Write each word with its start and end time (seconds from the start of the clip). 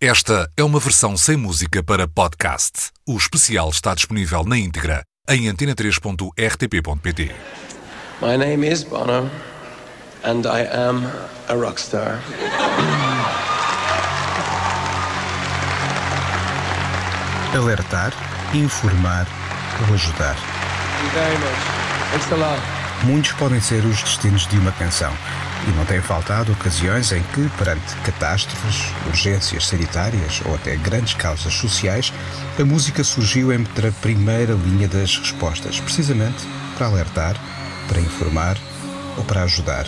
Esta 0.00 0.50
é 0.58 0.62
uma 0.62 0.78
versão 0.78 1.16
sem 1.16 1.38
música 1.38 1.82
para 1.82 2.06
podcast. 2.06 2.90
O 3.08 3.16
especial 3.16 3.70
está 3.70 3.94
disponível 3.94 4.44
na 4.44 4.58
íntegra 4.58 5.02
em 5.26 5.44
antena3.rtp.pt. 5.50 7.34
My 8.20 8.36
name 8.36 8.70
is 8.70 8.84
Bono, 8.84 9.30
and 10.22 10.42
I 10.44 10.68
am 10.70 11.02
a 11.48 11.54
rockstar. 11.54 12.20
Alertar, 17.54 18.12
informar 18.52 19.26
ou 19.88 19.94
ajudar. 19.94 20.36
Much. 22.20 23.04
Muitos 23.06 23.32
podem 23.32 23.62
ser 23.62 23.82
os 23.86 24.02
destinos 24.02 24.46
de 24.46 24.58
uma 24.58 24.72
canção. 24.72 25.16
E 25.66 25.70
não 25.76 25.84
têm 25.84 26.00
faltado 26.00 26.52
ocasiões 26.52 27.12
em 27.12 27.22
que, 27.34 27.48
perante 27.56 27.94
catástrofes, 28.04 28.92
urgências 29.06 29.66
sanitárias 29.66 30.40
ou 30.44 30.54
até 30.54 30.76
grandes 30.76 31.14
causas 31.14 31.54
sociais, 31.54 32.12
a 32.58 32.64
música 32.64 33.02
surgiu 33.02 33.52
entre 33.52 33.88
a 33.88 33.92
primeira 33.92 34.52
linha 34.52 34.86
das 34.86 35.18
respostas, 35.18 35.80
precisamente 35.80 36.46
para 36.76 36.86
alertar, 36.86 37.36
para 37.88 38.00
informar 38.00 38.56
ou 39.16 39.24
para 39.24 39.42
ajudar. 39.42 39.86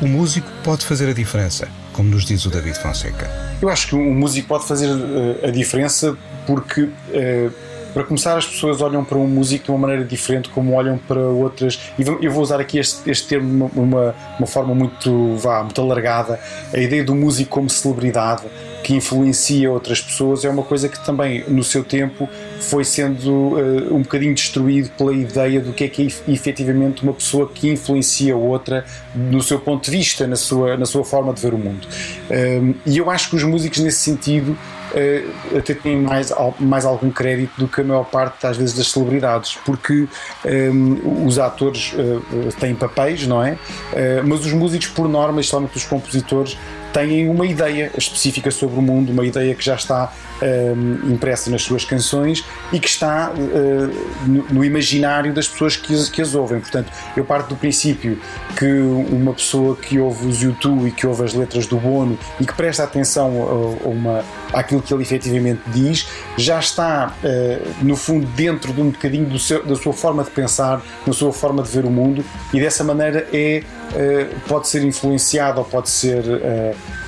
O 0.00 0.06
músico 0.06 0.48
pode 0.62 0.84
fazer 0.84 1.08
a 1.08 1.14
diferença, 1.14 1.68
como 1.92 2.10
nos 2.10 2.24
diz 2.24 2.44
o 2.44 2.50
David 2.50 2.78
Fonseca. 2.78 3.30
Eu 3.62 3.70
acho 3.70 3.88
que 3.88 3.94
o 3.94 4.14
músico 4.14 4.46
pode 4.46 4.66
fazer 4.66 4.88
eh, 4.88 5.48
a 5.48 5.50
diferença 5.50 6.16
porque, 6.46 6.90
eh, 7.12 7.48
para 7.96 8.04
começar, 8.04 8.36
as 8.36 8.44
pessoas 8.44 8.82
olham 8.82 9.02
para 9.02 9.16
um 9.16 9.26
músico 9.26 9.64
de 9.64 9.70
uma 9.70 9.78
maneira 9.78 10.04
diferente 10.04 10.50
como 10.50 10.74
olham 10.74 10.98
para 10.98 11.18
outras. 11.18 11.80
E 11.98 12.02
eu 12.22 12.30
vou 12.30 12.42
usar 12.42 12.60
aqui 12.60 12.78
este, 12.78 13.10
este 13.10 13.26
termo 13.26 13.70
de 13.72 13.80
uma, 13.80 14.14
uma, 14.38 14.46
forma 14.46 14.74
muito, 14.74 15.34
vá, 15.36 15.62
muito 15.62 15.80
alargada. 15.80 16.38
A 16.74 16.78
ideia 16.78 17.02
do 17.02 17.14
músico 17.14 17.52
como 17.52 17.70
celebridade 17.70 18.42
que 18.84 18.94
influencia 18.94 19.72
outras 19.72 19.98
pessoas 19.98 20.44
é 20.44 20.50
uma 20.50 20.62
coisa 20.62 20.90
que 20.90 21.02
também, 21.06 21.42
no 21.48 21.64
seu 21.64 21.82
tempo, 21.82 22.28
foi 22.60 22.84
sendo 22.84 23.58
eh, 23.58 23.90
um 23.90 24.02
bocadinho 24.02 24.34
destruído 24.34 24.90
pela 24.90 25.14
ideia 25.14 25.58
do 25.58 25.72
que 25.72 25.84
é 25.84 25.88
que 25.88 26.02
é 26.02 26.04
ef- 26.04 26.22
efetivamente 26.28 27.02
uma 27.02 27.14
pessoa 27.14 27.48
que 27.48 27.70
influencia 27.70 28.36
outra 28.36 28.84
no 29.14 29.42
seu 29.42 29.58
ponto 29.58 29.86
de 29.86 29.90
vista, 29.90 30.26
na 30.26 30.36
sua, 30.36 30.76
na 30.76 30.84
sua 30.84 31.02
forma 31.02 31.32
de 31.32 31.40
ver 31.40 31.54
o 31.54 31.58
mundo. 31.58 31.88
Um, 32.30 32.74
e 32.84 32.98
eu 32.98 33.10
acho 33.10 33.30
que 33.30 33.36
os 33.36 33.42
músicos, 33.42 33.78
nesse 33.80 34.00
sentido, 34.00 34.56
eh, 34.96 35.24
até 35.54 35.74
têm 35.74 36.00
mais, 36.00 36.32
mais 36.58 36.86
algum 36.86 37.10
crédito 37.10 37.52
do 37.58 37.68
que 37.68 37.82
a 37.82 37.84
maior 37.84 38.04
parte, 38.04 38.46
às 38.46 38.56
vezes, 38.56 38.74
das 38.74 38.88
celebridades, 38.88 39.58
porque 39.64 40.08
um, 40.44 41.26
os 41.26 41.38
atores 41.38 41.94
eh, 41.98 42.48
têm 42.58 42.74
papéis, 42.74 43.26
não 43.26 43.42
é? 43.42 43.58
Eh, 43.92 44.22
mas 44.24 44.46
os 44.46 44.52
músicos, 44.54 44.88
por 44.88 45.06
norma, 45.06 45.40
especialmente 45.40 45.76
os 45.76 45.84
compositores, 45.84 46.56
têm 46.96 47.28
uma 47.28 47.46
ideia 47.46 47.92
específica 47.98 48.50
sobre 48.50 48.78
o 48.78 48.82
mundo, 48.82 49.12
uma 49.12 49.26
ideia 49.26 49.54
que 49.54 49.62
já 49.62 49.74
está 49.74 50.10
um, 50.42 51.12
impressa 51.12 51.50
nas 51.50 51.60
suas 51.60 51.84
canções 51.84 52.42
e 52.72 52.80
que 52.80 52.88
está 52.88 53.30
uh, 53.30 54.50
no, 54.50 54.64
imaginário 54.64 55.34
das 55.34 55.46
pessoas 55.46 55.76
que 55.76 55.94
as, 55.94 56.08
que 56.08 56.22
as 56.22 56.34
ouvem. 56.34 56.58
Portanto, 56.58 56.90
eu 57.14 57.22
parto 57.22 57.50
do 57.50 57.56
princípio 57.56 58.18
que 58.56 58.64
uma 58.64 59.34
pessoa 59.34 59.76
que 59.76 59.98
ouve 59.98 60.26
os 60.26 60.42
YouTube 60.42 60.88
e 60.88 60.90
que 60.90 61.06
ouve 61.06 61.22
as 61.22 61.34
letras 61.34 61.66
do 61.66 61.76
Bono 61.76 62.18
e 62.40 62.46
que 62.46 62.54
presta 62.54 62.84
atenção 62.84 63.42
a, 63.42 63.86
a 63.86 63.88
uma, 63.90 64.24
àquilo 64.54 64.80
que 64.80 64.94
ele 64.94 65.02
efetivamente 65.02 65.60
diz, 65.66 66.08
já 66.38 66.58
está, 66.58 67.14
uh, 67.22 67.84
no 67.84 67.94
fundo, 67.94 68.26
dentro 68.28 68.72
de 68.72 68.80
um 68.80 68.88
bocadinho 68.88 69.38
seu, 69.38 69.62
da 69.66 69.76
sua 69.76 69.92
forma 69.92 70.24
de 70.24 70.30
pensar, 70.30 70.82
da 71.06 71.12
sua 71.12 71.30
forma 71.30 71.62
de 71.62 71.68
ver 71.68 71.84
o 71.84 71.90
mundo 71.90 72.24
e 72.54 72.58
dessa 72.58 72.82
maneira 72.82 73.28
é, 73.34 73.62
uh, 73.92 74.40
pode 74.48 74.68
ser 74.68 74.82
influenciado 74.82 75.58
ou 75.58 75.64
pode 75.66 75.90
ser, 75.90 76.24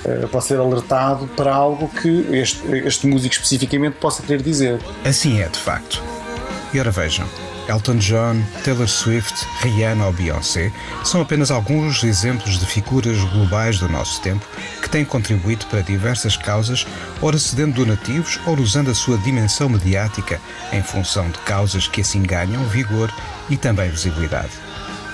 uh, 0.04 0.28
pode 0.28 0.44
ser 0.44 0.58
alertado 0.58 1.26
para 1.28 1.54
algo 1.54 1.88
que 1.88 2.26
este, 2.32 2.66
este 2.86 3.06
músico 3.06 3.34
especificamente 3.34 3.94
possa 3.94 4.22
querer 4.22 4.42
dizer. 4.42 4.80
Assim 5.04 5.40
é, 5.40 5.48
de 5.48 5.58
facto. 5.58 6.02
E 6.72 6.78
ora 6.78 6.90
vejam, 6.90 7.26
Elton 7.68 7.96
John, 7.96 8.42
Taylor 8.64 8.88
Swift, 8.88 9.46
Rihanna 9.60 10.06
ou 10.06 10.12
Beyoncé 10.12 10.72
são 11.04 11.20
apenas 11.20 11.50
alguns 11.50 12.02
exemplos 12.02 12.58
de 12.58 12.64
figuras 12.64 13.18
globais 13.24 13.78
do 13.78 13.88
nosso 13.88 14.22
tempo 14.22 14.46
que 14.80 14.88
têm 14.88 15.04
contribuído 15.04 15.66
para 15.66 15.82
diversas 15.82 16.34
causas, 16.34 16.86
ora 17.20 17.38
cedendo 17.38 17.74
donativos, 17.74 18.40
ora 18.46 18.60
usando 18.62 18.90
a 18.90 18.94
sua 18.94 19.18
dimensão 19.18 19.68
mediática 19.68 20.40
em 20.72 20.82
função 20.82 21.28
de 21.28 21.38
causas 21.40 21.86
que 21.86 22.00
assim 22.00 22.22
ganham 22.22 22.64
vigor 22.64 23.12
e 23.50 23.56
também 23.56 23.90
visibilidade. 23.90 24.52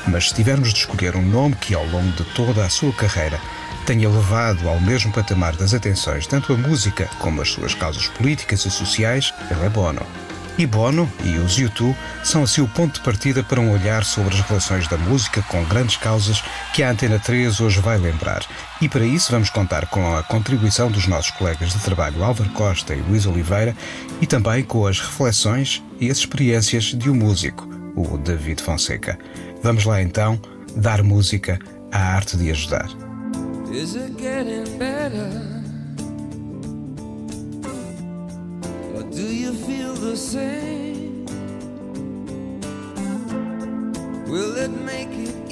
Mas 0.07 0.29
se 0.29 0.35
tivermos 0.35 0.73
de 0.73 0.79
escolher 0.79 1.17
um 1.17 1.23
nome 1.23 1.57
que, 1.57 1.75
ao 1.75 1.87
longo 1.87 2.13
de 2.13 2.25
toda 2.35 2.65
a 2.65 2.71
sua 2.71 2.93
carreira, 2.93 3.41
tenha 3.85 4.09
levado 4.09 4.69
ao 4.69 4.81
mesmo 4.81 5.13
patamar 5.13 5.55
das 5.57 5.75
atenções 5.75 6.27
tanto 6.27 6.53
a 6.53 6.57
música 6.57 7.09
como 7.19 7.43
as 7.43 7.51
suas 7.51 7.75
causas 7.75 8.09
políticas 8.09 8.65
e 8.65 8.71
sociais, 8.71 9.33
ele 9.51 9.65
é 9.65 9.69
Bono. 9.69 10.05
E 10.57 10.67
Bono 10.67 11.11
e 11.25 11.37
os 11.37 11.59
U2 11.59 11.97
são 12.23 12.45
assim 12.45 12.61
o 12.61 12.69
ponto 12.69 12.95
de 12.95 13.01
partida 13.01 13.43
para 13.43 13.61
um 13.61 13.73
olhar 13.73 14.05
sobre 14.05 14.35
as 14.35 14.41
relações 14.41 14.87
da 14.87 14.97
música 14.97 15.43
com 15.43 15.65
grandes 15.65 15.97
causas 15.97 16.45
que 16.73 16.83
a 16.83 16.91
Antena 16.91 17.19
3 17.19 17.61
hoje 17.61 17.81
vai 17.81 17.99
lembrar. 17.99 18.45
E 18.81 18.89
para 18.89 19.05
isso 19.05 19.33
vamos 19.33 19.51
contar 19.51 19.87
com 19.87 20.17
a 20.17 20.23
contribuição 20.23 20.91
dos 20.91 21.09
nossos 21.09 21.33
colegas 21.33 21.73
de 21.73 21.81
trabalho 21.81 22.23
Álvaro 22.23 22.51
Costa 22.51 22.95
e 22.95 23.01
Luís 23.01 23.27
Oliveira 23.27 23.77
e 24.21 24.27
também 24.27 24.63
com 24.63 24.87
as 24.87 25.01
reflexões 25.01 25.83
e 26.01 26.09
as 26.09 26.19
experiências 26.19 26.85
de 26.85 27.11
um 27.11 27.15
músico, 27.15 27.69
o 27.97 28.17
David 28.17 28.63
Fonseca. 28.63 29.19
Vamos 29.61 29.85
lá 29.85 30.01
então 30.01 30.41
dar 30.77 31.03
música 31.03 31.59
à 31.91 32.15
arte 32.15 32.37
de 32.37 32.51
ajudar. 32.51 33.04
Is 33.75 33.97
it 33.97 34.17
getting 34.17 34.79
better? 34.79 35.33
Or 38.95 39.03
do 39.11 39.27
you 39.43 39.53
feel 39.53 39.95
the 39.95 40.17
same? 40.17 41.27
Will 44.29 44.57
it 44.59 44.71
make 44.71 45.11
it 45.11 45.44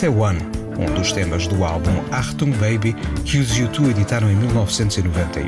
Este 0.00 0.06
é 0.06 0.16
One, 0.16 0.40
um 0.78 0.94
dos 0.94 1.12
temas 1.12 1.46
do 1.46 1.62
álbum 1.62 1.92
Achtung 2.10 2.52
Baby 2.52 2.94
que 3.22 3.36
os 3.36 3.52
U2 3.52 3.90
editaram 3.90 4.30
em 4.30 4.34
1991. 4.34 5.46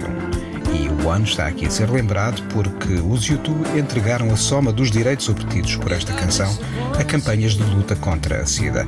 E 0.77 0.89
o 0.91 1.09
One 1.09 1.25
está 1.25 1.47
aqui 1.47 1.65
a 1.65 1.71
ser 1.71 1.89
lembrado 1.89 2.43
porque 2.53 2.93
os 2.97 3.27
U2 3.27 3.79
entregaram 3.79 4.31
a 4.31 4.37
soma 4.37 4.71
dos 4.71 4.91
direitos 4.91 5.31
obtidos 5.31 5.77
por 5.77 5.91
esta 5.91 6.13
canção 6.13 6.55
a 7.01 7.03
campanhas 7.03 7.55
de 7.55 7.63
luta 7.63 7.97
contra 7.97 8.43
a 8.43 8.47
SIDA. 8.47 8.87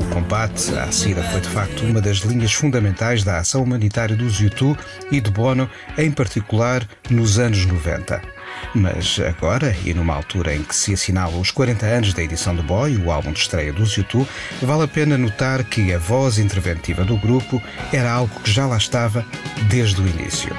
O 0.00 0.14
combate 0.14 0.72
à 0.76 0.92
SIDA 0.92 1.24
foi 1.24 1.40
de 1.40 1.48
facto 1.48 1.84
uma 1.84 2.00
das 2.00 2.18
linhas 2.18 2.52
fundamentais 2.52 3.24
da 3.24 3.38
ação 3.38 3.64
humanitária 3.64 4.14
dos 4.14 4.40
U2 4.40 4.78
e 5.10 5.20
de 5.20 5.28
Bono, 5.28 5.68
em 5.98 6.12
particular 6.12 6.86
nos 7.10 7.40
anos 7.40 7.66
90. 7.66 8.33
Mas 8.74 9.20
agora, 9.20 9.74
e 9.84 9.94
numa 9.94 10.14
altura 10.14 10.54
em 10.54 10.62
que 10.62 10.74
se 10.74 10.92
assinalam 10.94 11.40
os 11.40 11.50
40 11.52 11.86
anos 11.86 12.12
da 12.12 12.22
edição 12.22 12.56
de 12.56 12.62
Boy, 12.62 12.96
o 12.96 13.10
álbum 13.10 13.32
de 13.32 13.38
estreia 13.38 13.72
dos 13.72 13.94
YouTube, 13.94 14.28
vale 14.60 14.82
a 14.82 14.88
pena 14.88 15.16
notar 15.16 15.62
que 15.62 15.92
a 15.92 15.98
voz 15.98 16.38
interventiva 16.38 17.04
do 17.04 17.16
grupo 17.16 17.62
era 17.92 18.10
algo 18.10 18.40
que 18.40 18.50
já 18.50 18.66
lá 18.66 18.76
estava 18.76 19.24
desde 19.68 20.00
o 20.00 20.08
início. 20.08 20.54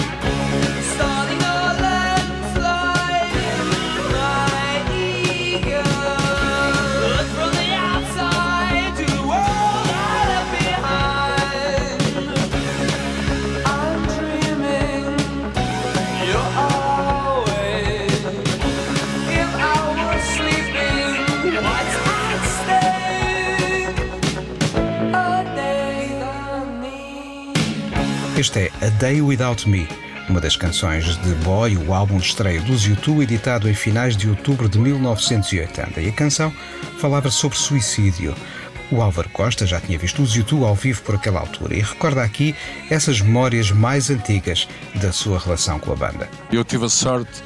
Este 28.45 28.59
é 28.59 28.71
A 28.85 28.89
Day 28.99 29.23
Without 29.23 29.67
Me, 29.67 29.87
uma 30.29 30.39
das 30.39 30.55
canções 30.55 31.17
de 31.17 31.33
Boy, 31.43 31.75
o 31.77 31.91
álbum 31.95 32.19
de 32.19 32.27
estreia 32.27 32.61
dos 32.61 32.87
U2, 32.87 33.23
editado 33.23 33.67
em 33.67 33.73
finais 33.73 34.15
de 34.15 34.29
outubro 34.29 34.69
de 34.69 34.77
1980. 34.77 35.99
E 35.99 36.09
a 36.09 36.11
canção 36.11 36.53
falava 36.99 37.31
sobre 37.31 37.57
suicídio. 37.57 38.35
O 38.91 39.01
Álvaro 39.01 39.29
Costa 39.29 39.65
já 39.65 39.81
tinha 39.81 39.97
visto 39.97 40.21
os 40.21 40.35
YouTube 40.35 40.63
ao 40.63 40.75
vivo 40.75 41.01
por 41.01 41.15
aquela 41.15 41.39
altura 41.39 41.75
e 41.75 41.81
recorda 41.81 42.21
aqui 42.21 42.53
essas 42.87 43.19
memórias 43.19 43.71
mais 43.71 44.11
antigas 44.11 44.67
da 44.93 45.11
sua 45.11 45.39
relação 45.39 45.79
com 45.79 45.91
a 45.91 45.95
banda. 45.95 46.29
Eu 46.51 46.63
tive 46.63 46.85
a 46.85 46.89
sorte 46.89 47.41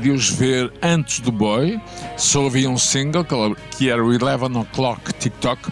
de 0.00 0.10
os 0.10 0.30
ver 0.30 0.72
antes 0.80 1.20
do 1.20 1.30
Boy, 1.30 1.78
só 2.16 2.46
havia 2.46 2.70
um 2.70 2.78
single 2.78 3.26
que 3.72 3.90
era 3.90 4.02
o 4.02 4.08
11 4.08 4.56
O'Clock 4.56 5.12
TikTok 5.12 5.70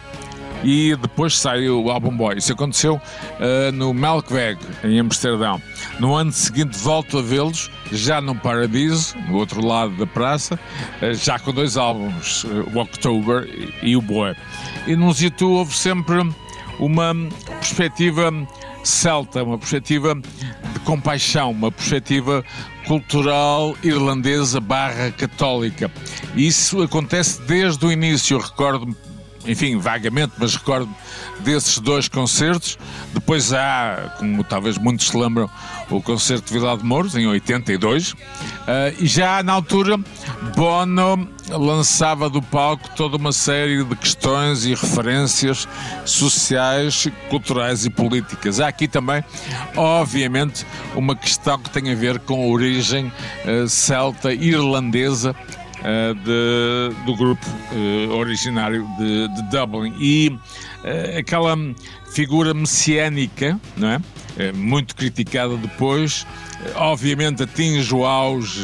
e 0.63 0.97
depois 0.97 1.39
saiu 1.39 1.85
o 1.85 1.91
álbum 1.91 2.17
Boy. 2.17 2.39
Isso 2.39 2.53
aconteceu 2.53 2.95
uh, 2.95 3.73
no 3.73 3.93
Melkweg, 3.93 4.59
em 4.85 4.99
Amsterdão. 4.99 5.61
No 5.99 6.15
ano 6.15 6.33
seguinte 6.33 6.79
volto 6.79 7.19
a 7.19 7.23
vê-los, 7.23 7.71
já 7.93 8.21
no 8.21 8.35
Paradiso, 8.35 9.17
no 9.29 9.37
outro 9.37 9.65
lado 9.65 9.97
da 9.97 10.07
praça, 10.07 10.59
uh, 11.03 11.15
já 11.15 11.39
com 11.39 11.53
dois 11.53 11.77
álbuns, 11.77 12.45
uh, 12.45 12.71
o 12.75 12.79
October 12.79 13.49
e 13.83 13.97
o 13.97 14.03
Boy. 14.03 14.35
E 14.87 14.97
nos 14.97 15.21
YouTube 15.21 15.53
houve 15.53 15.75
sempre 15.75 16.19
uma 16.79 17.15
perspectiva 17.61 18.33
celta, 18.85 19.43
uma 19.43 19.59
perspectiva 19.59 20.15
de 20.15 20.81
compaixão, 20.85 21.51
uma 21.51 21.73
perspectiva 21.73 22.45
cultural 22.87 23.77
irlandesa 23.83 24.61
barra 24.61 25.11
católica. 25.11 25.91
Isso 26.37 26.83
acontece 26.83 27.43
desde 27.43 27.85
o 27.85 27.91
início. 27.91 28.39
Recordo-me 28.39 28.95
enfim, 29.47 29.79
vagamente, 29.79 30.33
mas 30.39 30.55
recordo 30.55 30.89
desses 31.41 31.79
dois 31.79 32.09
concertos. 32.09 32.79
Depois 33.15 33.53
há, 33.53 34.15
como 34.19 34.43
talvez 34.45 34.79
muitos 34.79 35.09
se 35.09 35.17
lembram, 35.17 35.51
o 35.91 36.03
concerto 36.03 36.47
de 36.47 36.59
Vila 36.59 36.77
de 36.77 36.85
Mouros, 36.85 37.15
em 37.15 37.27
82. 37.27 38.13
Uh, 38.13 38.17
eh, 38.67 38.95
e 39.01 39.07
já 39.07 39.43
na 39.43 39.53
altura, 39.53 39.99
Bono 40.55 41.29
lançava 41.49 42.29
do 42.29 42.43
palco 42.43 42.89
toda 42.97 43.17
uma 43.17 43.33
série 43.33 43.85
de 43.85 43.97
questões 43.97 44.65
e 44.65 44.71
referências 44.75 45.69
sociais, 46.05 47.09
culturais 47.31 47.87
e 47.87 47.91
políticas. 47.91 48.59
Há 48.59 48.69
aqui 48.69 48.89
também, 48.89 49.25
obviamente, 49.77 50.67
uma 50.95 51.15
questão 51.15 51.59
que 51.59 51.71
tem 51.71 51.93
a 51.93 51.95
ver 51.95 52.19
com 52.21 52.43
a 52.43 52.47
origem 52.47 53.13
uh, 53.45 53.69
celta 53.69 54.33
irlandesa 54.33 55.35
uh, 55.81 56.15
de, 56.15 57.05
do 57.05 57.17
grupo 57.17 57.47
uh, 57.73 58.15
originário 58.15 58.87
de, 58.99 59.29
de, 59.29 59.43
Dublin. 59.51 59.95
E 59.99 60.29
uh, 60.29 61.19
aquela 61.19 61.57
figura 62.17 62.55
messiânica, 62.55 63.61
não 63.77 63.89
é? 63.91 64.01
muito 64.55 64.97
criticada 64.97 65.55
depois, 65.55 66.27
obviamente 66.75 67.43
atinge 67.43 67.95
o 67.95 68.07
auge 68.07 68.59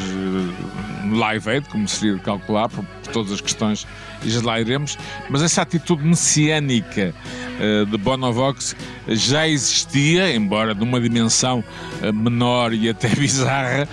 no 1.04 1.18
Live 1.18 1.50
Aid, 1.50 1.68
como 1.68 1.86
seria 1.86 2.14
de 2.14 2.22
calcular, 2.22 2.70
por, 2.70 2.82
todas 3.12 3.30
as 3.30 3.42
questões 3.42 3.86
e 4.24 4.30
já 4.30 4.40
lá 4.40 4.58
iremos, 4.58 4.96
mas 5.28 5.42
essa 5.42 5.60
atitude 5.60 6.02
messiânica 6.02 7.14
uh, 7.60 7.84
de 7.84 7.98
Bonovox 7.98 8.74
já 9.06 9.46
existia, 9.46 10.34
embora 10.34 10.72
numa 10.72 10.98
dimensão 10.98 11.62
uh, 12.02 12.10
menor 12.10 12.72
e 12.72 12.88
até 12.88 13.08
bizarra, 13.14 13.86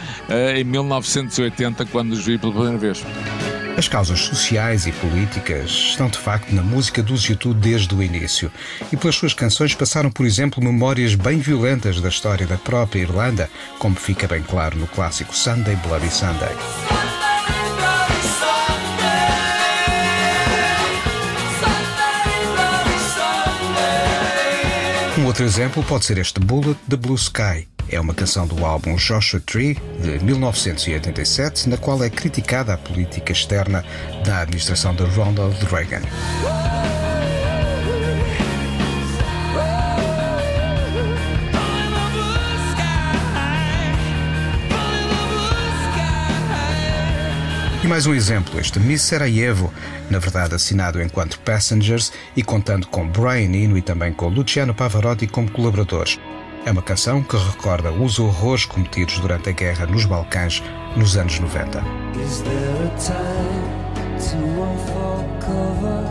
em 0.55 0.63
1980, 0.63 1.85
quando 1.87 2.13
os 2.13 2.25
vi 2.25 2.37
pela 2.37 2.53
primeira 2.53 2.77
vez. 2.77 3.03
As 3.79 3.87
causas 3.87 4.19
sociais 4.19 4.85
e 4.87 4.91
políticas 4.91 5.69
estão 5.69 6.09
de 6.09 6.17
facto 6.17 6.53
na 6.53 6.61
música 6.61 7.01
dos 7.01 7.23
YouTube 7.23 7.61
desde 7.61 7.95
o 7.95 8.03
início 8.03 8.51
e 8.91 8.97
pelas 8.97 9.15
suas 9.15 9.33
canções 9.33 9.73
passaram, 9.73 10.11
por 10.11 10.25
exemplo, 10.25 10.61
memórias 10.61 11.15
bem 11.15 11.39
violentas 11.39 12.01
da 12.01 12.09
história 12.09 12.45
da 12.45 12.57
própria 12.57 12.99
Irlanda, 12.99 13.49
como 13.79 13.95
fica 13.95 14.27
bem 14.27 14.43
claro 14.43 14.77
no 14.77 14.85
clássico 14.85 15.33
Sunday 15.33 15.77
Bloody 15.77 16.11
Sunday. 16.11 16.53
Um 25.17 25.25
outro 25.25 25.45
exemplo 25.45 25.81
pode 25.83 26.03
ser 26.03 26.17
este 26.17 26.41
Bullet 26.41 26.77
the 26.89 26.97
Blue 26.97 27.15
Sky. 27.15 27.65
É 27.91 27.99
uma 27.99 28.13
canção 28.13 28.45
do 28.45 28.63
álbum 28.63 28.95
Joshua 28.95 29.41
Tree, 29.43 29.75
de 29.99 30.23
1987, 30.23 31.67
na 31.67 31.77
qual 31.77 32.03
é 32.03 32.09
criticada 32.09 32.73
a 32.73 32.77
política 32.77 33.31
externa 33.31 33.83
da 34.23 34.41
administração 34.41 34.93
de 34.93 35.03
Ronald 35.03 35.57
Reagan. 35.65 36.01
Mais 47.89 48.05
um 48.05 48.13
exemplo, 48.13 48.59
este 48.59 48.79
Miss 48.79 49.01
Sarajevo, 49.01 49.73
na 50.11 50.19
verdade 50.19 50.53
assinado 50.53 51.01
enquanto 51.01 51.39
Passengers 51.39 52.13
e 52.35 52.43
contando 52.43 52.85
com 52.85 53.07
Brian 53.07 53.51
Eno 53.51 53.75
e 53.79 53.81
também 53.81 54.13
com 54.13 54.27
Luciano 54.27 54.75
Pavarotti 54.75 55.25
como 55.25 55.49
colaboradores. 55.49 56.19
É 56.65 56.71
uma 56.71 56.81
canção 56.81 57.23
que 57.23 57.37
recorda 57.37 57.91
os 57.91 58.19
horrores 58.19 58.65
cometidos 58.65 59.19
durante 59.19 59.49
a 59.49 59.53
guerra 59.53 59.85
nos 59.85 60.05
Balcãs 60.05 60.61
nos 60.95 61.15
anos 61.15 61.39
90. 61.39 61.79
Is 62.19 62.41
there 62.41 62.85
a 62.85 62.89
time 62.97 63.89
to 64.19 64.37
cover? 65.39 66.03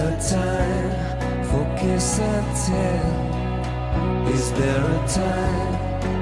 A 0.00 0.10
time 0.20 1.44
for 1.44 1.64
kiss 1.76 2.20
and 2.20 2.44
tell? 2.66 3.28
Is 4.34 4.50
there 4.52 4.84
a 4.84 5.06
time 5.06 5.78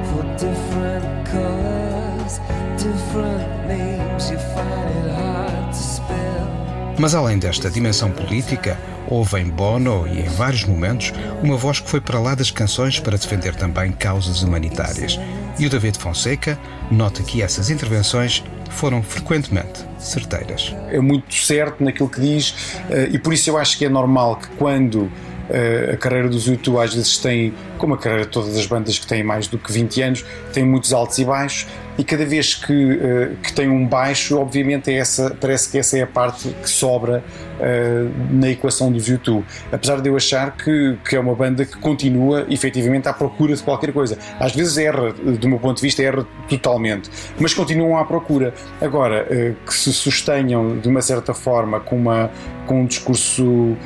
for 0.06 0.23
different 0.37 1.06
colors, 1.31 2.40
different 2.76 3.67
names? 3.67 4.31
You 4.31 4.38
find 4.38 4.90
it 4.90 5.11
hard 5.12 5.73
to 5.73 5.78
spell. 5.78 6.65
Mas 6.98 7.14
além 7.14 7.38
desta 7.38 7.70
dimensão 7.70 8.10
política, 8.10 8.78
houve 9.08 9.38
em 9.38 9.48
Bono 9.48 10.06
e 10.08 10.20
em 10.20 10.28
vários 10.28 10.64
momentos 10.64 11.12
uma 11.43 11.56
voz 11.56 11.78
que 11.78 11.90
foi 11.90 12.00
para 12.00 12.19
lá 12.19 12.34
das 12.34 12.50
canções 12.50 12.98
para 12.98 13.19
defender 13.19 13.54
também 13.54 13.93
causas 13.93 14.43
humanitárias. 14.43 15.20
E 15.58 15.66
o 15.66 15.70
David 15.70 15.98
Fonseca 15.98 16.58
nota 16.90 17.22
que 17.22 17.43
essas 17.43 17.70
intervenções 17.70 18.43
foram 18.70 19.02
frequentemente 19.02 19.84
certeiras. 19.98 20.75
É 20.90 21.00
muito 21.00 21.34
certo 21.34 21.84
naquilo 21.84 22.08
que 22.08 22.20
diz, 22.20 22.78
eh, 22.90 23.10
e 23.12 23.19
por 23.19 23.32
isso 23.32 23.50
eu 23.50 23.58
acho 23.58 23.76
que 23.78 23.84
é 23.84 23.88
normal 23.88 24.37
que 24.37 24.49
quando 24.56 25.10
eh, 25.49 25.92
a 25.94 25.96
carreira 25.96 26.28
dos 26.28 26.46
YouTube 26.46 26.78
às 26.78 26.94
vezes 26.94 27.19
tem, 27.19 27.54
como 27.78 27.94
a 27.94 27.99
carreira 27.99 28.25
de 28.25 28.31
todas 28.31 28.56
as 28.56 28.66
bandas 28.66 28.99
que 28.99 29.06
têm 29.06 29.22
mais 29.22 29.46
do 29.46 29.58
que 29.58 29.72
20 29.72 30.02
anos, 30.02 30.25
tem 30.52 30.64
muitos 30.64 30.92
altos 30.92 31.19
e 31.19 31.25
baixos, 31.25 31.66
e 31.98 32.04
cada 32.04 32.26
vez 32.26 32.54
que, 32.54 32.72
uh, 32.72 33.37
que 33.43 33.52
tem 33.52 33.69
um 33.69 33.87
baixo, 33.87 34.38
obviamente 34.38 34.90
é 34.90 34.98
essa, 34.98 35.37
parece 35.40 35.70
que 35.70 35.78
essa 35.78 35.98
é 35.98 36.02
a 36.02 36.06
parte 36.06 36.48
que 36.48 36.69
sobra 36.69 37.25
uh, 37.58 38.12
na 38.31 38.50
equação 38.50 38.91
dos 38.91 39.08
YouTube. 39.08 39.44
Apesar 39.70 40.00
de 40.00 40.08
eu 40.08 40.17
achar 40.17 40.56
que, 40.56 40.97
que 41.08 41.17
é 41.17 41.20
uma 41.20 41.35
banda 41.35 41.64
que 41.64 41.76
continua 41.79 42.47
efetivamente 42.49 43.08
à 43.08 43.12
procura 43.12 43.55
de 43.55 43.62
qualquer 43.62 43.93
coisa. 43.93 44.19
Às 44.38 44.55
vezes 44.55 44.76
erra, 44.79 45.12
do 45.12 45.49
meu 45.49 45.58
ponto 45.58 45.76
de 45.76 45.82
vista, 45.82 46.03
erra 46.03 46.26
totalmente, 46.49 47.11
mas 47.38 47.55
continuam 47.55 47.97
à 47.99 48.04
procura. 48.04 48.54
Agora, 48.80 49.26
uh, 49.30 49.66
que 49.66 49.75
se 49.75 49.92
sustenham 49.92 50.78
de 50.78 50.88
uma 50.88 51.02
certa 51.02 51.35
forma 51.35 51.80
com, 51.80 51.97
uma, 51.97 52.30
com 52.66 52.83
um 52.83 52.87
discurso 52.87 53.76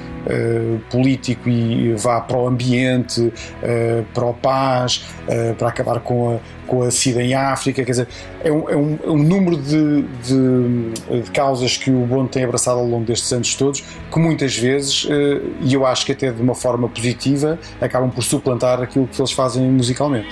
político 0.90 1.48
e 1.48 1.94
vá 1.94 2.20
para 2.20 2.36
o 2.36 2.46
ambiente, 2.46 3.32
para 4.12 4.26
o 4.26 4.34
paz, 4.34 5.06
para 5.56 5.68
acabar 5.68 6.00
com 6.00 6.34
a, 6.34 6.40
com 6.70 6.82
a 6.82 6.90
SIDA 6.90 7.20
em 7.20 7.34
África, 7.34 7.84
quer 7.84 7.90
dizer, 7.90 8.08
é 8.44 8.52
um, 8.52 8.70
é 8.70 8.76
um, 8.76 8.98
é 9.04 9.10
um 9.10 9.18
número 9.18 9.56
de, 9.56 10.02
de, 10.22 11.22
de, 11.22 11.30
causas 11.32 11.76
que 11.76 11.90
o 11.90 12.06
Bono 12.06 12.28
tem 12.28 12.44
abraçado 12.44 12.78
ao 12.78 12.86
longo 12.86 13.04
destes 13.04 13.32
anos 13.32 13.48
todos, 13.60 13.84
que 14.10 14.18
muitas 14.18 14.56
vezes, 14.56 15.06
eh, 15.10 15.42
e 15.60 15.74
eu 15.74 15.84
acho 15.84 16.06
que 16.06 16.12
até 16.12 16.32
de 16.32 16.40
uma 16.40 16.54
forma 16.54 16.88
positiva, 16.88 17.58
acabam 17.78 18.10
por 18.10 18.24
suplantar 18.24 18.80
aquilo 18.80 19.06
que 19.06 19.20
eles 19.20 19.32
fazem 19.32 19.70
musicalmente. 19.70 20.28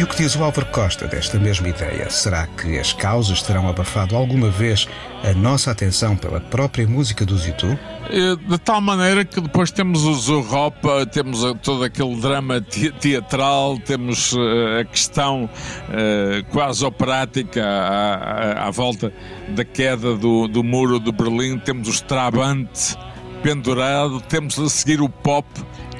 E 0.00 0.02
o 0.02 0.06
que 0.06 0.16
diz 0.16 0.34
o 0.34 0.42
Álvaro 0.42 0.64
Costa 0.68 1.06
desta 1.06 1.38
mesma 1.38 1.68
ideia? 1.68 2.08
Será 2.08 2.46
que 2.46 2.78
as 2.78 2.90
causas 2.90 3.42
terão 3.42 3.68
abafado 3.68 4.16
alguma 4.16 4.48
vez 4.48 4.88
a 5.22 5.34
nossa 5.34 5.70
atenção 5.70 6.16
pela 6.16 6.40
própria 6.40 6.88
música 6.88 7.22
dos 7.26 7.46
YouTube? 7.46 7.78
Eh, 8.08 8.34
de 8.48 8.56
tal 8.56 8.80
maneira 8.80 9.26
que 9.26 9.38
depois 9.42 9.70
temos 9.70 10.04
o 10.04 10.14
Zorropa, 10.14 11.04
temos 11.04 11.40
todo 11.62 11.84
aquele 11.84 12.16
drama 12.16 12.62
teatral, 12.98 13.76
temos 13.76 14.34
eh, 14.34 14.80
a 14.80 14.84
questão 14.86 15.44
uh, 15.44 16.44
quase 16.50 16.82
operática 16.82 17.62
à, 17.62 18.14
à, 18.14 18.68
à, 18.68 18.70
volta 18.70 19.12
da 19.50 19.66
queda 19.66 20.16
do, 20.16 20.48
do 20.48 20.64
muro 20.64 20.98
de 20.98 21.12
Berlim, 21.12 21.58
temos 21.58 21.88
o 21.88 21.90
Strabante 21.90 22.96
pendurado, 23.42 24.20
temos 24.22 24.58
a 24.58 24.68
seguir 24.68 25.00
o 25.00 25.08
pop, 25.08 25.46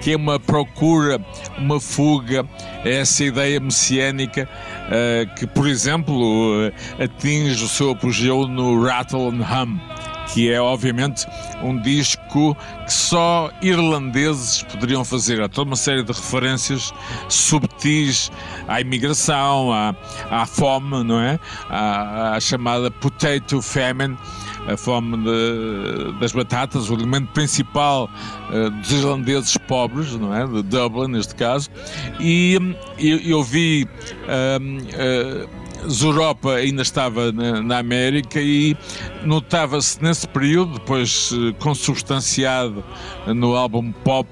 que 0.01 0.13
é 0.13 0.17
uma 0.17 0.39
procura, 0.41 1.21
uma 1.59 1.81
fuga 1.81 2.47
a 2.85 2.89
essa 2.89 3.25
ideia 3.25 3.61
messiânica 3.61 4.49
uh, 4.87 5.35
que, 5.35 5.47
por 5.47 5.67
exemplo, 5.67 6.69
uh, 6.69 6.73
atinge 7.03 7.65
o 7.65 7.69
seu 7.69 7.91
apogeu 7.91 8.47
no 8.47 8.83
Rattle 8.83 9.29
and 9.29 9.43
Hum 9.43 9.81
que 10.33 10.51
é 10.51 10.61
obviamente 10.61 11.27
um 11.63 11.77
disco 11.81 12.57
que 12.85 12.93
só 12.93 13.51
irlandeses 13.61 14.63
poderiam 14.63 15.05
fazer. 15.05 15.43
Há 15.43 15.49
toda 15.49 15.71
uma 15.71 15.77
série 15.77 16.03
de 16.03 16.13
referências 16.13 16.93
subtis 17.29 18.31
à 18.69 18.81
imigração, 18.81 19.73
à, 19.73 19.95
à 20.31 20.47
fome, 20.47 21.03
não 21.03 21.21
é? 21.21 21.39
À, 21.69 22.37
à 22.37 22.41
chamada 22.41 22.91
potato 22.91 23.61
famine. 23.61 24.17
A 24.69 24.77
fome 24.77 25.17
de, 25.19 26.19
das 26.21 26.33
batatas, 26.33 26.91
o 26.91 26.95
alimento 26.95 27.33
principal 27.33 28.11
uh, 28.51 28.71
dos 28.71 28.93
irlandeses 28.93 29.57
pobres, 29.57 30.15
não 30.15 30.35
é? 30.35 30.47
De 30.47 30.63
Dublin, 30.63 31.09
neste 31.09 31.35
caso. 31.35 31.71
E 32.19 32.59
eu, 32.99 33.19
eu 33.19 33.43
vi. 33.43 33.87
Uh, 34.25 35.47
uh, 35.47 35.61
ainda 36.63 36.83
estava 36.83 37.33
na, 37.33 37.63
na 37.63 37.79
América 37.79 38.39
e 38.39 38.77
notava-se 39.25 40.03
nesse 40.03 40.29
período, 40.29 40.75
depois 40.75 41.31
consubstanciado 41.59 42.85
no 43.27 43.57
álbum 43.57 43.91
Pop 43.91 44.29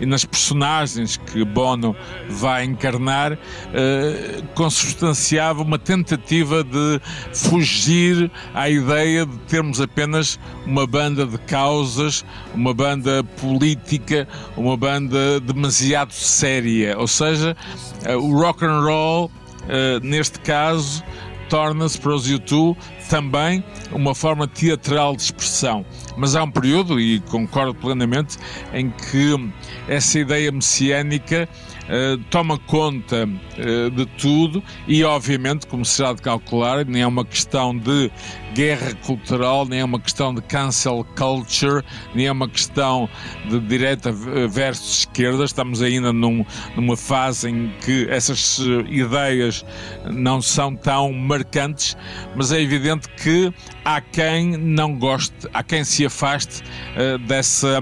e 0.00 0.06
nas 0.06 0.24
personagens 0.24 1.16
que 1.16 1.44
Bono 1.44 1.94
vai 2.28 2.64
encarnar, 2.64 3.38
eh, 3.72 4.42
consubstanciava 4.54 5.62
uma 5.62 5.78
tentativa 5.78 6.64
de 6.64 7.00
fugir 7.34 8.30
à 8.54 8.68
ideia 8.68 9.26
de 9.26 9.36
termos 9.40 9.80
apenas 9.80 10.38
uma 10.66 10.86
banda 10.86 11.26
de 11.26 11.38
causas, 11.38 12.24
uma 12.54 12.72
banda 12.72 13.22
política, 13.40 14.26
uma 14.56 14.76
banda 14.76 15.38
demasiado 15.40 16.12
séria. 16.12 16.98
Ou 16.98 17.06
seja, 17.06 17.56
eh, 18.04 18.16
o 18.16 18.32
rock 18.32 18.64
and 18.64 18.80
roll, 18.80 19.30
eh, 19.68 20.00
neste 20.02 20.40
caso, 20.40 21.04
torna-se 21.50 22.00
para 22.00 22.14
os 22.14 22.26
YouTube 22.26 22.78
também 23.10 23.62
uma 23.90 24.14
forma 24.14 24.46
teatral 24.46 25.16
de 25.16 25.22
expressão. 25.22 25.84
Mas 26.16 26.36
há 26.36 26.44
um 26.44 26.50
período, 26.50 27.00
e 27.00 27.18
concordo 27.20 27.74
plenamente, 27.74 28.38
em 28.72 28.88
que 28.88 29.50
essa 29.88 30.20
ideia 30.20 30.52
messiânica 30.52 31.48
uh, 31.84 32.18
toma 32.30 32.56
conta 32.56 33.26
uh, 33.26 33.90
de 33.90 34.06
tudo 34.06 34.62
e, 34.86 35.02
obviamente, 35.02 35.66
como 35.66 35.84
será 35.84 36.12
de 36.12 36.22
calcular, 36.22 36.86
nem 36.86 37.02
é 37.02 37.06
uma 37.06 37.24
questão 37.24 37.76
de 37.76 38.12
guerra 38.54 38.94
cultural, 39.06 39.66
nem 39.66 39.80
é 39.80 39.84
uma 39.84 40.00
questão 40.00 40.34
de 40.34 40.42
cancel 40.42 41.06
culture, 41.16 41.84
nem 42.14 42.26
é 42.26 42.32
uma 42.32 42.48
questão 42.48 43.08
de 43.48 43.60
direita 43.60 44.12
versus 44.12 45.00
esquerda. 45.00 45.44
Estamos 45.44 45.82
ainda 45.82 46.12
num, 46.12 46.44
numa 46.76 46.96
fase 46.96 47.48
em 47.48 47.72
que 47.84 48.06
essas 48.10 48.60
eh, 48.60 48.90
ideias 48.90 49.64
não 50.10 50.42
são 50.42 50.74
tão 50.74 51.12
marcantes, 51.12 51.96
mas 52.34 52.52
é 52.52 52.60
evidente 52.60 53.08
que 53.10 53.52
há 53.84 54.00
quem 54.00 54.56
não 54.56 54.98
goste, 54.98 55.34
há 55.52 55.62
quem 55.62 55.84
se 55.84 56.06
afaste 56.06 56.62
uh, 56.62 57.18
dessa 57.26 57.80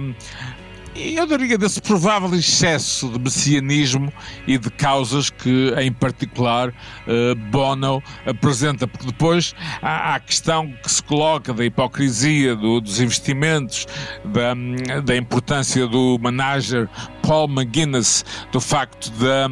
eu 0.98 1.26
diria 1.26 1.56
desse 1.56 1.80
provável 1.80 2.34
excesso 2.34 3.08
de 3.08 3.18
messianismo 3.20 4.12
e 4.46 4.58
de 4.58 4.68
causas 4.68 5.30
que, 5.30 5.72
em 5.78 5.92
particular, 5.92 6.70
uh, 6.70 7.34
Bono 7.50 8.02
apresenta, 8.26 8.86
porque 8.88 9.06
depois 9.06 9.54
há, 9.80 10.16
a 10.16 10.20
questão 10.20 10.72
que 10.82 10.90
se 10.90 11.02
coloca 11.02 11.54
da 11.54 11.64
hipocrisia 11.64 12.56
do, 12.56 12.80
dos 12.80 13.00
investimentos, 13.00 13.86
da, 14.24 14.54
da 15.00 15.16
importância 15.16 15.86
do 15.86 16.18
manager 16.20 16.88
Paul 17.22 17.48
McGuinness, 17.48 18.24
do 18.50 18.60
facto 18.60 19.10
da 19.12 19.48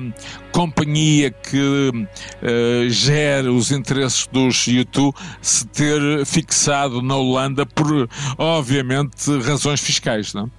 companhia 0.50 1.31
que 1.31 1.91
uh, 1.93 2.88
gera 2.88 3.53
os 3.53 3.71
interesses 3.71 4.26
dos 4.33 4.67
YouTube 4.67 5.15
se 5.41 5.67
ter 5.69 6.26
fixado 6.26 7.00
na 7.03 7.15
Holanda 7.15 7.65
por, 7.65 8.09
obviamente, 8.37 9.31
razões 9.43 9.81
fiscais, 9.81 10.35
não? 10.35 10.50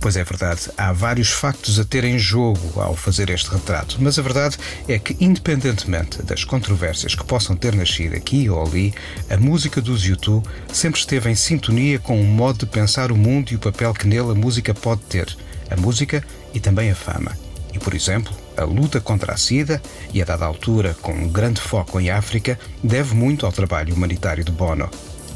Pois 0.00 0.16
é 0.16 0.22
verdade, 0.22 0.70
há 0.76 0.92
vários 0.92 1.30
factos 1.30 1.80
a 1.80 1.84
ter 1.84 2.04
em 2.04 2.18
jogo 2.18 2.80
ao 2.80 2.94
fazer 2.94 3.30
este 3.30 3.50
retrato, 3.50 3.96
mas 3.98 4.16
a 4.16 4.22
verdade 4.22 4.56
é 4.86 4.96
que, 4.96 5.16
independentemente 5.18 6.22
das 6.22 6.44
controvérsias 6.44 7.16
que 7.16 7.24
possam 7.24 7.56
ter 7.56 7.74
nascido 7.74 8.14
aqui 8.14 8.48
ou 8.48 8.64
ali, 8.64 8.94
a 9.28 9.36
música 9.36 9.80
dos 9.80 10.04
YouTube 10.04 10.46
sempre 10.72 11.00
esteve 11.00 11.28
em 11.28 11.34
sintonia 11.34 11.98
com 11.98 12.18
um 12.18 12.24
modo 12.24 12.60
de 12.60 12.66
pensar 12.66 13.10
o 13.10 13.16
mundo 13.16 13.50
e 13.50 13.56
o 13.56 13.58
papel 13.58 13.92
que 13.92 14.06
nele 14.06 14.30
a 14.30 14.34
música 14.34 14.72
pode 14.72 15.00
ter, 15.02 15.36
a 15.68 15.76
música 15.76 16.22
e 16.54 16.60
também 16.60 16.90
a 16.90 16.94
fama. 16.94 17.36
E, 17.74 17.78
por 17.78 17.92
exemplo, 17.92 18.32
a 18.56 18.64
luta 18.64 19.00
contra 19.00 19.34
a 19.34 19.36
SIDA, 19.36 19.82
e 20.12 20.22
a 20.22 20.24
dada 20.24 20.44
altura 20.44 20.96
com 21.02 21.12
um 21.12 21.28
grande 21.28 21.60
foco 21.60 22.00
em 22.00 22.08
África, 22.08 22.58
deve 22.82 23.14
muito 23.14 23.44
ao 23.44 23.52
trabalho 23.52 23.94
humanitário 23.94 24.44
de 24.44 24.52
Bono. 24.52 24.88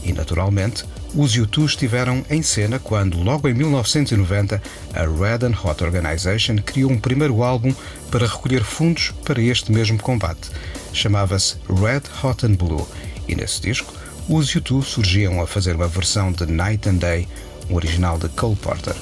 E, 0.02 0.12
naturalmente, 0.12 0.84
os 1.14 1.36
U2 1.36 1.66
estiveram 1.66 2.24
em 2.30 2.42
cena 2.42 2.78
quando, 2.78 3.22
logo 3.22 3.48
em 3.48 3.54
1990, 3.54 4.62
a 4.94 5.00
Red 5.00 5.46
and 5.46 5.56
Hot 5.62 5.84
Organization 5.84 6.56
criou 6.56 6.90
um 6.90 6.98
primeiro 6.98 7.42
álbum 7.42 7.74
para 8.10 8.26
recolher 8.26 8.64
fundos 8.64 9.12
para 9.24 9.40
este 9.40 9.70
mesmo 9.70 9.98
combate. 9.98 10.50
Chamava-se 10.92 11.56
Red 11.68 12.02
Hot 12.22 12.46
and 12.46 12.54
Blue 12.54 12.88
e 13.28 13.34
nesse 13.34 13.60
disco 13.60 13.92
os 14.28 14.54
U2 14.54 14.84
surgiam 14.84 15.40
a 15.42 15.46
fazer 15.46 15.74
uma 15.74 15.88
versão 15.88 16.32
de 16.32 16.46
Night 16.46 16.88
and 16.88 16.94
Day, 16.94 17.28
um 17.68 17.74
original 17.74 18.18
de 18.18 18.28
Cole 18.30 18.56
Porter. 18.56 18.94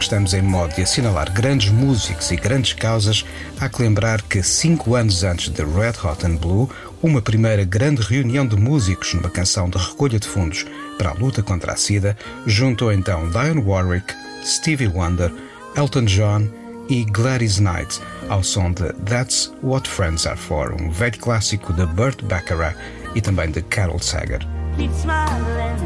Que 0.00 0.04
estamos 0.04 0.32
em 0.32 0.40
modo 0.40 0.74
de 0.74 0.82
assinalar 0.82 1.30
grandes 1.30 1.70
músicos 1.70 2.30
e 2.30 2.36
grandes 2.36 2.72
causas, 2.72 3.22
há 3.60 3.68
que 3.68 3.82
lembrar 3.82 4.22
que 4.22 4.42
cinco 4.42 4.94
anos 4.94 5.22
antes 5.22 5.50
de 5.50 5.62
Red 5.62 5.92
Hot 6.02 6.26
and 6.26 6.36
Blue, 6.36 6.70
uma 7.02 7.20
primeira 7.20 7.64
grande 7.64 8.00
reunião 8.00 8.46
de 8.46 8.56
músicos 8.56 9.12
numa 9.12 9.28
canção 9.28 9.68
de 9.68 9.76
recolha 9.76 10.18
de 10.18 10.26
fundos 10.26 10.64
para 10.96 11.10
a 11.10 11.12
luta 11.12 11.42
contra 11.42 11.74
a 11.74 11.76
SIDA 11.76 12.16
juntou 12.46 12.90
então 12.90 13.28
Dionne 13.28 13.62
Warwick, 13.62 14.14
Stevie 14.42 14.88
Wonder, 14.88 15.30
Elton 15.76 16.06
John 16.06 16.48
e 16.88 17.04
Gladys 17.04 17.58
Knight 17.58 18.00
ao 18.30 18.42
som 18.42 18.72
de 18.72 18.94
That's 19.04 19.52
What 19.62 19.86
Friends 19.86 20.26
Are 20.26 20.38
For, 20.38 20.74
um 20.80 20.90
velho 20.90 21.18
clássico 21.18 21.74
de 21.74 21.84
Burt 21.84 22.22
Bacharach 22.24 22.76
e 23.14 23.20
também 23.20 23.50
de 23.50 23.60
Carol 23.60 23.98
Sager. 23.98 24.40
Keep 24.78 24.94
smiling, 24.94 25.76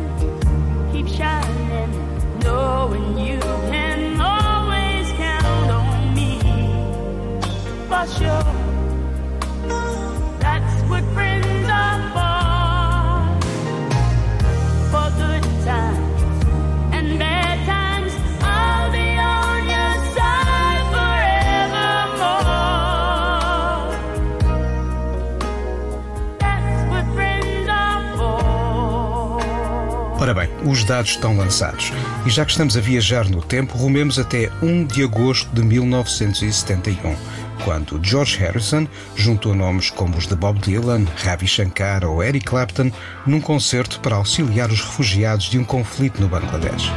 keep 0.93 1.09
shining, 1.09 1.91
knowing 2.45 3.19
you 3.19 3.74
That's 10.41 10.83
what 10.91 11.05
friends 11.15 11.69
are 11.71 12.03
for. 12.11 13.39
For 14.91 15.09
good 15.17 15.45
times. 15.65 16.05
Ora 30.25 30.33
bem, 30.33 30.49
os 30.65 30.85
dados 30.85 31.11
estão 31.11 31.37
lançados. 31.37 31.93
E 32.25 32.31
já 32.31 32.47
que 32.47 32.51
estamos 32.53 32.79
a 32.79 32.81
viajar 32.81 33.29
no 33.29 33.43
tempo, 33.43 33.77
rumemos 33.77 34.19
até 34.19 34.51
1 34.63 34.87
de 34.87 35.05
agosto 35.05 35.55
de 35.55 35.63
1971 35.63 37.15
quando 37.63 38.01
George 38.03 38.39
Harrison 38.39 38.87
juntou 39.15 39.55
nomes 39.55 39.91
como 39.91 40.17
os 40.17 40.27
de 40.27 40.35
Bob 40.35 40.59
Dylan, 40.59 41.05
Ravi 41.17 41.47
Shankar 41.47 42.05
ou 42.05 42.23
Eric 42.23 42.47
Clapton 42.47 42.91
num 43.27 43.41
concerto 43.41 44.01
para 44.01 44.17
auxiliar 44.17 44.71
os 44.71 44.81
refugiados 44.81 45.47
de 45.47 45.59
um 45.59 45.65
conflito 45.65 46.21
no 46.21 46.29
Bangladesh. 46.29 46.91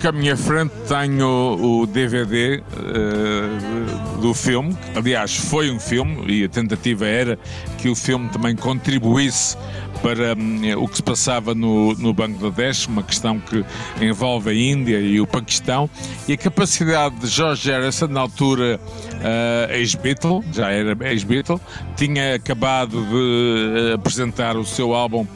Que 0.00 0.08
à 0.08 0.12
minha 0.12 0.34
frente 0.34 0.72
tenho 0.88 1.58
o, 1.60 1.86
DVD 1.86 2.56
uh, 2.56 2.62
eh, 2.78 4.20
do 4.22 4.32
filme. 4.32 4.74
Aliás, 4.96 5.36
foi 5.36 5.70
um 5.70 5.78
filme 5.78 6.24
e 6.26 6.44
a 6.44 6.48
tentativa 6.48 7.06
era 7.06 7.38
que 7.76 7.90
o 7.90 7.94
filme 7.94 8.30
também 8.30 8.56
contribuísse 8.56 9.58
para 10.02 10.34
um, 10.34 10.82
o 10.82 10.88
que 10.88 10.96
se 10.96 11.02
passava 11.02 11.54
no, 11.54 11.92
no 11.94 12.14
Bangladesh, 12.14 12.86
uma 12.86 13.02
questão 13.02 13.38
que 13.38 13.62
envolve 14.00 14.48
a 14.48 14.54
Índia 14.54 14.98
e 14.98 15.20
o 15.20 15.26
Paquistão, 15.26 15.88
e 16.26 16.32
a 16.32 16.36
capacidade 16.38 17.16
de 17.16 17.26
George 17.26 17.70
Harrison, 17.70 18.06
na 18.06 18.20
altura 18.20 18.80
uh, 18.80 19.72
ex-Beatle, 19.72 20.42
já 20.50 20.70
era 20.70 20.96
ex-Beatle, 21.10 21.60
tinha 21.94 22.36
acabado 22.36 23.04
de 23.04 23.92
apresentar 23.92 24.56
o 24.56 24.64
seu 24.64 24.94
álbum 24.94 25.26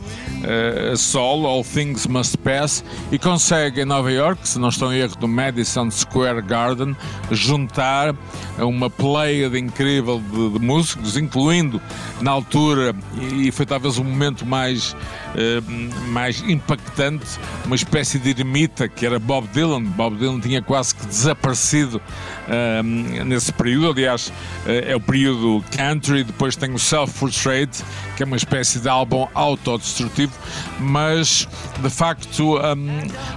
uh, 0.45 0.97
solo, 0.97 1.47
All 1.47 1.65
Things 1.65 2.07
Must 2.07 2.39
Pass, 2.39 2.85
e 3.11 3.19
consegue 3.19 3.81
em 3.81 3.85
Nova 3.85 4.11
York, 4.11 4.47
se 4.47 4.59
não 4.59 4.69
estou 4.69 4.93
em 4.93 4.99
erro, 4.99 5.17
do 5.17 5.27
Madison 5.27 5.91
Square 5.91 6.43
Garden, 6.43 6.97
juntar 7.31 8.15
uma 8.59 8.89
pleiade 8.89 9.59
incrível 9.59 10.23
de, 10.31 10.51
de 10.51 10.59
músicos, 10.59 11.17
incluindo 11.17 11.81
na 12.21 12.31
altura, 12.31 12.95
e 13.37 13.51
foi 13.51 13.67
talvez 13.67 13.99
o 13.99 14.05
momento 14.05 14.47
mais, 14.47 14.93
uh, 14.93 16.09
mais 16.09 16.41
impactante, 16.43 17.27
uma 17.65 17.77
espécie 17.77 18.19
de 18.19 18.31
ermita 18.31 18.89
que 18.89 19.07
era 19.07 19.19
Bob 19.19 19.49
Dylan. 19.49 19.83
Bob 19.83 20.17
Dylan 20.17 20.41
tinha 20.41 20.63
quase 20.63 20.95
que 20.95 21.07
desaparecido 21.07 21.97
uh, 21.99 23.25
nesse 23.25 23.53
período, 23.53 23.91
aliás, 23.91 24.33
é 24.67 24.95
o 24.95 25.01
período 25.01 25.65
country, 25.77 26.25
depois 26.25 26.57
tem 26.57 26.73
o 26.73 26.79
Self-Portrait, 26.79 27.85
que 28.17 28.23
é 28.23 28.27
uma 28.27 28.37
espécie 28.37 28.79
de 28.81 28.89
álbum 28.89 29.27
autodestrutivo, 29.35 30.33
mas 30.79 31.49
de 31.81 31.91
facto 31.91 32.57
um, 32.57 32.89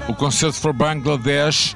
o 0.07 0.13
concerto 0.13 0.57
for 0.57 0.73
Bangladesh 0.73 1.75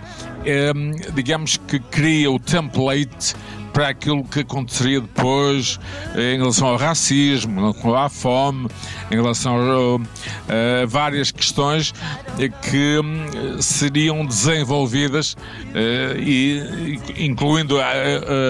digamos 1.13 1.57
que 1.67 1.79
cria 1.79 2.31
o 2.31 2.39
template 2.39 3.35
para 3.71 3.89
aquilo 3.89 4.23
que 4.23 4.41
aconteceria 4.41 4.99
depois 4.99 5.79
eh, 6.15 6.35
em 6.35 6.37
relação 6.37 6.67
ao 6.67 6.77
racismo, 6.77 7.73
à 7.95 8.09
fome, 8.09 8.67
em 9.09 9.15
relação 9.15 9.55
a, 9.57 10.83
a 10.83 10.85
várias 10.85 11.31
questões 11.31 11.93
eh, 12.39 12.49
que 12.49 12.99
hum, 12.99 13.61
seriam 13.61 14.25
desenvolvidas 14.25 15.35
eh, 15.73 16.15
e 16.19 16.99
incluindo 17.17 17.79
a, 17.79 17.85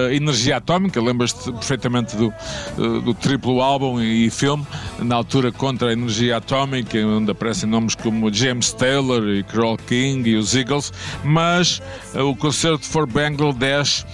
a 0.08 0.14
energia 0.14 0.56
atómica, 0.56 1.00
lembras-te 1.00 1.52
perfeitamente 1.52 2.16
do, 2.16 2.32
do 2.76 3.14
triplo 3.14 3.60
álbum 3.60 4.00
e 4.00 4.30
filme, 4.30 4.66
na 4.98 5.16
altura 5.16 5.52
contra 5.52 5.90
a 5.90 5.92
energia 5.92 6.36
atómica, 6.36 6.98
onde 6.98 7.30
aparecem 7.30 7.68
nomes 7.68 7.94
como 7.94 8.32
James 8.32 8.72
Taylor 8.72 9.28
e 9.28 9.42
Carole 9.42 9.78
King 9.86 10.28
e 10.28 10.36
os 10.36 10.54
Eagles, 10.54 10.92
mas 11.24 11.80
o 12.14 12.34
concerto 12.34 12.86
for 12.86 13.06
Bangladesh 13.06 14.04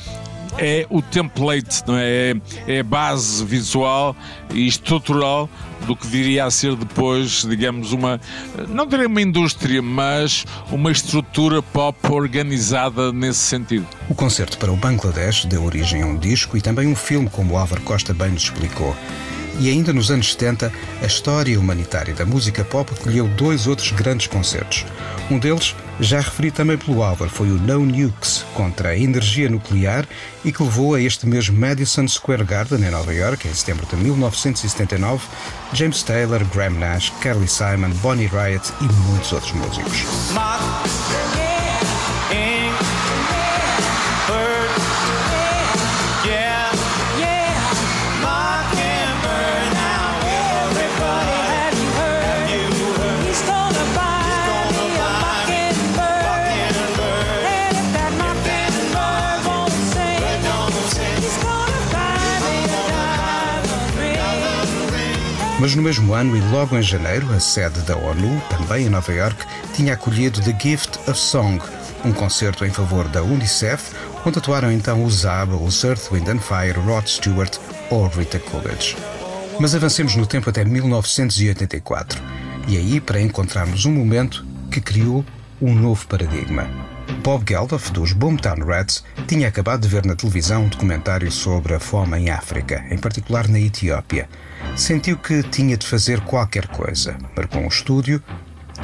é 0.56 0.86
o 0.88 1.02
template, 1.02 1.82
não 1.86 1.96
é? 1.96 2.34
é 2.66 2.80
a 2.80 2.84
base 2.84 3.44
visual 3.44 4.16
e 4.52 4.66
estrutural 4.66 5.48
do 5.86 5.94
que 5.94 6.06
viria 6.06 6.44
a 6.44 6.50
ser 6.50 6.74
depois, 6.76 7.46
digamos, 7.48 7.92
uma, 7.92 8.20
não 8.68 8.86
direi 8.86 9.06
uma 9.06 9.22
indústria, 9.22 9.80
mas 9.80 10.44
uma 10.70 10.90
estrutura 10.90 11.62
pop 11.62 11.98
organizada 12.10 13.12
nesse 13.12 13.40
sentido. 13.40 13.86
O 14.08 14.14
concerto 14.14 14.58
para 14.58 14.72
o 14.72 14.76
Bangladesh 14.76 15.44
deu 15.44 15.64
origem 15.64 16.02
a 16.02 16.06
um 16.06 16.16
disco 16.16 16.56
e 16.56 16.60
também 16.60 16.86
um 16.86 16.96
filme, 16.96 17.28
como 17.30 17.56
Álvaro 17.56 17.82
Costa 17.82 18.12
bem 18.12 18.30
nos 18.30 18.44
explicou. 18.44 18.94
E 19.58 19.68
ainda 19.68 19.92
nos 19.92 20.10
anos 20.10 20.32
70, 20.32 20.72
a 21.02 21.06
história 21.06 21.58
humanitária 21.58 22.14
da 22.14 22.24
música 22.24 22.64
pop 22.64 22.92
acolheu 22.92 23.26
dois 23.28 23.66
outros 23.66 23.90
grandes 23.90 24.28
concertos. 24.28 24.86
Um 25.30 25.38
deles, 25.38 25.74
já 26.00 26.20
referi 26.20 26.50
também 26.50 26.78
pelo 26.78 27.02
Álvaro, 27.02 27.30
foi 27.30 27.50
o 27.50 27.56
No 27.56 27.84
Nukes 27.84 28.44
contra 28.54 28.90
a 28.90 28.98
energia 28.98 29.50
nuclear 29.50 30.06
e 30.44 30.52
que 30.52 30.62
levou 30.62 30.94
a 30.94 31.00
este 31.00 31.26
mesmo 31.26 31.58
Madison 31.58 32.06
Square 32.06 32.44
Garden 32.44 32.86
em 32.86 32.90
Nova 32.90 33.12
York, 33.12 33.48
em 33.48 33.52
setembro 33.52 33.84
de 33.86 33.96
1979, 33.96 35.26
James 35.72 36.02
Taylor, 36.02 36.44
Graham 36.54 36.78
Nash, 36.78 37.12
Carly 37.20 37.48
Simon, 37.48 37.90
Bonnie 38.00 38.28
Riot 38.28 38.72
e 38.80 38.84
muitos 39.08 39.32
outros 39.32 39.52
músicos. 39.52 40.04
Mas 65.60 65.74
no 65.74 65.82
mesmo 65.82 66.14
ano 66.14 66.36
e 66.36 66.40
logo 66.52 66.78
em 66.78 66.82
janeiro, 66.82 67.32
a 67.32 67.40
sede 67.40 67.80
da 67.80 67.96
ONU, 67.96 68.40
também 68.48 68.86
em 68.86 68.88
Nova 68.88 69.12
York, 69.12 69.44
tinha 69.74 69.94
acolhido 69.94 70.40
The 70.40 70.56
Gift 70.56 70.98
of 71.10 71.18
Song, 71.18 71.60
um 72.04 72.12
concerto 72.12 72.64
em 72.64 72.70
favor 72.70 73.08
da 73.08 73.24
UNICEF, 73.24 73.92
onde 74.24 74.38
atuaram 74.38 74.70
então 74.70 75.04
os 75.04 75.26
ABBA, 75.26 75.56
os 75.56 75.82
Earth, 75.82 76.12
Wind 76.12 76.28
and 76.28 76.38
Fire, 76.38 76.78
Rod 76.78 77.08
Stewart 77.08 77.58
ou 77.90 78.06
Rita 78.06 78.38
Coolidge. 78.38 78.96
Mas 79.58 79.74
avancemos 79.74 80.14
no 80.14 80.26
tempo 80.26 80.48
até 80.48 80.64
1984, 80.64 82.22
e 82.68 82.76
aí 82.76 83.00
para 83.00 83.20
encontrarmos 83.20 83.84
um 83.84 83.92
momento 83.92 84.46
que 84.70 84.80
criou 84.80 85.24
um 85.60 85.74
novo 85.74 86.06
paradigma. 86.06 86.70
Bob 87.24 87.44
Geldof, 87.48 87.90
dos 87.90 88.12
Boomtown 88.12 88.64
Rats, 88.64 89.02
tinha 89.26 89.48
acabado 89.48 89.80
de 89.80 89.88
ver 89.88 90.06
na 90.06 90.14
televisão 90.14 90.64
um 90.64 90.68
documentário 90.68 91.32
sobre 91.32 91.74
a 91.74 91.80
fome 91.80 92.16
em 92.16 92.30
África, 92.30 92.84
em 92.90 92.96
particular 92.96 93.48
na 93.48 93.58
Etiópia. 93.58 94.28
Sentiu 94.76 95.16
que 95.16 95.42
tinha 95.42 95.76
de 95.76 95.86
fazer 95.86 96.20
qualquer 96.20 96.66
coisa. 96.68 97.16
Marcou 97.36 97.62
um 97.62 97.68
estúdio 97.68 98.22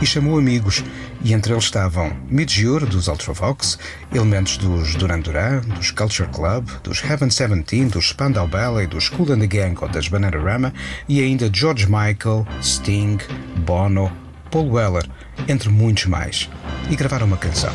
e 0.00 0.06
chamou 0.06 0.38
amigos, 0.38 0.82
e 1.22 1.32
entre 1.32 1.52
eles 1.52 1.64
estavam 1.64 2.12
Midjur, 2.28 2.84
dos 2.86 3.08
Ultravox, 3.08 3.78
elementos 4.12 4.56
dos 4.56 4.94
Duran 4.96 5.20
Duran, 5.20 5.60
dos 5.60 5.90
Culture 5.90 6.28
Club, 6.30 6.68
dos 6.82 7.02
Heaven 7.02 7.28
17, 7.28 7.86
dos 7.86 8.08
Spandau 8.08 8.48
Ballet, 8.48 8.86
dos 8.86 9.08
Cool 9.08 9.32
and 9.32 9.40
the 9.40 9.46
Gang 9.46 9.76
ou 9.80 9.88
das 9.88 10.08
Bananarama, 10.08 10.72
e 11.08 11.20
ainda 11.22 11.50
George 11.52 11.86
Michael, 11.86 12.46
Sting, 12.60 13.18
Bono, 13.58 14.10
Paul 14.50 14.70
Weller, 14.72 15.08
entre 15.48 15.68
muitos 15.68 16.06
mais, 16.06 16.50
e 16.90 16.96
gravaram 16.96 17.26
uma 17.26 17.36
canção. 17.36 17.72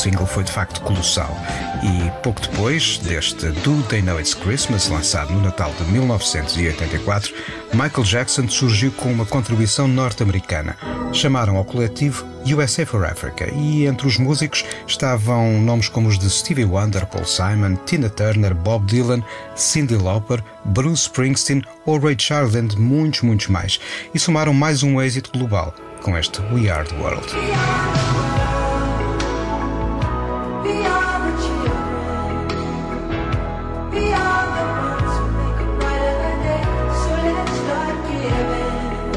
Single 0.00 0.26
foi 0.26 0.42
de 0.44 0.50
facto 0.50 0.80
colossal. 0.80 1.36
E 1.82 2.10
pouco 2.22 2.40
depois 2.40 2.96
deste 2.98 3.48
Do 3.48 3.82
They 3.82 4.00
Know 4.00 4.18
It's 4.18 4.32
Christmas, 4.32 4.88
lançado 4.88 5.30
no 5.30 5.42
Natal 5.42 5.70
de 5.78 5.84
1984, 5.92 7.34
Michael 7.74 8.04
Jackson 8.04 8.48
surgiu 8.48 8.90
com 8.92 9.12
uma 9.12 9.26
contribuição 9.26 9.86
norte-americana. 9.86 10.74
Chamaram 11.12 11.56
ao 11.56 11.66
coletivo 11.66 12.26
USA 12.46 12.86
for 12.86 13.04
Africa 13.04 13.52
e 13.52 13.84
entre 13.84 14.06
os 14.06 14.16
músicos 14.16 14.64
estavam 14.86 15.60
nomes 15.60 15.90
como 15.90 16.08
os 16.08 16.18
de 16.18 16.30
Stevie 16.30 16.64
Wonder, 16.64 17.04
Paul 17.04 17.26
Simon, 17.26 17.76
Tina 17.84 18.08
Turner, 18.08 18.54
Bob 18.54 18.86
Dylan, 18.86 19.22
Cyndi 19.54 19.96
Lauper, 19.96 20.42
Bruce 20.64 21.02
Springsteen 21.02 21.62
ou 21.84 21.98
Ray 21.98 22.16
Charles, 22.18 22.54
entre 22.54 22.80
muitos, 22.80 23.20
muitos 23.20 23.48
mais. 23.48 23.78
E 24.14 24.18
somaram 24.18 24.54
mais 24.54 24.82
um 24.82 25.00
êxito 25.00 25.30
global 25.36 25.74
com 26.02 26.16
este 26.16 26.40
We 26.54 26.70
Are 26.70 26.88
the 26.88 26.96
World. 26.96 28.09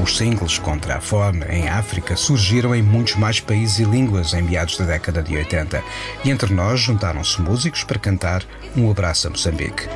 Os 0.04 0.18
singles 0.18 0.60
contra 0.60 0.98
a 0.98 1.00
fome 1.00 1.46
em 1.46 1.70
África 1.70 2.18
surgiram 2.18 2.76
em 2.76 2.82
muitos 2.84 3.16
mais 3.16 3.40
países 3.40 3.80
e 3.80 3.86
línguas 3.86 4.34
em 4.34 4.42
meados 4.42 4.78
da 4.78 4.84
década 4.84 5.24
de 5.24 5.38
80 5.38 5.82
e 6.26 6.30
entre 6.30 6.54
nós 6.54 6.82
juntaram-se 6.82 7.42
músicos 7.42 7.86
para 7.86 7.98
cantar 7.98 8.44
Um 8.76 8.92
Abraço 8.92 9.28
a 9.28 9.30
Moçambique. 9.30 9.88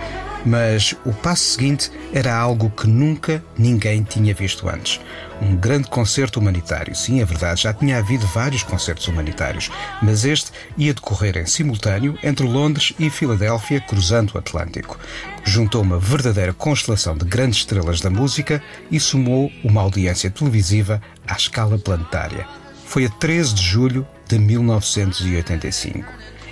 Mas 0.45 0.95
o 1.05 1.11
passo 1.11 1.43
seguinte 1.43 1.91
era 2.13 2.35
algo 2.35 2.69
que 2.69 2.87
nunca 2.87 3.43
ninguém 3.57 4.03
tinha 4.03 4.33
visto 4.33 4.69
antes. 4.69 4.99
Um 5.41 5.55
grande 5.55 5.87
concerto 5.87 6.39
humanitário. 6.39 6.95
Sim, 6.95 7.21
é 7.21 7.25
verdade, 7.25 7.63
já 7.63 7.73
tinha 7.73 7.97
havido 7.97 8.25
vários 8.27 8.63
concertos 8.63 9.07
humanitários, 9.07 9.69
mas 10.01 10.25
este 10.25 10.51
ia 10.77 10.93
decorrer 10.93 11.37
em 11.37 11.45
simultâneo 11.45 12.17
entre 12.23 12.45
Londres 12.45 12.93
e 12.97 13.09
Filadélfia, 13.09 13.81
cruzando 13.81 14.31
o 14.33 14.37
Atlântico. 14.37 14.97
Juntou 15.43 15.81
uma 15.81 15.99
verdadeira 15.99 16.53
constelação 16.53 17.15
de 17.15 17.25
grandes 17.25 17.59
estrelas 17.59 18.01
da 18.01 18.09
música 18.09 18.61
e 18.89 18.99
somou 18.99 19.51
uma 19.63 19.81
audiência 19.81 20.31
televisiva 20.31 21.01
à 21.27 21.35
escala 21.35 21.77
planetária. 21.77 22.47
Foi 22.85 23.05
a 23.05 23.09
13 23.09 23.53
de 23.53 23.61
julho 23.61 24.07
de 24.27 24.39
1985. 24.39 26.07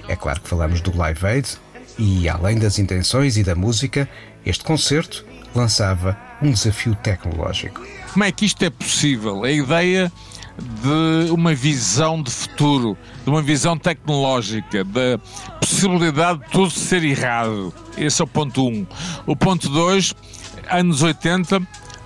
É 0.08 0.16
claro 0.16 0.42
que 0.42 0.50
falamos 0.50 0.82
do 0.82 0.96
Live 0.96 1.26
Aid 1.26 1.58
e, 1.98 2.28
além 2.28 2.58
das 2.58 2.80
intenções 2.80 3.38
e 3.38 3.44
da 3.44 3.56
música, 3.56 4.08
este 4.46 4.64
concerto 4.64 5.26
lançava 5.54 6.18
um 6.42 6.52
desafio 6.52 6.96
tecnológico. 6.96 7.82
Como 8.12 8.24
é 8.24 8.32
que 8.32 8.46
isto 8.46 8.64
é 8.64 8.70
possível? 8.70 9.44
A 9.44 9.52
ideia 9.52 10.12
de 10.58 11.32
uma 11.32 11.54
visão 11.54 12.22
de 12.22 12.32
futuro, 12.32 12.98
de 13.24 13.30
uma 13.30 13.42
visão 13.42 13.78
tecnológica, 13.78 14.84
da 14.84 15.20
possibilidade 15.60 16.40
de 16.40 16.50
tudo 16.50 16.72
ser 16.72 17.04
errado. 17.04 17.74
Esse 17.98 18.22
é 18.22 18.26
o 18.26 18.28
ponto 18.28 18.66
1. 18.66 18.70
Um. 18.70 18.88
O 19.26 19.36
ponto 19.36 19.68
2, 19.68 20.14
anos 20.70 21.02
80, 21.02 21.62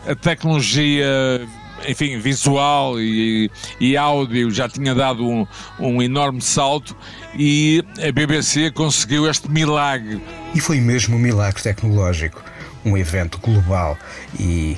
a 0.07 0.15
tecnologia 0.15 1.47
enfim, 1.87 2.17
visual 2.19 2.99
e, 2.99 3.49
e 3.79 3.97
áudio 3.97 4.51
já 4.51 4.67
tinha 4.67 4.93
dado 4.93 5.27
um, 5.27 5.45
um 5.79 6.01
enorme 6.01 6.41
salto 6.41 6.95
e 7.37 7.83
a 8.07 8.11
BBC 8.11 8.71
conseguiu 8.71 9.29
este 9.29 9.49
milagre. 9.49 10.21
E 10.53 10.59
foi 10.59 10.79
mesmo 10.79 11.15
um 11.15 11.19
milagre 11.19 11.61
tecnológico, 11.61 12.43
um 12.85 12.97
evento 12.97 13.39
global 13.39 13.97
e 14.39 14.77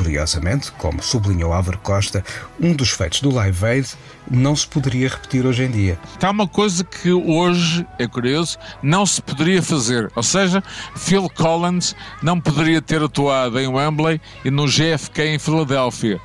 Curiosamente, 0.00 0.72
como 0.72 1.02
sublinhou 1.02 1.52
Álvaro 1.52 1.78
Costa, 1.78 2.24
um 2.58 2.72
dos 2.72 2.90
feitos 2.90 3.20
do 3.20 3.30
Live 3.30 3.66
Aid 3.66 3.88
não 4.30 4.54
se 4.54 4.66
poderia 4.66 5.08
repetir 5.08 5.44
hoje 5.44 5.64
em 5.64 5.70
dia. 5.70 5.98
Está 6.14 6.30
uma 6.30 6.48
coisa 6.48 6.82
que 6.84 7.12
hoje, 7.12 7.86
é 7.98 8.06
curioso, 8.06 8.56
não 8.82 9.04
se 9.04 9.20
poderia 9.20 9.62
fazer. 9.62 10.10
Ou 10.14 10.22
seja, 10.22 10.62
Phil 10.96 11.28
Collins 11.28 11.94
não 12.22 12.40
poderia 12.40 12.80
ter 12.80 13.02
atuado 13.02 13.58
em 13.58 13.66
Wembley 13.66 14.20
e 14.44 14.50
no 14.50 14.66
GFK 14.66 15.34
em 15.34 15.38
Filadélfia. 15.38 16.20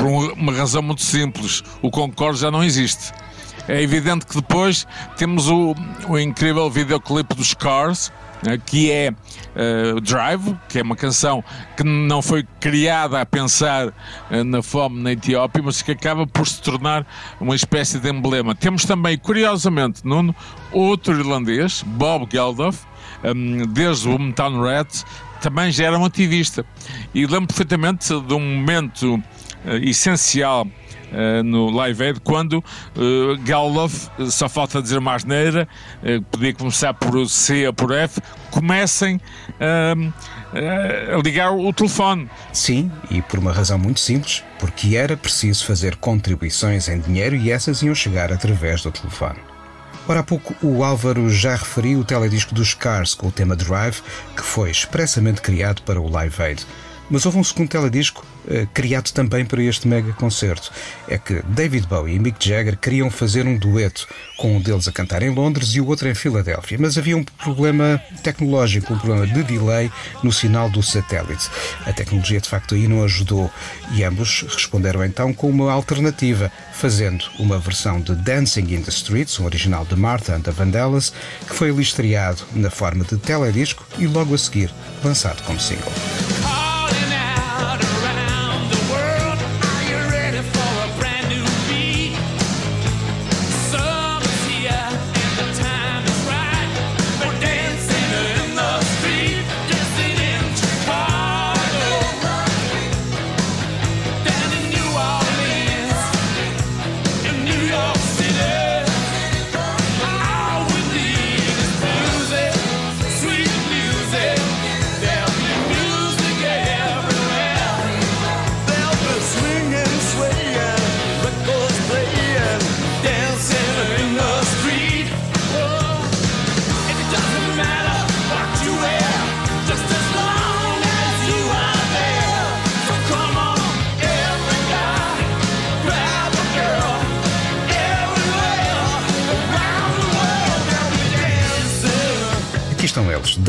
Por 0.00 0.32
uma 0.32 0.52
razão 0.52 0.80
muito 0.80 1.02
simples: 1.02 1.62
o 1.82 1.90
Concorde 1.90 2.40
já 2.40 2.50
não 2.50 2.64
existe. 2.64 3.12
É 3.68 3.82
evidente 3.82 4.24
que 4.24 4.34
depois 4.34 4.86
temos 5.18 5.48
o, 5.48 5.74
o 6.08 6.18
incrível 6.18 6.68
videoclipe 6.70 7.34
dos 7.34 7.52
Cars, 7.52 8.10
né, 8.42 8.58
que 8.64 8.90
é 8.90 9.10
uh, 9.10 10.00
Drive, 10.00 10.56
que 10.70 10.78
é 10.78 10.82
uma 10.82 10.96
canção 10.96 11.44
que 11.76 11.84
não 11.84 12.22
foi 12.22 12.46
criada 12.58 13.20
a 13.20 13.26
pensar 13.26 13.88
uh, 13.88 14.44
na 14.44 14.62
fome 14.62 15.02
na 15.02 15.12
Etiópia, 15.12 15.62
mas 15.62 15.82
que 15.82 15.92
acaba 15.92 16.26
por 16.26 16.48
se 16.48 16.62
tornar 16.62 17.06
uma 17.38 17.54
espécie 17.54 17.98
de 17.98 18.08
emblema. 18.08 18.54
Temos 18.54 18.86
também, 18.86 19.18
curiosamente, 19.18 20.00
Nuno, 20.02 20.34
outro 20.72 21.12
irlandês, 21.12 21.84
Bob 21.86 22.26
Geldof, 22.32 22.80
um, 23.22 23.66
desde 23.66 24.08
o 24.08 24.18
Mountain 24.18 24.62
Rats, 24.62 25.04
também 25.42 25.70
já 25.70 25.84
era 25.84 25.98
um 25.98 26.04
ativista. 26.06 26.64
E 27.14 27.26
lembro 27.26 27.48
perfeitamente 27.48 28.08
de 28.08 28.34
um 28.34 28.40
momento 28.40 29.22
essencial 29.82 30.66
uh, 31.10 31.42
no 31.42 31.70
Live 31.70 32.02
Aid, 32.02 32.20
quando 32.20 32.58
uh, 32.58 33.38
Galoff, 33.44 34.08
só 34.30 34.48
falta 34.48 34.80
dizer 34.80 35.00
mais 35.00 35.24
neira, 35.24 35.68
uh, 36.02 36.22
podia 36.24 36.54
começar 36.54 36.94
por 36.94 37.28
C 37.28 37.66
ou 37.66 37.72
por 37.72 37.92
F, 37.92 38.20
comecem 38.50 39.20
a 39.60 39.94
ligar 41.22 41.52
o 41.52 41.72
telefone. 41.72 42.28
Sim, 42.52 42.90
e 43.10 43.22
por 43.22 43.38
uma 43.38 43.52
razão 43.52 43.78
muito 43.78 44.00
simples, 44.00 44.42
porque 44.58 44.96
era 44.96 45.16
preciso 45.16 45.64
fazer 45.64 45.96
contribuições 45.96 46.88
em 46.88 46.98
dinheiro 46.98 47.36
e 47.36 47.50
essas 47.50 47.82
iam 47.82 47.94
chegar 47.94 48.32
através 48.32 48.82
do 48.82 48.90
telefone. 48.90 49.38
Ora, 50.08 50.20
há 50.20 50.22
pouco 50.24 50.54
o 50.60 50.82
Álvaro 50.82 51.30
já 51.30 51.54
referiu 51.54 52.00
o 52.00 52.04
teledisco 52.04 52.52
dos 52.52 52.74
Cars 52.74 53.14
com 53.14 53.28
o 53.28 53.30
tema 53.30 53.54
Drive, 53.54 54.00
que 54.36 54.42
foi 54.42 54.70
expressamente 54.70 55.40
criado 55.40 55.82
para 55.82 56.00
o 56.00 56.10
Live 56.10 56.42
Aid. 56.42 56.66
Mas 57.10 57.26
houve 57.26 57.38
um 57.38 57.44
segundo 57.44 57.68
teledisco 57.68 58.24
eh, 58.48 58.66
criado 58.72 59.10
também 59.12 59.44
para 59.44 59.62
este 59.62 59.86
mega 59.88 60.12
concerto. 60.12 60.70
É 61.08 61.18
que 61.18 61.42
David 61.46 61.86
Bowie 61.86 62.14
e 62.14 62.18
Mick 62.18 62.46
Jagger 62.46 62.78
queriam 62.78 63.10
fazer 63.10 63.46
um 63.46 63.58
dueto, 63.58 64.06
com 64.38 64.56
um 64.56 64.60
deles 64.60 64.86
a 64.86 64.92
cantar 64.92 65.22
em 65.22 65.30
Londres 65.30 65.74
e 65.74 65.80
o 65.80 65.86
outro 65.86 66.08
em 66.08 66.14
Filadélfia, 66.14 66.78
mas 66.80 66.96
havia 66.96 67.16
um 67.16 67.24
problema 67.24 68.00
tecnológico, 68.22 68.94
um 68.94 68.98
problema 68.98 69.26
de 69.26 69.42
delay 69.42 69.90
no 70.22 70.32
sinal 70.32 70.70
do 70.70 70.82
satélite. 70.82 71.50
A 71.84 71.92
tecnologia 71.92 72.40
de 72.40 72.48
facto 72.48 72.74
aí 72.74 72.86
não 72.86 73.04
ajudou 73.04 73.50
e 73.92 74.04
ambos 74.04 74.42
responderam 74.42 75.04
então 75.04 75.34
com 75.34 75.50
uma 75.50 75.72
alternativa, 75.72 76.50
fazendo 76.72 77.24
uma 77.38 77.58
versão 77.58 78.00
de 78.00 78.14
Dancing 78.14 78.74
in 78.74 78.82
the 78.82 78.90
Streets, 78.90 79.38
um 79.40 79.44
original 79.44 79.84
de 79.84 79.96
Martha 79.96 80.34
and 80.34 80.42
the 80.42 80.50
Vandellas, 80.50 81.12
que 81.46 81.54
foi 81.54 81.70
ali 81.70 81.82
estreado 81.82 82.42
na 82.54 82.70
forma 82.70 83.04
de 83.04 83.16
teledisco 83.16 83.84
e 83.98 84.06
logo 84.06 84.34
a 84.34 84.38
seguir 84.38 84.72
lançado 85.02 85.42
como 85.42 85.60
single. 85.60 85.92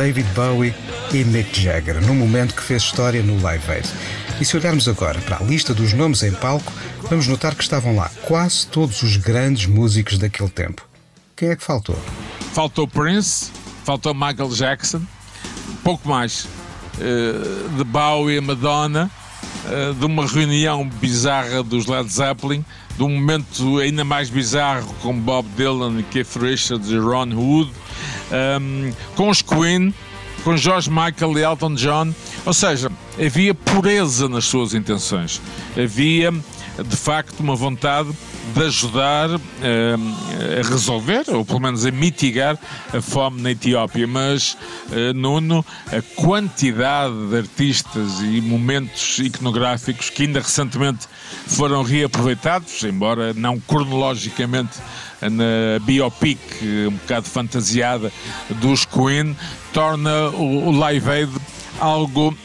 David 0.01 0.27
Bowie 0.33 0.73
e 1.13 1.23
Mick 1.23 1.61
Jagger, 1.61 2.01
num 2.01 2.15
momento 2.15 2.55
que 2.55 2.63
fez 2.63 2.81
história 2.81 3.21
no 3.21 3.39
Live 3.39 3.71
Aid. 3.71 3.87
E 4.39 4.43
se 4.43 4.57
olharmos 4.57 4.87
agora 4.87 5.19
para 5.21 5.37
a 5.37 5.43
lista 5.43 5.75
dos 5.75 5.93
nomes 5.93 6.23
em 6.23 6.31
palco, 6.31 6.73
vamos 7.07 7.27
notar 7.27 7.53
que 7.53 7.61
estavam 7.61 7.95
lá 7.95 8.09
quase 8.23 8.65
todos 8.65 9.03
os 9.03 9.15
grandes 9.17 9.67
músicos 9.67 10.17
daquele 10.17 10.49
tempo. 10.49 10.87
Quem 11.35 11.49
é 11.49 11.55
que 11.55 11.63
faltou? 11.63 11.95
Faltou 12.51 12.87
Prince, 12.87 13.51
faltou 13.85 14.11
Michael 14.15 14.49
Jackson, 14.49 15.03
pouco 15.83 16.09
mais. 16.09 16.47
Uh, 16.95 17.69
de 17.77 17.83
Bowie 17.83 18.37
e 18.37 18.41
Madonna, 18.41 19.07
uh, 19.65 19.93
de 19.93 20.03
uma 20.03 20.25
reunião 20.25 20.89
bizarra 20.99 21.61
dos 21.61 21.85
Led 21.85 22.11
Zeppelin, 22.11 22.65
de 22.97 23.03
um 23.03 23.09
momento 23.09 23.77
ainda 23.77 24.03
mais 24.03 24.31
bizarro 24.31 24.91
com 24.95 25.15
Bob 25.15 25.47
Dylan, 25.55 26.01
Keith 26.09 26.35
Richards 26.37 26.89
e 26.89 26.97
Ron 26.97 27.35
Wood, 27.35 27.71
um, 28.31 28.91
com 29.15 29.29
os 29.29 29.41
Queen, 29.41 29.93
com 30.43 30.57
George 30.57 30.89
Michael 30.89 31.37
e 31.37 31.43
Elton 31.43 31.75
John. 31.75 32.13
Ou 32.45 32.53
seja, 32.53 32.91
havia 33.19 33.53
pureza 33.53 34.27
nas 34.27 34.45
suas 34.45 34.73
intenções. 34.73 35.41
Havia, 35.77 36.31
de 36.31 36.97
facto, 36.97 37.39
uma 37.39 37.55
vontade 37.55 38.11
de 38.53 38.65
ajudar 38.65 39.29
um, 39.29 39.39
a 39.39 40.67
resolver, 40.67 41.23
ou 41.29 41.45
pelo 41.45 41.59
menos 41.59 41.85
a 41.85 41.91
mitigar, 41.91 42.57
a 42.93 43.01
fome 43.01 43.41
na 43.41 43.51
Etiópia. 43.51 44.07
Mas, 44.07 44.57
uh, 44.89 45.13
Nuno, 45.13 45.65
a 45.87 46.01
quantidade 46.21 47.13
de 47.29 47.37
artistas 47.37 48.19
e 48.21 48.41
momentos 48.41 49.19
iconográficos 49.19 50.09
que 50.09 50.23
ainda 50.23 50.39
recentemente 50.39 51.07
foram 51.47 51.83
reaproveitados, 51.83 52.83
embora 52.83 53.33
não 53.33 53.59
cronologicamente 53.59 54.79
na 55.21 55.79
biopic 55.85 56.39
um 56.87 56.91
bocado 56.91 57.27
fantasiada 57.27 58.11
dos 58.59 58.85
Queen, 58.85 59.35
torna 59.71 60.29
o 60.29 60.71
Live 60.71 61.09
Aid 61.09 61.31
algo 61.79 62.35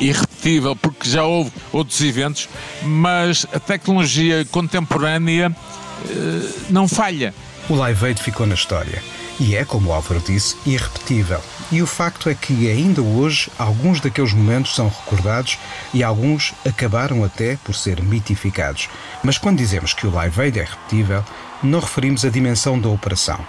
irrepetível, 0.00 0.74
porque 0.74 1.08
já 1.08 1.24
houve 1.24 1.52
outros 1.72 2.00
eventos, 2.00 2.48
mas 2.82 3.46
a 3.52 3.60
tecnologia 3.60 4.44
contemporânea 4.46 5.50
uh, 5.50 6.50
não 6.70 6.88
falha. 6.88 7.34
O 7.68 7.74
Live 7.74 8.06
Aid 8.06 8.22
ficou 8.22 8.46
na 8.46 8.54
história 8.54 9.02
e 9.40 9.56
é, 9.56 9.64
como 9.64 9.88
o 9.88 9.92
Álvaro 9.92 10.20
disse, 10.20 10.54
irrepetível. 10.66 11.40
E 11.72 11.80
o 11.80 11.86
facto 11.86 12.28
é 12.28 12.34
que 12.34 12.70
ainda 12.70 13.00
hoje 13.00 13.50
alguns 13.58 13.98
daqueles 13.98 14.34
momentos 14.34 14.74
são 14.74 14.88
recordados 14.88 15.58
e 15.94 16.04
alguns 16.04 16.52
acabaram 16.66 17.24
até 17.24 17.56
por 17.64 17.74
ser 17.74 18.02
mitificados. 18.02 18.90
Mas 19.24 19.38
quando 19.38 19.56
dizemos 19.56 19.94
que 19.94 20.06
o 20.06 20.10
Live 20.10 20.40
Aid 20.40 20.60
é 20.60 20.64
repetível, 20.64 21.24
não 21.62 21.80
referimos 21.80 22.24
a 22.24 22.28
dimensão 22.28 22.78
da 22.78 22.90
operação. 22.90 23.40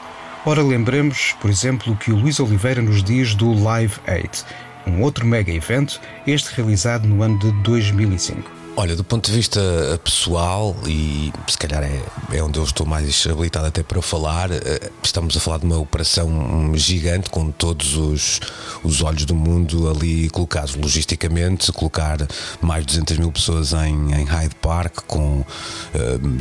Ora, 0.46 0.64
lembremos, 0.64 1.36
por 1.42 1.50
exemplo, 1.50 1.94
o 1.94 1.98
que 1.98 2.12
o 2.12 2.16
Luís 2.16 2.40
Oliveira 2.40 2.82
nos 2.82 3.04
diz 3.04 3.36
do 3.36 3.54
Live 3.54 3.96
Aid, 4.08 4.44
um 4.86 5.02
outro 5.02 5.26
mega 5.26 5.52
evento, 5.52 6.00
este 6.26 6.56
realizado 6.56 7.08
no 7.08 7.22
ano 7.24 7.38
de 7.40 7.52
2005. 7.64 8.61
Olha, 8.74 8.96
do 8.96 9.04
ponto 9.04 9.30
de 9.30 9.36
vista 9.36 9.60
pessoal, 10.02 10.74
e 10.88 11.32
se 11.46 11.58
calhar 11.58 11.84
é, 11.84 12.02
é 12.32 12.42
onde 12.42 12.58
eu 12.58 12.64
estou 12.64 12.88
mais 12.88 13.28
habilitado 13.28 13.68
até 13.68 13.84
para 13.84 14.02
falar, 14.02 14.50
eh, 14.50 14.90
estamos 15.04 15.36
a 15.36 15.42
falar 15.42 15.58
de 15.58 15.66
uma 15.66 15.78
operação 15.78 16.72
gigante 16.76 17.30
com 17.30 17.52
todos 17.52 17.98
os, 17.98 18.40
os 18.82 19.02
olhos 19.02 19.26
do 19.26 19.36
mundo 19.36 19.90
ali 19.90 20.30
colocados. 20.30 20.76
Logisticamente, 20.76 21.70
colocar 21.74 22.18
mais 22.62 22.86
de 22.86 22.94
200 22.94 23.18
mil 23.18 23.32
pessoas 23.32 23.74
em, 23.74 24.14
em 24.14 24.24
Hyde 24.24 24.56
Park, 24.56 25.02
com 25.06 25.42
uh, 25.42 25.46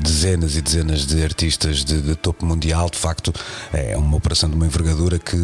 dezenas 0.00 0.56
e 0.56 0.62
dezenas 0.62 1.06
de 1.06 1.24
artistas 1.24 1.84
de, 1.84 2.00
de, 2.00 2.14
topo 2.14 2.46
mundial, 2.46 2.88
de 2.88 2.98
facto, 2.98 3.34
é 3.72 3.96
uma 3.96 4.16
operação 4.16 4.48
de 4.48 4.54
uma 4.54 4.66
envergadura 4.66 5.18
que, 5.18 5.36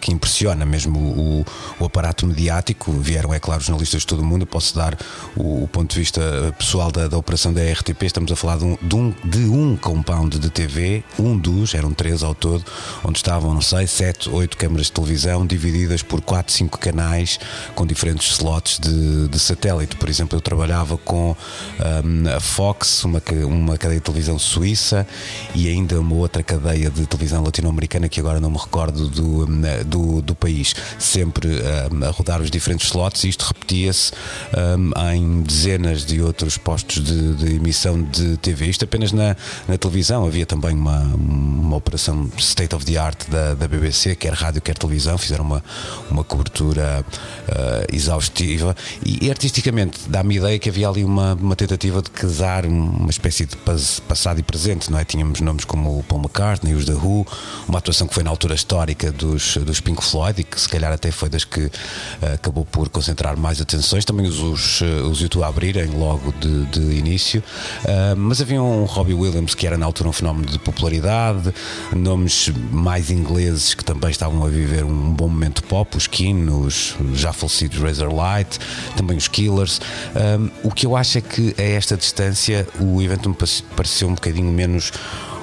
que 0.00 0.10
impressiona 0.10 0.64
mesmo 0.64 0.98
o, 0.98 1.46
o 1.78 1.84
aparato 1.84 2.26
mediático. 2.26 2.92
Vieram, 2.92 3.34
é 3.34 3.38
claro, 3.38 3.60
jornalistas 3.60 4.00
de 4.00 4.06
todo 4.06 4.20
o 4.20 4.24
mundo. 4.24 4.42
Eu 4.42 4.46
posso 4.46 4.74
dar 4.74 4.96
o, 5.36 5.64
o 5.64 5.68
ponto 5.68 5.92
de 5.92 6.00
vista 6.00 6.29
pessoal 6.58 6.90
da, 6.90 7.08
da 7.08 7.16
operação 7.16 7.52
da 7.52 7.60
RTP, 7.60 8.02
estamos 8.04 8.30
a 8.30 8.36
falar 8.36 8.58
de 8.58 8.64
um, 8.64 8.78
de 8.80 8.94
um, 8.94 9.14
de 9.24 9.44
um 9.44 9.76
compound 9.76 10.38
de 10.38 10.50
TV, 10.50 11.02
um 11.18 11.36
dos, 11.36 11.74
eram 11.74 11.92
três 11.92 12.22
ao 12.22 12.34
todo, 12.34 12.64
onde 13.04 13.18
estavam, 13.18 13.54
não 13.54 13.60
sei, 13.60 13.86
sete, 13.86 14.28
oito 14.28 14.56
câmaras 14.56 14.86
de 14.86 14.92
televisão 14.92 15.46
divididas 15.46 16.02
por 16.02 16.20
quatro, 16.20 16.52
cinco 16.52 16.78
canais 16.78 17.38
com 17.74 17.86
diferentes 17.86 18.30
slots 18.32 18.78
de, 18.78 19.28
de 19.28 19.38
satélite. 19.38 19.96
Por 19.96 20.08
exemplo, 20.08 20.36
eu 20.36 20.40
trabalhava 20.40 20.96
com 20.98 21.34
um, 22.04 22.36
a 22.36 22.40
Fox, 22.40 23.04
uma, 23.04 23.22
uma 23.46 23.76
cadeia 23.76 23.98
de 23.98 24.04
televisão 24.04 24.38
suíça 24.38 25.06
e 25.54 25.68
ainda 25.68 26.00
uma 26.00 26.14
outra 26.14 26.42
cadeia 26.42 26.90
de 26.90 27.06
televisão 27.06 27.42
latino-americana 27.42 28.08
que 28.08 28.20
agora 28.20 28.40
não 28.40 28.50
me 28.50 28.58
recordo 28.58 29.08
do, 29.08 29.44
hum, 29.44 29.62
do, 29.86 30.22
do 30.22 30.34
país, 30.34 30.74
sempre 30.98 31.48
um, 31.92 32.04
a 32.04 32.10
rodar 32.10 32.40
os 32.40 32.50
diferentes 32.50 32.86
slots 32.86 33.24
e 33.24 33.28
isto 33.28 33.44
repetia-se 33.44 34.12
um, 34.56 35.12
em 35.12 35.42
dezenas 35.42 36.04
de 36.04 36.19
outros 36.22 36.56
postos 36.58 37.02
de, 37.02 37.34
de, 37.34 37.54
emissão 37.56 38.02
de 38.02 38.36
TV. 38.38 38.66
Isto 38.66 38.84
apenas 38.84 39.12
na, 39.12 39.36
na 39.68 39.78
televisão. 39.78 40.26
Havia 40.26 40.46
também 40.46 40.74
uma, 40.74 41.00
uma 41.14 41.76
operação 41.76 42.30
state 42.38 42.74
of 42.74 42.84
the 42.84 42.96
art 42.96 43.28
da, 43.28 43.54
da 43.54 43.68
BBC, 43.68 44.14
quer 44.16 44.32
rádio, 44.32 44.60
quer 44.60 44.76
televisão. 44.76 45.16
Fizeram 45.18 45.44
uma, 45.44 45.64
uma 46.10 46.24
cobertura 46.24 47.04
uh, 47.48 47.94
exaustiva 47.94 48.74
e, 49.04 49.26
e 49.26 49.30
artisticamente 49.30 49.98
dá-me 50.08 50.36
ideia 50.36 50.58
que 50.58 50.68
havia 50.68 50.88
ali 50.88 51.04
uma, 51.04 51.34
uma 51.34 51.56
tentativa 51.56 52.02
de 52.02 52.10
casar 52.10 52.66
uma 52.66 53.10
espécie 53.10 53.46
de 53.46 53.56
passado 53.56 54.40
e 54.40 54.42
presente, 54.42 54.90
não 54.90 54.98
é? 54.98 55.04
Tínhamos 55.04 55.40
nomes 55.40 55.64
como 55.64 55.98
o 55.98 56.02
Paul 56.02 56.20
McCartney, 56.20 56.74
os 56.74 56.84
The 56.84 56.94
Who, 56.94 57.26
uma 57.68 57.78
atuação 57.78 58.06
que 58.06 58.14
foi 58.14 58.22
na 58.22 58.30
altura 58.30 58.54
histórica 58.54 59.12
dos, 59.12 59.56
dos 59.58 59.80
Pink 59.80 60.02
Floyd 60.02 60.40
e 60.40 60.44
que 60.44 60.60
se 60.60 60.68
calhar 60.68 60.92
até 60.92 61.10
foi 61.10 61.28
das 61.28 61.44
que 61.44 61.66
uh, 61.66 61.70
acabou 62.34 62.64
por 62.64 62.88
concentrar 62.88 63.36
mais 63.36 63.60
atenções. 63.60 64.04
Também 64.04 64.26
os, 64.26 64.38
os, 64.38 64.80
os 64.80 65.20
YouTube 65.20 65.44
a 65.44 65.48
abrirem 65.48 65.86
logo 65.86 66.09
logo 66.10 66.32
de, 66.40 66.66
de 66.66 66.80
início, 66.98 67.42
uh, 67.84 68.16
mas 68.16 68.40
havia 68.40 68.60
um 68.60 68.84
Robbie 68.84 69.14
Williams 69.14 69.54
que 69.54 69.66
era 69.66 69.78
na 69.78 69.86
altura 69.86 70.08
um 70.08 70.12
fenómeno 70.12 70.46
de 70.46 70.58
popularidade, 70.58 71.54
nomes 71.94 72.50
mais 72.70 73.10
ingleses 73.10 73.74
que 73.74 73.84
também 73.84 74.10
estavam 74.10 74.44
a 74.44 74.48
viver 74.48 74.84
um 74.84 75.12
bom 75.12 75.28
momento 75.28 75.62
pop, 75.62 75.96
os 75.96 76.06
Keen, 76.06 76.48
os 76.48 76.96
já 77.14 77.32
falecidos 77.32 77.78
Razorlight, 77.78 78.58
também 78.96 79.16
os 79.16 79.28
Killers. 79.28 79.80
Ah, 80.14 80.50
o 80.64 80.70
que 80.70 80.86
eu 80.86 80.96
acho 80.96 81.18
é 81.18 81.20
que 81.20 81.54
a 81.58 81.62
esta 81.62 81.96
distância 81.96 82.66
o 82.80 83.00
evento 83.00 83.28
me 83.28 83.36
pareceu 83.76 84.08
um 84.08 84.14
bocadinho 84.14 84.50
menos 84.50 84.92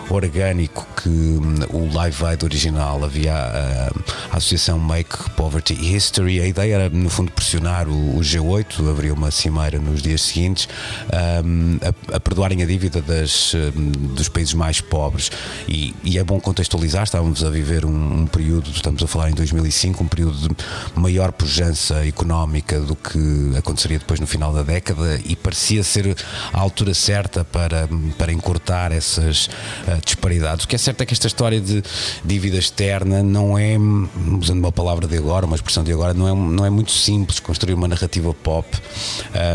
orgânico 0.09 0.87
que 1.01 1.09
hum, 1.09 1.55
o 1.71 1.93
Live 1.93 2.25
Aid 2.25 2.45
original 2.45 3.03
havia 3.03 3.33
a, 3.33 3.87
a, 4.33 4.37
associação 4.37 4.79
Make 4.79 5.29
Poverty 5.31 5.73
History. 5.73 6.39
A 6.39 6.47
ideia 6.47 6.75
era, 6.75 6.89
no 6.89 7.09
fundo, 7.09 7.31
pressionar 7.31 7.87
o, 7.87 8.17
o 8.17 8.21
G8, 8.21 8.89
abriu 8.89 9.13
uma 9.13 9.31
cimeira 9.31 9.79
nos 9.79 10.01
dias 10.01 10.21
seguintes, 10.21 10.67
um, 11.43 11.77
a, 11.81 12.15
a, 12.15 12.19
perdoarem 12.19 12.63
a 12.63 12.65
dívida 12.65 13.01
das, 13.01 13.53
um, 13.53 13.91
dos 14.13 14.29
países 14.29 14.53
mais 14.53 14.81
pobres. 14.81 15.31
E, 15.67 15.95
e, 16.03 16.17
é 16.17 16.23
bom 16.23 16.39
contextualizar, 16.39 17.03
estávamos 17.03 17.43
a 17.43 17.49
viver 17.49 17.85
um, 17.85 18.21
um, 18.21 18.27
período, 18.27 18.69
estamos 18.69 19.03
a 19.03 19.07
falar 19.07 19.29
em 19.29 19.33
2005, 19.33 20.03
um 20.03 20.07
período 20.07 20.37
de 20.37 20.55
maior 20.95 21.31
pujança 21.31 22.05
económica 22.05 22.79
do 22.79 22.95
que 22.95 23.57
aconteceria 23.57 23.99
depois 23.99 24.19
no 24.19 24.27
final 24.27 24.53
da 24.53 24.63
década 24.63 25.19
e 25.25 25.35
parecia 25.35 25.83
ser 25.83 26.15
a 26.53 26.59
altura 26.59 26.93
certa 26.93 27.43
para, 27.43 27.87
para 28.17 28.31
encurtar 28.31 28.91
essas 28.91 29.49
disparidades. 30.03 30.65
O 30.65 30.67
que 30.67 30.75
é 30.75 30.79
certo 30.79 31.01
é 31.01 31.05
que 31.05 31.13
esta 31.13 31.27
história 31.27 31.59
de 31.59 31.83
dívida 32.23 32.57
externa 32.57 33.23
não 33.23 33.57
é, 33.57 33.77
usando 34.39 34.59
uma 34.59 34.71
palavra 34.71 35.07
de 35.07 35.17
agora, 35.17 35.45
uma 35.45 35.55
expressão 35.55 35.83
de 35.83 35.91
agora, 35.91 36.13
não 36.13 36.27
é, 36.27 36.33
não 36.33 36.65
é 36.65 36.69
muito 36.69 36.91
simples 36.91 37.39
construir 37.39 37.73
uma 37.73 37.87
narrativa 37.87 38.33
pop 38.33 38.67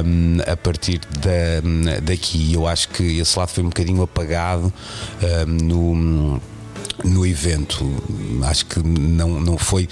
um, 0.04 0.38
a 0.50 0.56
partir 0.56 1.00
da, 1.20 2.00
daqui. 2.02 2.52
Eu 2.52 2.66
acho 2.66 2.88
que 2.88 3.18
esse 3.18 3.38
lado 3.38 3.48
foi 3.48 3.62
um 3.62 3.68
bocadinho 3.68 4.02
apagado 4.02 4.72
um, 5.22 5.46
no 5.46 6.42
no 7.04 7.26
evento. 7.26 7.84
Acho 8.44 8.66
que 8.66 8.80
não, 8.80 9.40
não 9.40 9.58
foi 9.58 9.88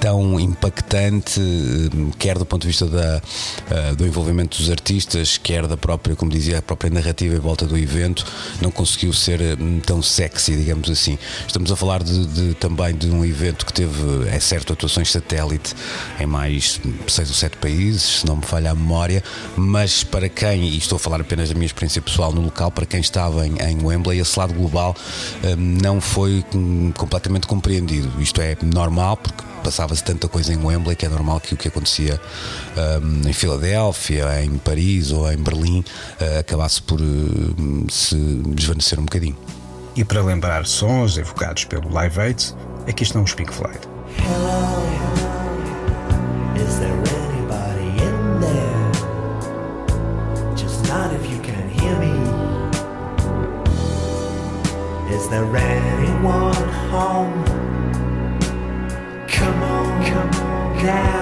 tão 0.00 0.38
impactante, 0.38 1.40
hum, 1.40 2.10
quer 2.18 2.38
do 2.38 2.46
ponto 2.46 2.62
de 2.62 2.68
vista 2.68 2.86
da, 2.86 3.20
uh, 3.20 3.96
do 3.96 4.06
envolvimento 4.06 4.58
dos 4.58 4.70
artistas, 4.70 5.38
quer 5.38 5.66
da 5.66 5.76
própria, 5.76 6.14
como 6.14 6.30
dizia, 6.30 6.58
a 6.58 6.62
própria 6.62 6.90
narrativa 6.90 7.34
em 7.34 7.38
volta 7.38 7.66
do 7.66 7.76
evento, 7.76 8.24
não 8.60 8.70
conseguiu 8.70 9.12
ser 9.12 9.40
hum, 9.58 9.80
tão 9.84 10.02
sexy, 10.02 10.56
digamos 10.56 10.90
assim. 10.90 11.18
Estamos 11.46 11.70
a 11.72 11.76
falar 11.76 12.02
de, 12.02 12.26
de, 12.26 12.54
também 12.54 12.94
de 12.94 13.10
um 13.10 13.24
evento 13.24 13.64
que 13.66 13.72
teve, 13.72 14.28
é 14.28 14.38
certo, 14.40 14.72
atuações 14.72 15.10
satélite 15.10 15.74
em 16.20 16.26
mais 16.26 16.80
seis 17.08 17.28
ou 17.28 17.34
sete 17.34 17.56
países, 17.56 18.20
se 18.20 18.26
não 18.26 18.36
me 18.36 18.44
falha 18.44 18.70
a 18.70 18.74
memória, 18.74 19.22
mas 19.56 20.04
para 20.04 20.28
quem, 20.28 20.64
e 20.64 20.78
estou 20.78 20.96
a 20.96 20.98
falar 20.98 21.20
apenas 21.20 21.48
da 21.48 21.54
minha 21.54 21.66
experiência 21.66 22.02
pessoal 22.02 22.32
no 22.32 22.40
local, 22.40 22.70
para 22.70 22.86
quem 22.86 23.00
estava 23.00 23.46
em, 23.46 23.56
em 23.60 23.84
Wembley, 23.84 24.20
esse 24.20 24.38
lado 24.38 24.54
global 24.54 24.94
um, 25.44 25.56
não 25.82 26.00
foi 26.00 26.44
completamente 26.96 27.46
compreendido. 27.46 28.10
Isto 28.20 28.40
é 28.40 28.56
normal, 28.62 29.16
porque 29.16 29.42
passava-se 29.62 30.02
tanta 30.02 30.28
coisa 30.28 30.52
em 30.52 30.64
Wembley 30.64 30.96
que 30.96 31.06
é 31.06 31.08
normal 31.08 31.40
que 31.40 31.54
o 31.54 31.56
que 31.56 31.68
acontecia 31.68 32.20
um, 33.02 33.28
em 33.28 33.32
Filadélfia, 33.32 34.42
em 34.42 34.58
Paris 34.58 35.10
ou 35.10 35.30
em 35.30 35.36
Berlim 35.36 35.80
uh, 35.80 36.38
acabasse 36.40 36.80
por 36.82 37.00
uh, 37.00 37.90
se 37.90 38.16
desvanecer 38.54 38.98
um 38.98 39.04
bocadinho. 39.04 39.36
E 39.96 40.04
para 40.04 40.22
lembrar 40.22 40.66
sons 40.66 41.16
evocados 41.16 41.64
pelo 41.64 41.90
Live 41.90 42.20
Aid, 42.20 42.54
aqui 42.86 43.02
estão 43.02 43.22
os 43.22 43.32
Pink 43.32 43.52
Floyd. 43.52 43.80
Hello, 44.18 44.82
is 46.56 46.78
there 46.78 46.92
anybody 46.92 47.88
in 48.02 48.40
there? 48.40 48.92
Just 50.54 50.86
not 50.88 51.14
if 51.14 51.24
you 51.30 51.40
can 51.40 51.68
hear 51.80 51.96
me. 51.98 52.12
Is 55.14 55.28
there 55.28 55.46
anyone 55.56 56.54
home? 56.90 57.45
On 60.88 61.15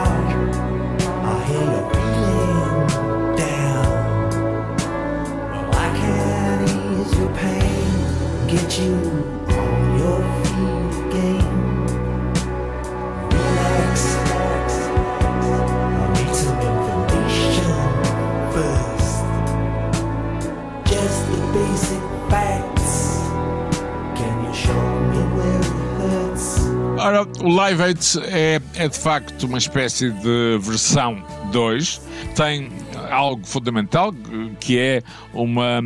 Live 27.65 27.83
Aid 27.83 28.01
é, 28.25 28.61
é 28.75 28.89
de 28.89 28.99
facto 28.99 29.45
uma 29.45 29.57
espécie 29.57 30.11
de 30.11 30.59
versão 30.61 31.25
2. 31.51 31.99
Tem 32.37 32.69
algo 33.11 33.47
fundamental 33.47 34.13
que 34.61 34.79
é 34.79 35.03
uma, 35.33 35.81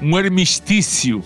um 0.00 0.16
armistício, 0.16 1.24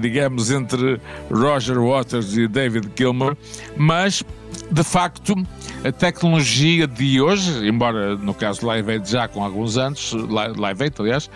digamos, 0.00 0.50
entre 0.50 1.00
Roger 1.30 1.80
Waters 1.80 2.36
e 2.36 2.46
David 2.46 2.90
Gilmour, 2.94 3.38
mas 3.74 4.22
de 4.70 4.84
facto 4.84 5.34
a 5.82 5.92
tecnologia 5.92 6.86
de 6.86 7.20
hoje, 7.20 7.66
embora 7.66 8.16
no 8.16 8.34
caso 8.34 8.66
Live 8.66 8.90
Aid 8.90 9.10
já 9.10 9.28
com 9.28 9.42
alguns 9.42 9.78
anos, 9.78 10.12
Live 10.12 10.82
Aid 10.82 10.94
aliás, 10.98 11.30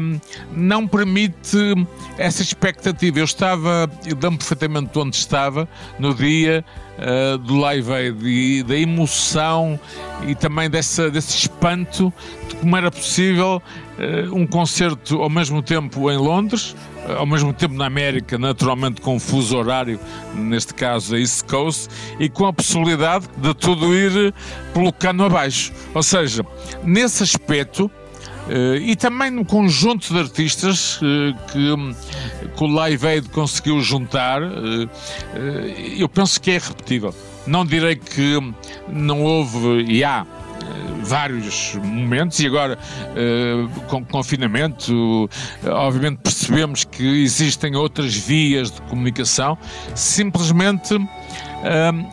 um, 0.00 0.18
não 0.56 0.88
permite 0.88 1.58
essa 2.16 2.42
expectativa. 2.42 3.18
Eu 3.18 3.24
estava, 3.24 3.90
eu 4.06 4.16
dou-me 4.16 4.38
perfeitamente 4.38 4.98
onde 4.98 5.16
estava 5.16 5.68
no 5.98 6.14
dia 6.14 6.64
uh, 7.02 7.38
do 7.38 7.56
Live 7.56 7.92
Aid 7.92 8.26
e 8.26 8.62
da 8.62 8.76
emoção 8.76 9.78
e 10.26 10.34
também 10.34 10.70
dessa, 10.70 11.10
desse 11.10 11.36
espanto 11.36 12.12
de 12.48 12.56
como 12.56 12.76
era 12.76 12.90
possível 12.90 13.60
uh, 13.98 14.34
um 14.34 14.46
concerto 14.46 15.20
ao 15.20 15.28
mesmo 15.28 15.62
tempo 15.62 16.10
em 16.10 16.16
Londres, 16.16 16.76
ao 17.18 17.26
mesmo 17.26 17.52
tempo 17.52 17.74
na 17.74 17.86
América, 17.86 18.38
naturalmente 18.38 19.00
com 19.00 19.16
um 19.16 19.20
fuso 19.20 19.56
horário, 19.56 19.98
neste 20.34 20.72
caso 20.72 21.14
a 21.14 21.18
East 21.18 21.44
Coast, 21.46 21.88
e 22.20 22.28
com 22.28 22.46
a 22.46 22.52
possibilidade 22.52 23.26
de 23.36 23.52
tudo 23.54 23.94
ir 23.94 24.32
pelo 24.72 24.92
cano 24.92 25.24
abaixo. 25.24 25.72
Ou 25.94 26.02
seja, 26.02 26.46
nesse 26.84 27.24
aspecto, 27.24 27.90
e 28.80 28.96
também 28.96 29.30
no 29.30 29.44
conjunto 29.44 30.12
de 30.12 30.18
artistas 30.18 30.96
uh, 30.96 31.34
que, 31.50 32.54
que, 32.56 32.64
o 32.64 32.66
Live 32.66 33.06
Aid 33.06 33.28
conseguiu 33.30 33.80
juntar, 33.80 34.42
uh, 34.42 34.90
eu 35.96 36.08
penso 36.08 36.40
que 36.40 36.50
é 36.50 36.58
repetível. 36.58 37.14
Não 37.46 37.64
direi 37.64 37.96
que 37.96 38.38
não 38.88 39.22
houve, 39.22 39.84
e 39.88 40.04
há 40.04 40.24
vários 41.02 41.74
momentos, 41.82 42.38
e 42.38 42.46
agora 42.46 42.78
com 43.88 43.96
o 43.96 44.04
confinamento, 44.04 45.28
obviamente 45.66 46.18
percebemos 46.18 46.84
que 46.84 47.02
existem 47.24 47.74
outras 47.74 48.14
vias 48.14 48.70
de 48.70 48.80
comunicação, 48.82 49.58
simplesmente 49.92 50.96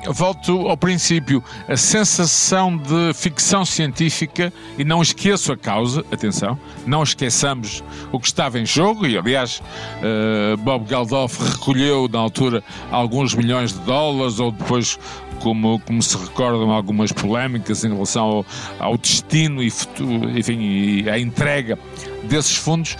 volto 0.08 0.68
ao 0.68 0.78
princípio, 0.78 1.44
a 1.68 1.76
sensação 1.76 2.78
de 2.78 3.14
ficção 3.14 3.66
científica, 3.66 4.54
e 4.78 4.84
não 4.84 5.02
esqueço 5.02 5.52
a 5.52 5.58
causa, 5.58 6.04
atenção, 6.12 6.58
não 6.86 7.04
esqueçamos 7.04 7.84
o 8.12 8.20
que 8.20 8.28
estava 8.28 8.60
em 8.60 8.66
jogo, 8.66 9.06
e 9.06 9.18
aliás, 9.18 9.62
uh, 10.02 10.58
Bob 10.58 10.88
Geldof 10.88 11.40
recolheu 11.44 12.08
na 12.12 12.20
altura 12.20 12.64
alguns 12.92 13.34
milhões 13.34 13.74
de 13.74 13.80
dólares, 13.80 14.40
ou 14.40 14.52
depois 14.52 15.00
como, 15.40 15.80
como 15.80 16.02
se 16.02 16.18
recordam 16.18 16.72
algumas 16.72 17.12
polémicas 17.12 17.84
em 17.84 17.94
relação 17.94 18.26
ao, 18.26 18.46
ao 18.80 18.98
destino 18.98 19.64
e, 19.64 19.70
futuro, 19.70 20.38
enfim, 20.38 20.60
e 20.60 21.10
a 21.10 21.18
entrega 21.18 21.80
desses 22.24 22.56
fundos, 22.56 22.98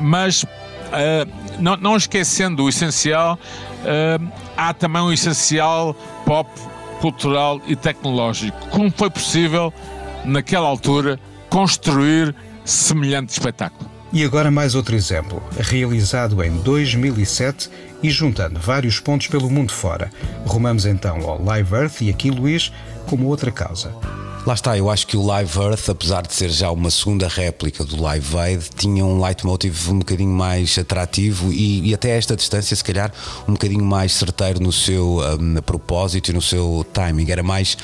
mas 0.00 0.44
uh, 0.90 1.60
não, 1.60 1.76
não, 1.76 1.96
esquecendo 1.96 2.64
o 2.64 2.68
essencial, 2.68 3.38
uh, 3.82 4.32
há 4.56 4.74
também 4.74 5.02
um 5.02 5.12
essencial 5.12 5.94
pop, 6.24 6.48
cultural 7.00 7.60
e 7.66 7.74
tecnológico. 7.74 8.58
Como 8.68 8.90
foi 8.90 9.10
possível, 9.10 9.72
naquela 10.24 10.66
altura, 10.66 11.18
construir 11.48 12.34
semelhante 12.64 13.30
espetáculo? 13.30 13.90
E 14.12 14.24
agora 14.24 14.50
mais 14.50 14.74
outro 14.74 14.96
exemplo, 14.96 15.40
realizado 15.58 16.42
em 16.42 16.50
2007 16.62 17.70
e 18.02 18.10
juntando 18.10 18.58
vários 18.58 18.98
pontos 18.98 19.28
pelo 19.28 19.48
mundo 19.48 19.72
fora. 19.72 20.10
Rumamos 20.44 20.84
então 20.84 21.20
ao 21.28 21.42
Live 21.42 21.74
Earth 21.74 22.00
e 22.00 22.10
aqui, 22.10 22.30
Luís, 22.30 22.72
como 23.06 23.26
outra 23.26 23.52
causa. 23.52 23.94
Lá 24.46 24.54
está, 24.54 24.76
eu 24.76 24.88
acho 24.88 25.06
que 25.06 25.18
o 25.18 25.26
Live 25.26 25.58
Earth, 25.58 25.90
apesar 25.90 26.22
de 26.22 26.32
ser 26.32 26.48
já 26.48 26.70
uma 26.70 26.90
segunda 26.90 27.28
réplica 27.28 27.84
do 27.84 28.00
Live 28.00 28.38
Aid, 28.38 28.70
tinha 28.74 29.04
um 29.04 29.22
leitmotiv 29.22 29.90
um 29.90 29.98
bocadinho 29.98 30.30
mais 30.30 30.78
atrativo 30.78 31.52
e, 31.52 31.90
e 31.90 31.94
até 31.94 32.12
a 32.12 32.16
esta 32.16 32.34
distância, 32.34 32.74
se 32.74 32.82
calhar, 32.82 33.12
um 33.46 33.52
bocadinho 33.52 33.84
mais 33.84 34.12
certeiro 34.14 34.58
no 34.58 34.72
seu 34.72 35.20
um, 35.38 35.56
propósito 35.60 36.30
e 36.30 36.32
no 36.32 36.40
seu 36.40 36.86
timing. 36.90 37.30
Era 37.30 37.42
mais 37.42 37.76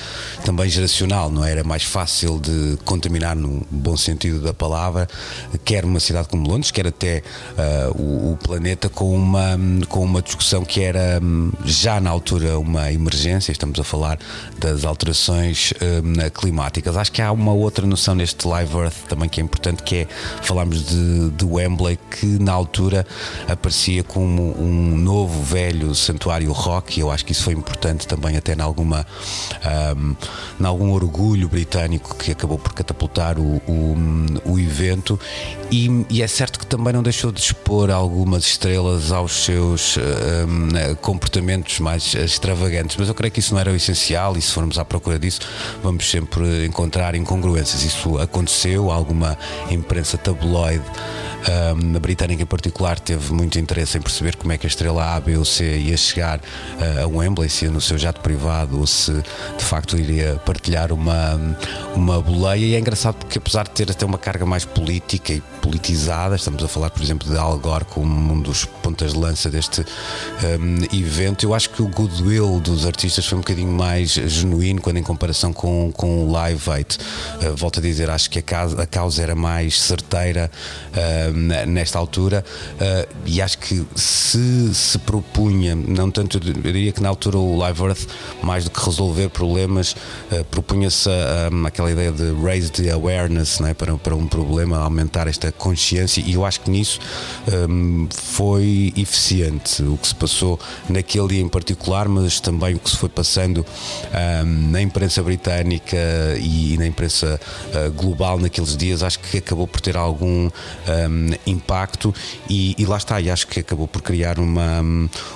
também 0.47 0.67
geracional, 0.71 1.31
não 1.31 1.45
é? 1.45 1.51
era 1.51 1.63
mais 1.63 1.83
fácil 1.83 2.41
de 2.41 2.79
contaminar, 2.87 3.37
no 3.37 3.65
bom 3.71 3.97
sentido 3.97 4.41
da 4.41 4.55
palavra, 4.55 5.07
quer 5.63 5.85
uma 5.85 6.01
cidade 6.01 6.27
como 6.27 6.49
Londres, 6.49 6.71
quer 6.71 6.87
até 6.87 7.23
uh, 7.59 8.03
o, 8.03 8.33
o, 8.33 8.37
planeta, 8.39 8.89
com 8.89 9.15
uma, 9.15 9.59
com 9.91 10.03
uma 10.03 10.23
discussão 10.23 10.65
que 10.65 10.81
era 10.81 11.21
um, 11.23 11.53
já 11.67 12.01
na 12.01 12.09
altura 12.09 12.59
uma 12.59 12.91
emergência. 12.91 13.53
Estamos 13.53 13.79
a 13.79 13.85
falar 13.85 14.19
das 14.59 14.87
alterações 14.87 15.75
um, 15.83 16.31
climáticas 16.31 16.46
climáticas. 16.47 16.97
Acho 16.97 17.11
que 17.11 17.21
há 17.21 17.33
uma 17.33 17.53
outra 17.53 17.85
noção 17.85 18.15
neste 18.15 18.47
Live 18.47 18.77
Earth 18.77 19.09
também 19.09 19.29
que 19.29 19.41
é 19.41 19.43
importante, 19.43 19.83
que 19.83 19.97
é 19.97 20.07
falarmos 20.43 20.87
de, 20.87 21.31
de 21.31 21.45
Wembley, 21.45 21.99
que 22.11 22.27
na 22.39 22.53
altura 22.53 23.05
aparecia 23.49 24.05
como 24.05 24.57
um 24.61 24.97
novo 24.97 25.43
velho 25.43 25.93
santuário 25.95 26.53
rock, 26.53 26.99
e 26.99 27.01
eu 27.01 27.11
acho 27.11 27.25
que 27.25 27.33
isso 27.33 27.43
foi 27.43 27.55
importante 27.55 28.07
também 28.07 28.37
até 28.37 28.55
em 28.55 28.61
alguma 28.61 29.05
um, 29.97 30.15
em 30.61 30.65
algum 30.67 30.93
orgulho 30.93 31.49
britânico 31.49 32.15
que 32.17 32.31
acabou 32.31 32.59
por 32.59 32.73
catapultar 32.73 33.39
o, 33.39 33.61
o, 33.67 33.97
o 34.45 34.59
evento 34.59 35.19
e, 35.71 36.07
e, 36.09 36.23
é 36.23 36.27
certo 36.29 36.61
que 36.61 36.67
também 36.67 36.93
não 36.93 37.03
deixou 37.03 37.33
de 37.33 37.41
expor 37.41 37.91
algumas 37.91 38.45
estrelas 38.45 39.11
aos 39.11 39.45
seus 39.45 39.97
um, 39.97 40.95
comportamentos 41.01 41.81
mais 41.81 42.15
extravagantes, 42.15 42.97
mas 42.97 43.09
eu 43.09 43.15
creio 43.15 43.33
que 43.33 43.41
isso 43.41 43.53
não 43.53 43.61
era 43.61 43.73
o 43.73 43.75
essencial 43.75 44.37
e 44.37 44.43
se 44.43 44.53
formos 44.53 44.79
à 44.79 44.85
procura 44.85 45.19
disso 45.19 45.41
vamos 45.83 46.09
sempre 46.09 46.36
encontrar 46.45 47.15
incongruências. 47.15 47.83
Isso 47.83 48.19
aconteceu, 48.19 48.91
alguma 48.91 49.37
imprensa 49.71 50.19
tabloide 50.19 50.85
um, 51.47 51.97
a 51.97 52.01
britânica 52.01 52.43
em 52.43 52.47
particular 52.47 52.99
teve 52.99 53.33
muito 53.33 53.59
interesse 53.59 53.97
em 53.97 54.01
perceber 54.01 54.35
como 54.37 54.53
é 54.53 54.59
que 54.59 54.67
a 54.67 54.69
estrela 54.69 55.15
A, 55.15 55.21
B 55.21 55.37
ou 55.37 55.45
C 55.45 55.79
ia 55.79 55.97
chegar 55.97 56.39
uh, 56.41 57.05
a 57.05 57.07
Wembley, 57.07 57.49
se 57.49 57.67
ia 57.67 57.71
no 57.71 57.81
seu 57.81 57.97
jato 57.97 58.21
privado 58.21 58.79
ou 58.79 58.87
se 58.87 59.13
de 59.13 59.65
facto 59.65 59.97
iria 59.97 60.41
partilhar 60.45 60.93
uma, 60.93 61.57
uma 61.95 62.21
boleia. 62.21 62.65
E 62.65 62.75
é 62.75 62.79
engraçado 62.79 63.15
porque, 63.15 63.39
apesar 63.39 63.65
de 63.65 63.71
ter 63.71 63.91
até 63.91 64.05
uma 64.05 64.19
carga 64.19 64.45
mais 64.45 64.65
política 64.65 65.33
e 65.33 65.41
politizada, 65.63 66.35
estamos 66.35 66.63
a 66.65 66.69
falar, 66.69 66.91
por 66.91 67.03
exemplo, 67.03 67.29
de 67.29 67.37
Al 67.37 67.59
Gore 67.59 67.85
como 67.85 68.33
um 68.33 68.41
dos 68.41 68.65
pontas 68.65 69.13
de 69.13 69.19
lança 69.19 69.49
deste 69.49 69.83
um, 69.83 70.97
evento, 70.97 71.45
eu 71.45 71.55
acho 71.55 71.71
que 71.71 71.83
o 71.83 71.89
goodwill 71.89 72.59
dos 72.61 72.87
artistas 72.87 73.25
foi 73.25 73.39
um 73.39 73.41
bocadinho 73.41 73.71
mais 73.71 74.11
genuíno 74.11 74.81
quando 74.81 74.97
em 74.97 75.03
comparação 75.03 75.53
com, 75.53 75.93
com 75.93 76.26
Live 76.31 76.71
Aid. 76.71 76.99
Uh, 77.43 77.57
volto 77.57 77.81
a 77.81 77.83
dizer, 77.83 78.11
acho 78.11 78.31
que 78.31 78.39
a 78.39 78.43
causa, 78.43 78.83
a 78.83 78.87
causa 78.87 79.23
era 79.23 79.35
mais 79.35 79.81
certeira. 79.81 80.51
Um, 80.97 81.67
nesta 81.67 81.99
altura 81.99 82.45
uh, 82.75 83.15
e 83.27 83.43
acho 83.43 83.59
que 83.59 83.85
se 83.95 84.75
se 84.75 84.99
propunha, 84.99 85.75
não 85.75 86.11
tanto, 86.11 86.39
eu 86.39 86.41
diria 86.41 86.93
que 86.93 87.03
na 87.03 87.09
altura 87.09 87.39
o 87.39 87.57
Live 87.57 87.83
Earth, 87.83 88.09
mais 88.43 88.65
do 88.65 88.71
que 88.71 88.85
resolver 88.85 89.29
problemas, 89.29 89.93
uh, 89.93 90.45
propunha-se 90.51 91.09
aquela 91.67 91.91
ideia 91.91 92.13
de 92.13 92.33
raise 92.43 92.71
the 92.71 92.91
awareness 92.91 93.61
né, 93.61 93.75
para, 93.75 93.97
para 93.97 94.15
um 94.15 94.27
problema, 94.27 94.79
aumentar 94.79 95.27
esta 95.27 95.53
consciência 95.53 96.23
e 96.25 96.35
eu 96.35 96.45
acho 96.45 96.61
que 96.61 96.71
nisso 96.71 96.99
um, 97.69 98.09
foi 98.11 98.93
eficiente 98.97 99.83
o 99.83 99.97
que 99.97 100.09
se 100.09 100.15
passou 100.15 100.59
naquele 100.89 101.29
dia 101.29 101.41
em 101.41 101.49
particular, 101.49 102.09
mas 102.09 102.41
também 102.41 102.75
o 102.75 102.79
que 102.79 102.91
se 102.91 102.97
foi 102.97 103.09
passando 103.09 103.65
um, 104.45 104.71
na 104.71 104.81
imprensa 104.81 105.23
britânica 105.23 105.97
e, 106.39 106.75
e 106.75 106.79
na 106.79 106.87
imprensa 106.87 107.41
uh, 107.75 107.93
global 107.93 108.39
naqueles 108.39 108.77
dias, 108.77 109.03
acho 109.03 109.19
que 109.21 109.39
acabou 109.39 109.67
por 109.67 109.81
ter 109.81 109.97
algum 109.97 110.47
um, 110.47 110.51
impacto 111.47 112.15
e, 112.49 112.75
e, 112.79 112.87
lá 112.87 112.97
está, 112.97 113.21
e 113.21 113.31
acho 113.31 113.47
que 113.47 113.61
acabou 113.61 113.89
por 113.89 114.03
criar 114.03 114.39
uma, 114.39 114.81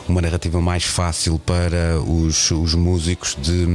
uma 0.08 0.20
narrativa 0.20 0.60
mais 0.60 0.84
fácil 0.84 1.38
para 1.38 2.00
os, 2.00 2.50
os 2.50 2.74
músicos 2.74 3.36
de, 3.40 3.66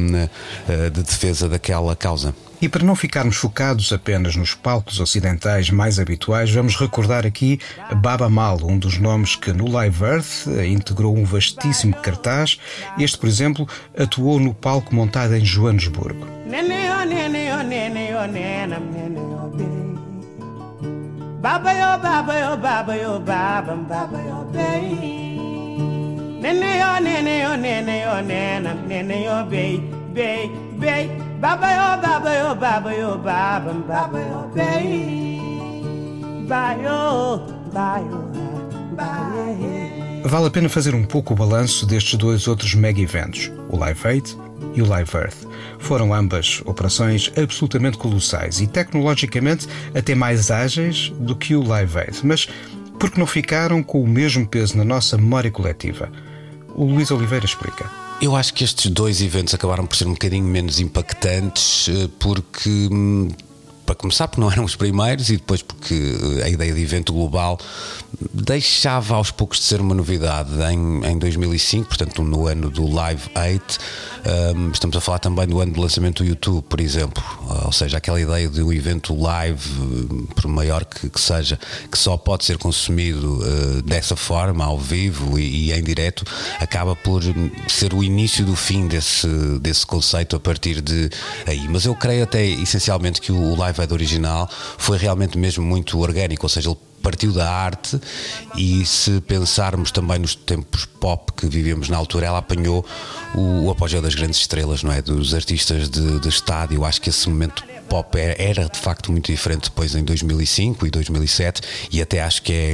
eh, 0.68 0.90
de 0.90 1.04
defesa 1.04 1.48
daquela 1.50 1.96
causa. 1.96 2.34
E 2.62 2.70
para 2.70 2.84
não 2.84 2.96
ficarmos 2.96 3.36
focados 3.36 3.92
apenas 3.92 4.36
nos 4.36 4.54
palcos 4.54 5.00
ocidentais 5.00 5.70
mais 5.70 6.00
habituais, 6.00 6.52
vamos 6.52 6.76
recordar 6.76 7.26
aqui 7.26 7.60
Baba 7.98 8.30
Mal, 8.30 8.60
um 8.64 8.78
dos 8.78 8.98
nomes 8.98 9.36
que 9.36 9.52
no 9.52 9.70
Live 9.70 10.04
Earth 10.04 10.48
integrou 10.68 11.16
um 11.16 11.26
vastíssimo 11.26 11.96
cartaz. 11.96 12.58
Este, 12.98 13.18
por 13.18 13.28
exemplo, 13.28 13.68
atuou 13.98 14.40
no 14.40 14.54
palco 14.54 14.96
montado 14.96 15.36
em 15.36 15.46
Joanesburgo. 15.46 16.28
Baba 21.46 21.74
yo, 21.74 22.02
baba 22.02 22.40
yo, 22.40 22.58
baba 22.58 22.98
yo, 22.98 23.20
baba, 23.20 23.76
baba 23.76 24.18
yo, 24.18 24.46
baby. 24.52 25.26
Nene 26.42 26.80
yo, 26.80 27.00
nene 27.00 27.40
yo, 27.44 27.56
nene 27.56 28.02
yo, 28.02 28.22
nene, 28.24 28.74
nene 28.88 29.24
yo, 29.26 29.46
baby, 29.46 29.84
baby, 30.16 30.50
baby. 30.80 31.25
Baba 31.40 31.68
yo, 31.72 32.02
baba 32.02 32.34
yo, 32.34 32.56
baba 32.56 32.94
yo, 32.94 33.18
baba, 33.18 33.74
baba 33.74 34.20
yo. 34.20 34.36
Vale 40.24 40.48
a 40.48 40.52
pena 40.52 40.70
fazer 40.70 40.96
um 40.96 41.04
pouco 41.04 41.34
o 41.34 41.36
balanço 41.36 41.86
destes 41.86 42.16
dois 42.16 42.48
outros 42.48 42.74
mega 42.76 43.02
eventos, 43.02 43.52
o 43.70 43.78
Live 43.78 44.00
8 44.06 44.38
e 44.76 44.82
o 44.82 44.88
Live 44.88 45.10
Earth. 45.16 45.48
Foram 45.80 46.14
ambas 46.14 46.62
operações 46.66 47.32
absolutamente 47.38 47.98
colossais 47.98 48.62
e 48.62 48.68
tecnologicamente 48.68 49.68
até 49.94 50.16
mais 50.16 50.52
ágeis 50.52 51.12
do 51.20 51.36
que 51.36 51.56
o 51.56 51.64
Live 51.64 51.98
Aid, 51.98 52.20
mas 52.24 52.48
porque 53.00 53.20
não 53.20 53.28
ficaram 53.28 53.84
com 53.84 54.02
o 54.02 54.08
mesmo 54.08 54.48
peso 54.48 54.78
na 54.78 54.86
nossa 54.86 55.18
memória 55.18 55.52
coletiva. 55.52 56.10
O 56.76 56.86
Luís 56.86 57.12
Oliveira 57.12 57.46
explica. 57.46 58.05
Eu 58.22 58.36
acho 58.36 58.54
que 58.54 58.64
estes 58.64 58.90
dois 58.90 59.22
eventos 59.22 59.54
acabaram 59.54 59.86
por 59.86 59.96
ser 59.96 60.08
um 60.08 60.14
bocadinho 60.14 60.46
menos 60.46 60.80
impactantes 60.80 61.90
eh, 61.90 62.10
porque 62.18 62.70
hum, 62.92 63.30
para 63.86 63.96
começar, 63.96 64.28
porque 64.28 64.42
não 64.42 64.52
eram 64.52 64.64
os 64.64 64.76
primeiros, 64.76 65.30
e 65.30 65.38
depois 65.38 65.62
porque 65.62 66.42
a 66.44 66.50
ideia 66.50 66.74
de 66.74 66.82
evento 66.82 67.14
global 67.14 67.60
deixava 68.34 69.16
aos 69.16 69.30
poucos 69.32 69.60
de 69.60 69.66
ser 69.66 69.80
uma 69.80 69.94
novidade. 69.94 70.52
Em, 70.72 71.06
em 71.06 71.18
2005, 71.20 71.88
portanto, 71.88 72.24
no 72.24 72.48
ano 72.48 72.70
do 72.70 72.92
Live 72.92 73.30
8, 73.36 73.78
Um, 74.26 74.72
estamos 74.72 74.98
a 74.98 75.02
falar 75.02 75.20
também 75.20 75.48
do 75.48 75.60
ano 75.60 75.72
de 75.72 75.80
lançamento 75.80 76.24
do 76.24 76.30
YouTube, 76.30 76.64
por 76.68 76.82
exemplo, 76.82 77.24
ou 77.64 77.72
seja, 77.72 77.98
aquela 77.98 78.20
ideia 78.20 78.50
de 78.50 78.62
um 78.62 78.74
evento 78.74 79.16
live, 79.16 79.70
por 80.36 80.48
maior 80.48 80.84
que, 80.84 81.10
que 81.10 81.22
seja, 81.22 81.60
que 81.92 81.98
só 81.98 82.18
pode 82.18 82.44
ser 82.44 82.58
consumido 82.58 83.40
uh, 83.40 83.82
dessa 83.84 84.16
forma, 84.16 84.66
ao 84.66 84.80
vivo 84.80 85.38
e, 85.38 85.70
e, 85.70 85.74
em 85.74 85.84
direto, 85.84 86.26
acaba 86.60 86.96
por 86.96 87.22
ser 87.68 87.94
o 87.94 88.04
início 88.04 88.44
do 88.44 88.56
fim 88.56 88.88
desse, 88.88 89.28
desse 89.60 89.86
conceito 89.86 90.36
a 90.36 90.40
partir 90.40 90.82
de 90.82 91.10
aí. 91.46 91.68
Mas 91.68 91.86
eu 91.86 91.94
creio 91.94 92.24
até 92.24 92.44
essencialmente 92.44 93.22
que 93.22 93.32
o 93.32 93.56
Live 93.56 93.80
Aid 93.80 93.94
original 93.94 94.50
foi 94.78 94.98
realmente 94.98 95.38
mesmo 95.38 95.64
muito 95.64 96.00
orgânico, 96.00 96.46
ou 96.46 96.50
seja, 96.50 96.70
ele 96.70 96.78
partiu 97.06 97.32
da 97.32 97.48
arte 97.48 98.02
e 98.58 98.84
se 98.84 99.22
pensarmos 99.22 99.92
também 99.92 100.18
nos 100.18 100.34
tempos 100.34 100.86
pop 100.86 101.32
que 101.34 101.46
vivíamos 101.46 101.88
na 101.88 101.98
altura, 101.98 102.26
ela 102.26 102.40
apanhou 102.40 102.84
o, 103.36 103.66
o 103.66 103.70
apogeu 103.70 104.02
das 104.02 104.16
grandes 104.16 104.40
estrelas, 104.40 104.82
não 104.82 104.92
é? 104.92 105.04
Dos 105.04 105.36
artistas 105.36 105.88
de, 105.88 106.20
de 106.20 106.28
estádio. 106.28 106.84
Acho 106.84 107.00
que 107.00 107.12
esse 107.12 107.30
momento 107.30 107.64
pop 107.88 108.18
era 108.18 108.68
de 108.68 108.80
facto 108.80 109.12
muito 109.12 109.32
diferente 109.32 109.66
depois 109.66 109.96
em 109.96 110.04
2005 110.04 110.88
e 110.88 110.90
2007 110.90 111.62
e 111.92 112.02
até 112.02 112.22
acho 112.22 112.42
que 112.42 112.52
é, 112.52 112.74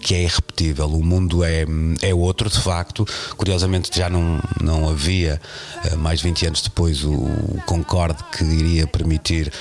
que 0.00 0.14
é 0.14 0.22
irrepetível. 0.22 0.86
O 0.88 1.02
mundo 1.02 1.42
é, 1.42 1.64
é 2.02 2.14
outro 2.14 2.50
de 2.50 2.60
facto. 2.60 3.06
Curiosamente 3.36 3.90
já 3.96 4.10
não, 4.10 4.38
não 4.60 4.88
havia, 4.88 5.40
eh, 5.84 5.96
mais 5.96 6.20
20 6.20 6.46
anos 6.46 6.62
depois, 6.62 7.02
o, 7.04 7.22
Concorde 7.66 8.22
que 8.36 8.44
iria 8.44 8.86
permitir 8.86 9.52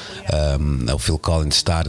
um, 0.59 0.91
ao 0.91 0.99
Phil 0.99 1.17
Collins 1.17 1.55
estar 1.55 1.87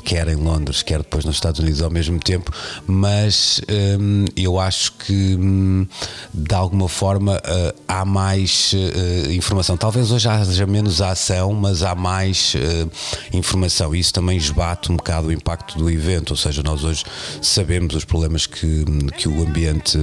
quer 0.00 0.28
em 0.28 0.36
Londres, 0.36 0.82
quer 0.82 0.98
depois 0.98 1.24
nos 1.24 1.36
Estados 1.36 1.60
Unidos 1.60 1.82
ao 1.82 1.90
mesmo 1.90 2.18
tempo, 2.18 2.52
mas 2.86 3.60
um, 3.98 4.24
eu 4.36 4.58
acho 4.58 4.92
que 4.92 5.36
um, 5.36 5.86
de 6.32 6.54
alguma 6.54 6.88
forma 6.88 7.36
uh, 7.36 7.80
há 7.86 8.04
mais 8.04 8.72
uh, 8.72 9.32
informação. 9.32 9.76
Talvez 9.76 10.10
hoje 10.10 10.28
haja 10.28 10.66
menos 10.66 11.00
ação, 11.00 11.52
mas 11.52 11.82
há 11.82 11.94
mais 11.94 12.54
uh, 12.54 12.90
informação. 13.32 13.94
Isso 13.94 14.12
também 14.12 14.36
esbate 14.36 14.90
um 14.90 14.96
bocado 14.96 15.28
o 15.28 15.32
impacto 15.32 15.78
do 15.78 15.90
evento, 15.90 16.30
ou 16.30 16.36
seja, 16.36 16.62
nós 16.62 16.84
hoje 16.84 17.04
sabemos 17.42 17.94
os 17.94 18.04
problemas 18.04 18.46
que, 18.46 18.84
que 19.16 19.28
o 19.28 19.42
ambiente 19.42 19.98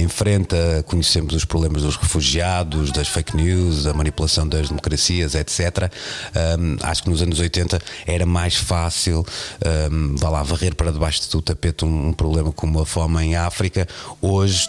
enfrenta, 0.00 0.84
conhecemos 0.86 1.34
os 1.34 1.44
problemas 1.44 1.82
dos 1.82 1.96
refugiados, 1.96 2.92
das 2.92 3.08
fake 3.08 3.36
news, 3.36 3.84
da 3.84 3.92
manipulação 3.92 4.46
das 4.46 4.68
democracias, 4.68 5.34
etc. 5.34 5.90
acho 6.82 7.02
que 7.02 7.10
nos 7.10 7.22
anos 7.22 7.40
80 7.40 7.80
era 8.06 8.24
mais 8.24 8.54
fácil, 8.68 9.24
um, 9.90 10.14
vá 10.16 10.28
lá, 10.28 10.42
varrer 10.42 10.74
para 10.74 10.92
debaixo 10.92 11.30
do 11.30 11.40
tapete 11.40 11.84
um, 11.84 12.08
um 12.08 12.12
problema 12.12 12.52
como 12.52 12.80
a 12.80 12.86
fome 12.86 13.24
em 13.24 13.34
África. 13.34 13.88
Hoje 14.20 14.68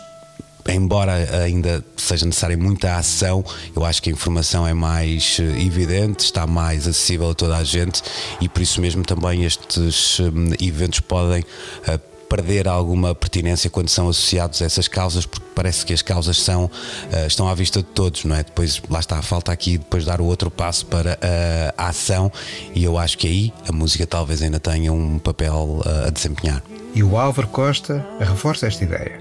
embora 0.67 1.13
ainda 1.43 1.83
seja 1.97 2.25
necessária 2.25 2.57
muita 2.57 2.95
ação, 2.95 3.43
eu 3.75 3.83
acho 3.83 4.01
que 4.03 4.09
a 4.09 4.13
informação 4.13 4.67
é 4.67 4.73
mais 4.73 5.37
eh, 5.39 5.63
evidente, 5.63 6.25
está 6.25 6.45
mais 6.45 6.87
acessível 6.87 7.31
a 7.31 7.33
toda 7.33 7.57
a 7.57 7.63
gente 7.63 8.03
e 8.39 8.47
por 8.47 8.61
isso 8.61 8.79
mesmo 8.79 9.03
também 9.03 9.45
estes 9.45 10.19
hum, 10.19 10.51
eventos 10.61 10.99
podem 10.99 11.43
eh, 11.87 11.99
perder 12.29 12.67
alguma 12.67 13.15
pertinência 13.15 13.69
quando 13.69 13.89
são 13.89 14.07
associados 14.07 14.61
a 14.61 14.65
essas 14.65 14.87
causas, 14.87 15.25
porque 15.25 15.45
parece 15.55 15.83
que 15.85 15.91
as 15.91 16.03
causas 16.03 16.37
são, 16.37 16.65
uh, 16.65 17.27
estão 17.27 17.49
à 17.49 17.55
vista 17.55 17.79
de 17.79 17.87
todos, 17.87 18.23
não 18.23 18.35
é? 18.35 18.43
Depois, 18.43 18.81
lá 18.89 18.99
está, 18.99 19.21
falta 19.21 19.51
aqui 19.51 19.79
depois 19.79 20.05
dar 20.05 20.21
o 20.21 20.25
outro 20.25 20.51
passo 20.51 20.85
para 20.85 21.13
uh, 21.13 21.73
a 21.75 21.89
ação 21.89 22.31
e 22.73 22.83
eu 22.83 22.97
acho 22.97 23.17
que 23.17 23.27
aí 23.27 23.53
a 23.67 23.71
música 23.71 24.05
talvez 24.05 24.41
ainda 24.41 24.59
tenha 24.59 24.93
um 24.93 25.17
papel 25.17 25.81
uh, 25.83 26.07
a 26.07 26.09
desempenhar. 26.11 26.61
E 26.93 27.03
o 27.03 27.17
Álvaro 27.17 27.47
Costa 27.47 28.05
reforça 28.19 28.67
esta 28.67 28.83
ideia. 28.83 29.19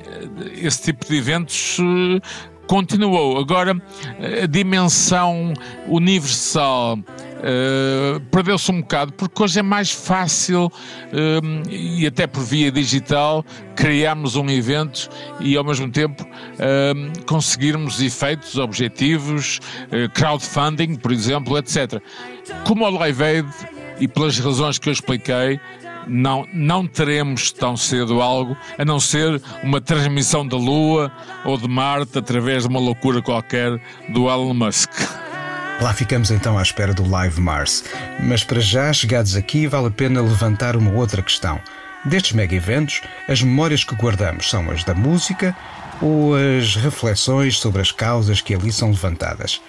Esse 0.55 0.83
tipo 0.83 1.07
de 1.07 1.17
eventos 1.17 1.79
continuou. 2.69 3.39
Agora, 3.39 3.77
a 4.43 4.47
dimensão 4.47 5.53
universal 5.87 6.99
uh, 7.39 8.21
perdeu-se 8.31 8.71
um 8.71 8.81
bocado, 8.81 9.13
porque 9.13 9.43
hoje 9.43 9.59
é 9.59 9.63
mais 9.63 9.91
fácil 9.91 10.67
uh, 10.67 11.71
e 11.71 12.07
até 12.07 12.27
por 12.27 12.43
via 12.43 12.71
digital 12.71 13.45
criarmos 13.75 14.37
um 14.37 14.49
evento 14.51 15.09
e 15.41 15.57
ao 15.57 15.65
mesmo 15.65 15.91
tempo 15.91 16.23
uh, 16.25 17.25
conseguirmos 17.27 18.01
efeitos, 18.01 18.57
objetivos, 18.57 19.61
crowdfunding, 20.15 20.97
por 20.97 21.13
exemplo, 21.13 21.57
etc. 21.59 22.03
Como 22.65 22.85
o 22.85 22.91
Live 22.91 23.23
Aid, 23.23 23.49
e 24.01 24.07
pelas 24.07 24.39
razões 24.39 24.79
que 24.79 24.89
eu 24.89 24.93
expliquei, 24.93 25.61
não, 26.07 26.47
não 26.53 26.87
teremos 26.87 27.53
tão 27.53 27.77
cedo 27.77 28.21
algo, 28.21 28.57
a 28.79 28.85
não 28.85 28.99
ser 28.99 29.41
uma 29.63 29.81
transmissão 29.81 30.47
da 30.47 30.57
Lua 30.57 31.13
ou 31.45 31.59
de 31.59 31.69
Marte 31.69 32.19
através 32.19 32.63
de 32.63 32.69
uma 32.69 32.81
loucura 32.81 33.21
qualquer 33.21 33.81
do 34.09 34.29
Elon 34.29 34.55
Musk. 34.55 34.91
Lá 35.81 35.93
ficamos 35.93 36.33
então 36.33 36.59
à 36.59 36.63
espera 36.63 36.93
do 36.93 37.09
Live 37.09 37.41
Mars. 37.41 37.85
Mas 38.21 38.43
para 38.43 38.59
já, 38.59 38.93
chegados 38.93 39.37
aqui, 39.37 39.69
vale 39.69 39.87
a 39.87 39.91
pena 39.91 40.21
levantar 40.21 40.77
uma 40.77 40.91
outra 40.91 41.23
questão. 41.23 41.61
Destes 42.05 42.33
mega 42.33 42.55
eventos, 42.55 43.01
as 43.29 43.43
memórias 43.43 43.85
que 43.85 43.95
guardamos 43.95 44.51
são 44.51 44.69
as 44.73 44.83
da 44.83 44.93
música 44.93 45.57
ou 46.03 46.35
as 46.35 46.75
reflexões 46.75 47.59
sobre 47.59 47.81
as 47.81 47.93
causas 47.93 48.41
que 48.41 48.55
ali 48.55 48.73
são 48.73 48.91
levantadas? 48.91 49.61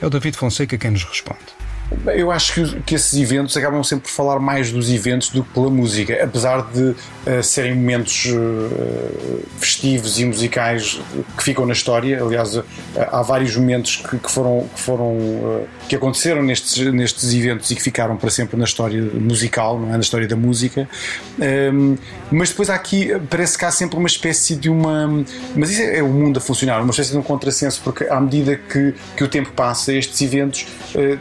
É 0.00 0.06
o 0.06 0.10
David 0.10 0.36
Fonseca 0.36 0.76
quem 0.76 0.90
nos 0.90 1.04
responde. 1.04 1.65
Eu 2.06 2.32
acho 2.32 2.54
que, 2.54 2.80
que, 2.82 2.94
esses 2.96 3.18
eventos 3.18 3.56
acabam 3.56 3.82
sempre 3.84 4.08
por 4.08 4.10
falar 4.10 4.40
mais 4.40 4.72
dos 4.72 4.90
eventos 4.90 5.28
do 5.28 5.44
que 5.44 5.50
pela 5.50 5.70
música, 5.70 6.18
apesar 6.22 6.62
de 6.72 6.80
uh, 6.82 7.42
serem 7.42 7.76
momentos 7.76 8.26
uh, 8.26 9.42
festivos 9.58 10.18
e 10.18 10.24
musicais 10.24 11.00
que 11.36 11.42
ficam 11.44 11.64
na 11.64 11.72
história. 11.72 12.20
Aliás, 12.20 12.56
uh, 12.56 12.64
há 12.96 13.22
vários 13.22 13.56
momentos 13.56 13.96
que, 13.96 14.18
que 14.18 14.30
foram, 14.30 14.68
que, 14.74 14.80
foram 14.80 15.66
que 15.88 15.94
aconteceram 15.94 16.42
nestes, 16.42 16.92
nestes 16.92 17.32
eventos 17.32 17.70
e 17.70 17.76
que 17.76 17.82
ficaram 17.82 18.16
para 18.16 18.30
sempre 18.30 18.56
na 18.56 18.64
história 18.64 19.00
musical, 19.14 19.80
é? 19.88 19.92
na 19.92 20.00
história 20.00 20.26
da 20.26 20.36
música. 20.36 20.88
Um, 21.38 21.96
mas 22.32 22.48
depois 22.48 22.68
há 22.68 22.74
aqui, 22.74 23.10
parece 23.30 23.56
que 23.56 23.64
há 23.64 23.70
sempre 23.70 23.96
uma 23.96 24.08
espécie 24.08 24.56
de 24.56 24.68
uma. 24.68 25.24
Mas 25.54 25.70
isso 25.70 25.82
é, 25.82 25.98
é 25.98 26.02
o 26.02 26.08
mundo 26.08 26.38
a 26.38 26.40
funcionar, 26.40 26.80
uma 26.82 26.90
espécie 26.90 27.12
de 27.12 27.18
um 27.18 27.22
contrassenso, 27.22 27.80
porque 27.84 28.04
à 28.04 28.20
medida 28.20 28.56
que, 28.56 28.92
que 29.16 29.22
o 29.22 29.28
tempo 29.28 29.52
passa, 29.52 29.92
estes 29.92 30.20
eventos 30.20 30.66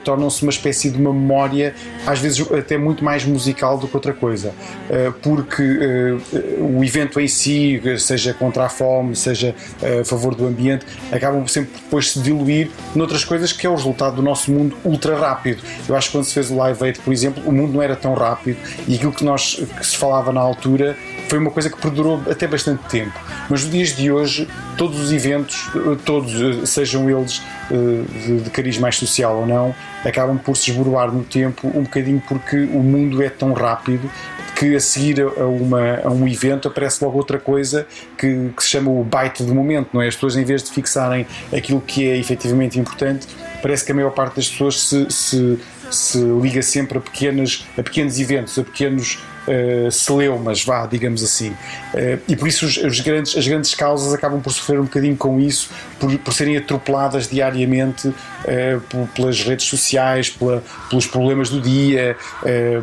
tornam-se 0.03 0.41
uma 0.41 0.54
espécie 0.55 0.89
de 0.89 0.97
uma 0.97 1.13
memória, 1.13 1.73
às 2.05 2.19
vezes 2.19 2.39
até 2.51 2.77
muito 2.77 3.03
mais 3.03 3.25
musical 3.25 3.77
do 3.77 3.87
que 3.87 3.95
outra 3.95 4.13
coisa, 4.13 4.53
eh, 4.89 5.11
porque 5.21 5.61
eh, 5.61 6.15
o 6.59 6.83
evento 6.83 7.19
em 7.19 7.27
si, 7.27 7.81
seja 7.97 8.33
contra 8.33 8.65
a 8.65 8.69
fome, 8.69 9.15
seja 9.15 9.55
eh, 9.81 9.99
a 9.99 10.05
favor 10.05 10.35
do 10.35 10.45
ambiente, 10.45 10.85
acabam 11.11 11.47
sempre 11.47 11.71
depois 11.75 12.11
se 12.11 12.19
diluir 12.19 12.69
noutras 12.95 13.23
coisas 13.23 13.51
que 13.51 13.65
é 13.65 13.69
o 13.69 13.75
resultado 13.75 14.17
do 14.17 14.21
nosso 14.21 14.51
mundo 14.51 14.75
ultra 14.83 15.17
rápido. 15.17 15.61
Eu 15.87 15.95
acho 15.95 16.07
que 16.07 16.17
quando 16.17 16.25
se 16.25 16.33
fez 16.33 16.49
o 16.49 16.55
Live 16.55 16.83
Aid, 16.83 16.99
por 16.99 17.13
exemplo, 17.13 17.43
o 17.45 17.51
mundo 17.51 17.73
não 17.73 17.81
era 17.81 17.95
tão 17.95 18.13
rápido 18.13 18.57
e 18.87 18.95
aquilo 18.95 19.11
que, 19.11 19.23
nós, 19.23 19.55
que 19.77 19.85
se 19.85 19.97
falava 19.97 20.31
na 20.31 20.41
altura 20.41 20.97
foi 21.27 21.39
uma 21.39 21.51
coisa 21.51 21.69
que 21.69 21.77
perdurou 21.77 22.21
até 22.29 22.47
bastante 22.47 22.83
tempo. 22.89 23.19
Mas 23.49 23.63
nos 23.63 23.71
dias 23.71 23.95
de 23.95 24.11
hoje, 24.11 24.47
todos 24.77 24.99
os 24.99 25.11
eventos, 25.11 25.69
todos, 26.03 26.69
sejam 26.69 27.09
eles 27.09 27.41
de, 27.69 28.41
de 28.41 28.49
cariz 28.49 28.77
mais 28.77 28.97
social 28.97 29.37
ou 29.37 29.45
não, 29.45 29.75
acabam 30.03 30.37
por 30.37 30.55
se 30.55 30.71
esboroar 30.71 31.11
no 31.11 31.23
tempo 31.23 31.67
um 31.67 31.83
bocadinho 31.83 32.21
porque 32.27 32.57
o 32.57 32.83
mundo 32.83 33.21
é 33.23 33.29
tão 33.29 33.53
rápido 33.53 34.09
que 34.55 34.75
a 34.75 34.79
seguir 34.79 35.21
a, 35.21 35.45
uma, 35.45 35.99
a 36.03 36.09
um 36.09 36.27
evento 36.27 36.69
aparece 36.69 37.03
logo 37.03 37.17
outra 37.17 37.37
coisa 37.37 37.85
que, 38.17 38.49
que, 38.55 38.63
se 38.63 38.69
chama 38.69 38.89
o 38.89 39.03
byte 39.03 39.43
do 39.43 39.53
momento, 39.53 39.89
não 39.93 40.01
é? 40.01 40.07
As 40.07 40.15
pessoas, 40.15 40.37
em 40.37 40.45
vez 40.45 40.63
de 40.63 40.71
fixarem 40.71 41.27
aquilo 41.53 41.81
que 41.81 42.09
é 42.09 42.17
efetivamente 42.17 42.79
importante, 42.79 43.27
parece 43.61 43.83
que 43.83 43.91
a 43.91 43.95
maior 43.95 44.11
parte 44.11 44.37
das 44.37 44.47
pessoas 44.47 44.79
se, 44.79 45.11
se, 45.11 45.59
se 45.91 46.17
liga 46.41 46.61
sempre 46.61 46.97
a, 46.97 47.01
pequenas, 47.01 47.65
a 47.77 47.83
pequenos 47.83 48.17
eventos, 48.17 48.57
a 48.57 48.63
pequenos 48.63 49.19
uh, 49.47 49.91
celeumas, 49.91 50.63
vá, 50.63 50.85
digamos 50.85 51.23
assim. 51.23 51.49
Uh, 51.49 52.19
e 52.27 52.35
por 52.35 52.47
isso 52.47 52.65
os, 52.65 52.77
os, 52.77 52.99
grandes, 52.99 53.37
as 53.37 53.47
grandes 53.47 53.73
causas 53.73 54.13
acabam 54.13 54.41
por 54.41 54.51
sofrer 54.51 54.79
um 54.79 54.83
bocadinho 54.83 55.15
com 55.15 55.39
isso, 55.39 55.69
por, 55.99 56.15
por 56.19 56.33
serem 56.33 56.57
atropeladas 56.57 57.27
diariamente 57.27 58.07
uh, 58.07 59.07
pelas 59.13 59.41
redes 59.41 59.65
sociais, 59.65 60.29
pela, 60.29 60.63
pelos 60.89 61.07
problemas 61.07 61.49
do 61.49 61.61
dia, 61.61 62.17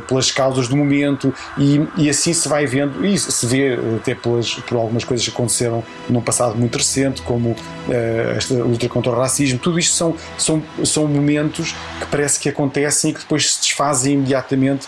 pelas 0.06 0.30
causas 0.30 0.68
do 0.68 0.76
momento, 0.76 1.34
e, 1.58 1.80
e, 1.96 2.08
assim 2.08 2.32
se 2.32 2.48
vai 2.48 2.66
vendo, 2.66 3.04
e 3.04 3.18
se 3.18 3.46
vê 3.46 3.78
até 3.96 4.14
pelas, 4.14 4.54
por 4.54 4.76
algumas 4.76 5.04
coisas 5.04 5.26
que 5.26 5.32
aconteceram 5.32 5.84
num 6.08 6.20
passado 6.20 6.56
muito 6.56 6.76
recente, 6.76 7.22
como 7.22 7.56
esta 8.36 8.54
luta 8.54 8.88
contra 8.88 9.12
o 9.12 9.14
racismo, 9.14 9.58
tudo 9.58 9.78
isto 9.78 9.94
são, 9.94 10.16
são, 10.38 10.62
são 10.84 11.06
momentos 11.06 11.74
que 12.00 12.06
parece 12.10 12.38
que 12.38 12.48
acontecem 12.48 13.10
e 13.10 13.14
que 13.14 13.20
depois 13.20 13.54
se 13.54 13.60
desfazem 13.60 14.14
imediatamente 14.14 14.86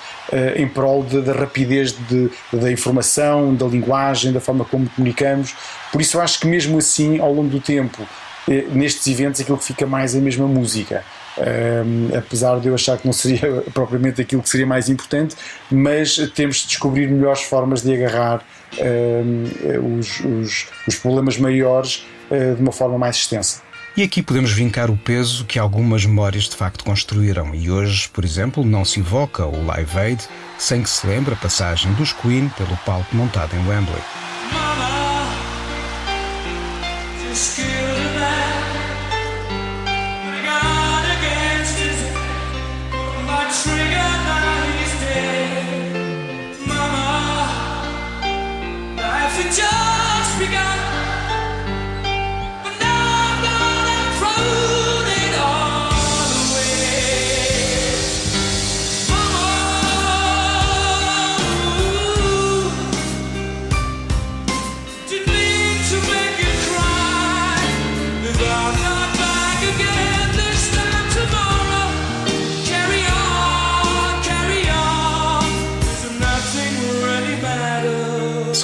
em 0.57 0.66
prol 0.66 1.03
da 1.03 1.33
rapidez 1.33 1.64
rapidez 1.65 1.95
de, 2.09 2.31
da 2.53 2.71
informação, 2.71 3.55
da 3.55 3.67
linguagem, 3.67 4.33
da 4.33 4.41
forma 4.41 4.65
como 4.65 4.89
comunicamos. 4.91 5.55
Por 5.91 6.01
isso, 6.01 6.19
eu 6.19 6.21
acho 6.21 6.41
que 6.41 6.47
mesmo 6.47 6.79
assim, 6.79 7.19
ao 7.19 7.33
longo 7.33 7.49
do 7.49 7.61
tempo, 7.61 8.07
eh, 8.49 8.67
nestes 8.73 9.07
eventos, 9.07 9.41
aquilo 9.41 9.59
que 9.59 9.65
fica 9.65 9.87
mais 9.87 10.15
é 10.15 10.19
a 10.19 10.21
mesma 10.21 10.47
música. 10.47 11.03
Um, 11.37 12.17
apesar 12.17 12.61
de 12.61 12.69
eu 12.69 12.75
achar 12.75 12.97
que 12.97 13.05
não 13.05 13.12
seria 13.12 13.65
propriamente 13.75 14.21
aquilo 14.21 14.41
que 14.41 14.49
seria 14.49 14.67
mais 14.67 14.89
importante, 14.89 15.35
mas 15.69 16.17
temos 16.33 16.59
de 16.59 16.69
descobrir 16.69 17.09
melhores 17.09 17.43
formas 17.43 17.83
de 17.83 17.93
agarrar 17.93 18.41
um, 18.79 19.99
os, 19.99 20.21
os, 20.21 20.67
os, 20.87 20.95
problemas 20.95 21.37
maiores 21.37 22.07
uh, 22.31 22.55
de 22.55 22.62
uma 22.62 22.71
forma 22.71 22.97
mais 22.97 23.17
extensa. 23.17 23.62
E 23.97 24.03
aqui 24.03 24.23
podemos 24.23 24.53
vincar 24.53 24.91
o 24.91 24.97
peso 24.97 25.45
que 25.45 25.59
algumas 25.59 26.07
memórias 26.07 26.45
de 26.45 26.55
facto 26.55 26.85
construíram. 26.85 27.53
E 27.53 27.69
hoje, 27.69 28.09
por 28.09 28.25
exemplo, 28.25 28.65
não 28.65 28.85
se 28.85 29.01
evoca 29.01 29.45
o 29.45 29.67
Live 29.67 29.99
Aid 29.99 30.29
sem 30.59 30.83
que 30.83 30.91
se 30.91 31.07
lembre 31.07 31.35
a 31.35 31.37
passagem 31.37 31.93
dos 31.95 32.13
Queen 32.13 32.49
pelo 32.51 32.77
palco 32.79 33.15
montado 33.15 33.55
em 33.55 33.67
Wembley. 33.67 34.03
Mama, 34.53 34.85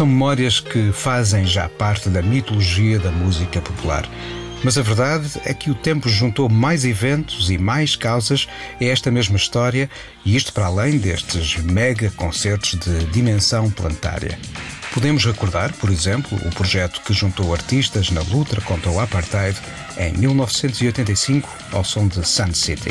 São 0.01 0.07
memórias 0.07 0.61
que 0.61 0.93
fazem 0.93 1.45
já 1.45 1.69
parte 1.69 2.09
da 2.09 2.23
mitologia 2.23 2.99
da 2.99 3.11
música 3.11 3.61
popular. 3.61 4.09
Mas 4.65 4.79
a 4.79 4.83
verdade 4.83 5.29
é 5.45 5.53
que 5.53 5.71
o 5.71 5.75
tempo 5.75 6.09
juntou 6.09 6.49
mais 6.49 6.87
eventos 6.87 7.51
e 7.51 7.59
mais 7.59 7.97
causas 7.97 8.49
a 8.81 8.85
esta 8.87 9.11
mesma 9.11 9.37
história, 9.37 9.91
e 10.25 10.35
isto 10.35 10.55
para 10.55 10.65
além 10.65 10.97
destes 10.97 11.59
mega 11.59 12.11
concertos 12.13 12.79
de 12.81 13.05
dimensão 13.13 13.71
planetária. 13.71 14.39
Podemos 14.95 15.23
recordar, 15.27 15.71
por 15.75 15.91
exemplo, 15.91 16.39
o 16.47 16.51
projeto 16.55 17.03
que 17.03 17.13
juntou 17.13 17.53
artistas 17.53 18.11
na 18.11 18.23
luta 18.23 18.59
contra 18.63 18.91
o 18.91 18.99
apartheid 19.01 19.59
em 19.99 20.15
1985 20.15 21.47
ao 21.73 21.85
som 21.85 22.09
de 22.09 22.27
Sun 22.27 22.55
City. 22.55 22.91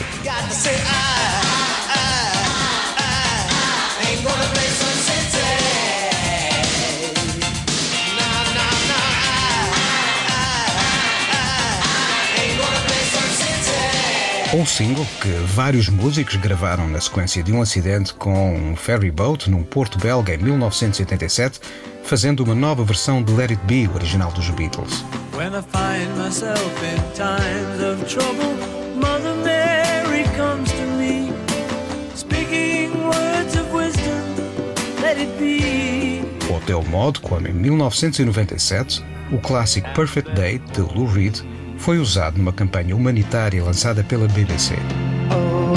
Ou 14.51 14.65
single 14.65 15.05
que 15.21 15.29
vários 15.53 15.89
músicos 15.89 16.35
gravaram 16.37 16.87
na 16.87 16.99
sequência 16.99 17.43
de 17.43 17.53
um 17.53 17.61
acidente 17.61 18.15
com 18.15 18.55
um 18.55 18.75
ferry 18.75 19.11
boat 19.11 19.47
num 19.47 19.61
porto 19.61 19.99
belga 19.99 20.33
em 20.33 20.39
1987, 20.39 21.59
fazendo 22.03 22.43
uma 22.43 22.55
nova 22.55 22.83
versão 22.83 23.21
de 23.21 23.31
Let 23.31 23.51
It 23.51 23.63
Be, 23.65 23.87
original 23.93 24.31
dos 24.31 24.49
Beatles. 24.49 25.05
When 25.35 25.53
I 25.53 25.61
find 25.61 26.17
myself 26.17 26.59
in 26.83 26.97
times 27.13 27.83
of 27.83 28.03
trouble, 28.11 28.55
Mother 28.95 29.35
Mary 29.43 30.23
comes 30.35 30.71
to 30.71 30.85
me, 30.97 31.31
speaking 32.15 32.89
words 33.03 33.55
of 33.55 33.71
wisdom, 33.71 34.33
let 34.99 35.19
it 35.19 35.31
be. 35.37 36.23
Ou 36.51 36.59
teu 36.61 36.81
modo, 36.85 37.19
como 37.21 37.47
em 37.47 37.53
1997, 37.53 39.05
o 39.31 39.37
clássico 39.37 39.87
Perfect 39.93 40.31
Day 40.33 40.57
de 40.73 40.81
Lou 40.81 41.05
Reed 41.05 41.39
foi 41.79 41.97
usado 41.97 42.37
numa 42.37 42.51
campanha 42.51 42.95
humanitária 42.95 43.63
lançada 43.63 44.03
pela 44.03 44.27
BBC. 44.27 44.75
Oh, 45.31 45.73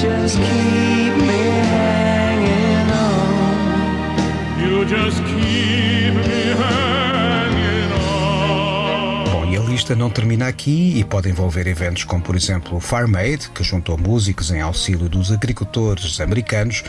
just 0.00 0.36
keep 0.38 1.14
me 1.26 1.42
hanging 1.74 2.90
on. 2.92 4.60
You 4.60 4.84
just 4.84 5.18
keep 5.24 6.14
me 6.14 6.54
hanging 6.54 6.97
lista 9.78 9.94
não 9.94 10.10
termina 10.10 10.48
aqui 10.48 10.98
e 10.98 11.04
pode 11.04 11.28
envolver 11.28 11.68
eventos 11.68 12.02
como, 12.02 12.20
por 12.20 12.34
exemplo, 12.34 12.80
Farm 12.80 13.14
Aid, 13.14 13.48
que 13.50 13.62
juntou 13.62 13.96
músicos 13.96 14.50
em 14.50 14.60
auxílio 14.60 15.08
dos 15.08 15.30
agricultores 15.30 16.20
americanos, 16.20 16.82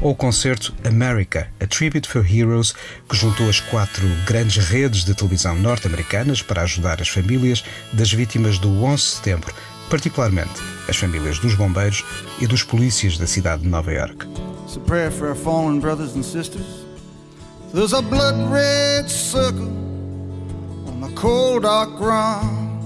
ou 0.00 0.10
o 0.10 0.14
concerto 0.16 0.74
America, 0.84 1.46
a 1.60 1.66
Tribute 1.68 2.08
for 2.08 2.26
Heroes, 2.28 2.74
que 3.08 3.16
juntou 3.16 3.48
as 3.48 3.60
quatro 3.60 4.04
grandes 4.26 4.56
redes 4.56 5.04
de 5.04 5.14
televisão 5.14 5.54
norte-americanas 5.54 6.42
para 6.42 6.62
ajudar 6.62 7.00
as 7.00 7.08
famílias 7.08 7.62
das 7.92 8.12
vítimas 8.12 8.58
do 8.58 8.82
11 8.82 8.96
de 8.96 9.08
setembro, 9.10 9.54
particularmente 9.88 10.60
as 10.88 10.96
famílias 10.96 11.38
dos 11.38 11.54
bombeiros 11.54 12.04
e 12.40 12.46
dos 12.48 12.64
polícias 12.64 13.18
da 13.18 13.26
cidade 13.28 13.62
de 13.62 13.68
Nova 13.68 13.92
York. 13.92 14.26
There's 17.72 17.94
a 17.94 18.02
blood 18.02 18.52
red 18.52 19.08
circle 19.08 19.91
cold 21.22 21.62
dark 21.62 21.94
ground, 21.98 22.82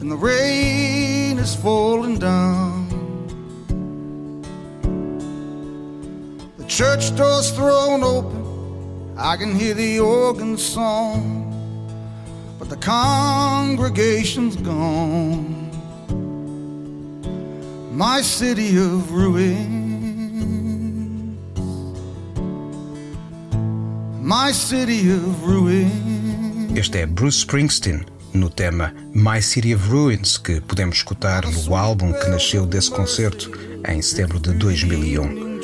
and 0.00 0.10
the 0.10 0.16
rain 0.16 1.38
is 1.38 1.54
falling 1.54 2.18
down. 2.18 2.88
The 6.56 6.64
church 6.64 7.14
door's 7.14 7.50
thrown 7.50 8.02
open, 8.02 9.14
I 9.18 9.36
can 9.36 9.54
hear 9.54 9.74
the 9.74 10.00
organ 10.00 10.56
song, 10.56 11.20
but 12.58 12.70
the 12.70 12.78
congregation's 12.78 14.56
gone. 14.56 15.68
My 17.92 18.22
city 18.22 18.78
of 18.78 19.12
ruins. 19.12 19.78
My 24.22 24.52
city 24.52 25.10
of 25.12 25.44
ruins. 25.44 26.11
Este 26.74 27.00
é 27.00 27.06
Bruce 27.06 27.38
Springsteen 27.38 28.00
no 28.32 28.48
tema 28.48 28.94
My 29.14 29.42
City 29.42 29.74
of 29.74 29.88
Ruins, 29.88 30.38
que 30.38 30.58
podemos 30.62 30.96
escutar 30.96 31.44
no 31.44 31.76
álbum 31.76 32.12
que 32.14 32.28
nasceu 32.28 32.64
desse 32.64 32.90
concerto 32.90 33.50
em 33.86 34.00
setembro 34.00 34.40
de 34.40 34.52
2001. 34.54 35.60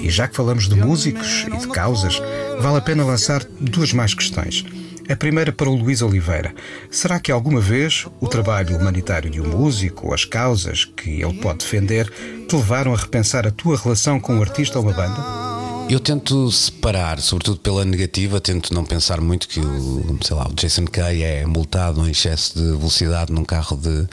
E 0.00 0.08
já 0.08 0.28
que 0.28 0.36
falamos 0.36 0.68
de 0.68 0.76
músicos 0.76 1.46
e 1.52 1.56
de 1.56 1.66
causas, 1.66 2.22
vale 2.60 2.78
a 2.78 2.80
pena 2.80 3.04
lançar 3.04 3.44
duas 3.60 3.92
mais 3.92 4.14
questões. 4.14 4.64
A 5.08 5.16
primeira 5.16 5.52
para 5.52 5.68
o 5.68 5.74
Luís 5.74 6.00
Oliveira. 6.00 6.54
Será 6.90 7.18
que 7.18 7.32
alguma 7.32 7.60
vez 7.60 8.06
o 8.20 8.28
trabalho 8.28 8.76
humanitário 8.76 9.28
de 9.28 9.40
um 9.40 9.48
músico 9.48 10.06
ou 10.06 10.14
as 10.14 10.24
causas 10.24 10.84
que 10.84 11.22
ele 11.22 11.34
pode 11.34 11.58
defender 11.58 12.08
te 12.48 12.54
levaram 12.54 12.94
a 12.94 12.96
repensar 12.96 13.46
a 13.46 13.50
tua 13.50 13.76
relação 13.76 14.20
com 14.20 14.36
um 14.36 14.42
artista 14.42 14.78
ou 14.78 14.84
uma 14.84 14.94
banda? 14.94 15.51
Eu 15.92 16.00
tento 16.00 16.50
separar, 16.50 17.20
sobretudo 17.20 17.58
pela 17.58 17.84
negativa, 17.84 18.40
tento 18.40 18.72
não 18.72 18.82
pensar 18.82 19.20
muito 19.20 19.46
que 19.46 19.60
o, 19.60 20.18
sei 20.22 20.34
lá, 20.34 20.48
o 20.48 20.54
Jason 20.54 20.86
Kay 20.86 21.22
é 21.22 21.44
multado 21.44 22.08
em 22.08 22.10
excesso 22.10 22.54
de 22.58 22.64
velocidade 22.64 23.30
num 23.30 23.44
carro 23.44 23.76
de 23.76 24.08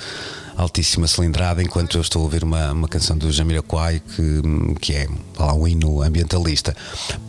altíssima 0.57 1.07
cilindrada, 1.07 1.63
enquanto 1.63 1.97
eu 1.97 2.01
estou 2.01 2.19
a 2.19 2.23
ouvir 2.25 2.43
uma, 2.43 2.73
uma 2.73 2.87
canção 2.89 3.17
do 3.17 3.31
Jamiroquai 3.31 4.01
que, 4.01 4.41
que 4.81 4.93
é 4.93 5.07
lá, 5.45 5.53
um 5.53 5.67
hino 5.67 6.01
ambientalista. 6.01 6.75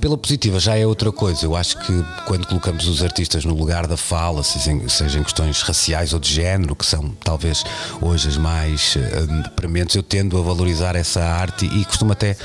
Pela 0.01 0.17
positiva 0.17 0.59
já 0.59 0.77
é 0.77 0.87
outra 0.87 1.13
coisa. 1.13 1.45
Eu 1.45 1.57
acho 1.57 1.79
que 1.79 2.05
quando 2.27 2.47
colocamos 2.47 2.87
os 2.87 3.03
artistas 3.03 3.45
no 3.45 3.55
lugar 3.55 3.87
da 3.87 3.97
fala, 3.97 4.43
sejam, 4.43 4.89
sejam 4.89 5.23
questões 5.23 5.63
raciais 5.63 6.13
ou 6.13 6.21
de 6.21 6.33
género, 6.33 6.75
que 6.75 6.87
são 6.87 7.11
talvez 7.25 7.65
hoje 8.01 8.29
as 8.29 8.37
mais 8.37 8.97
uh, 8.97 9.51
prementes, 9.51 9.97
eu 9.97 10.03
tendo 10.03 10.39
a 10.39 10.43
valorizar 10.43 10.97
essa 10.97 11.23
arte 11.23 11.67
e 11.67 11.85
costumo 11.85 12.13
até 12.13 12.37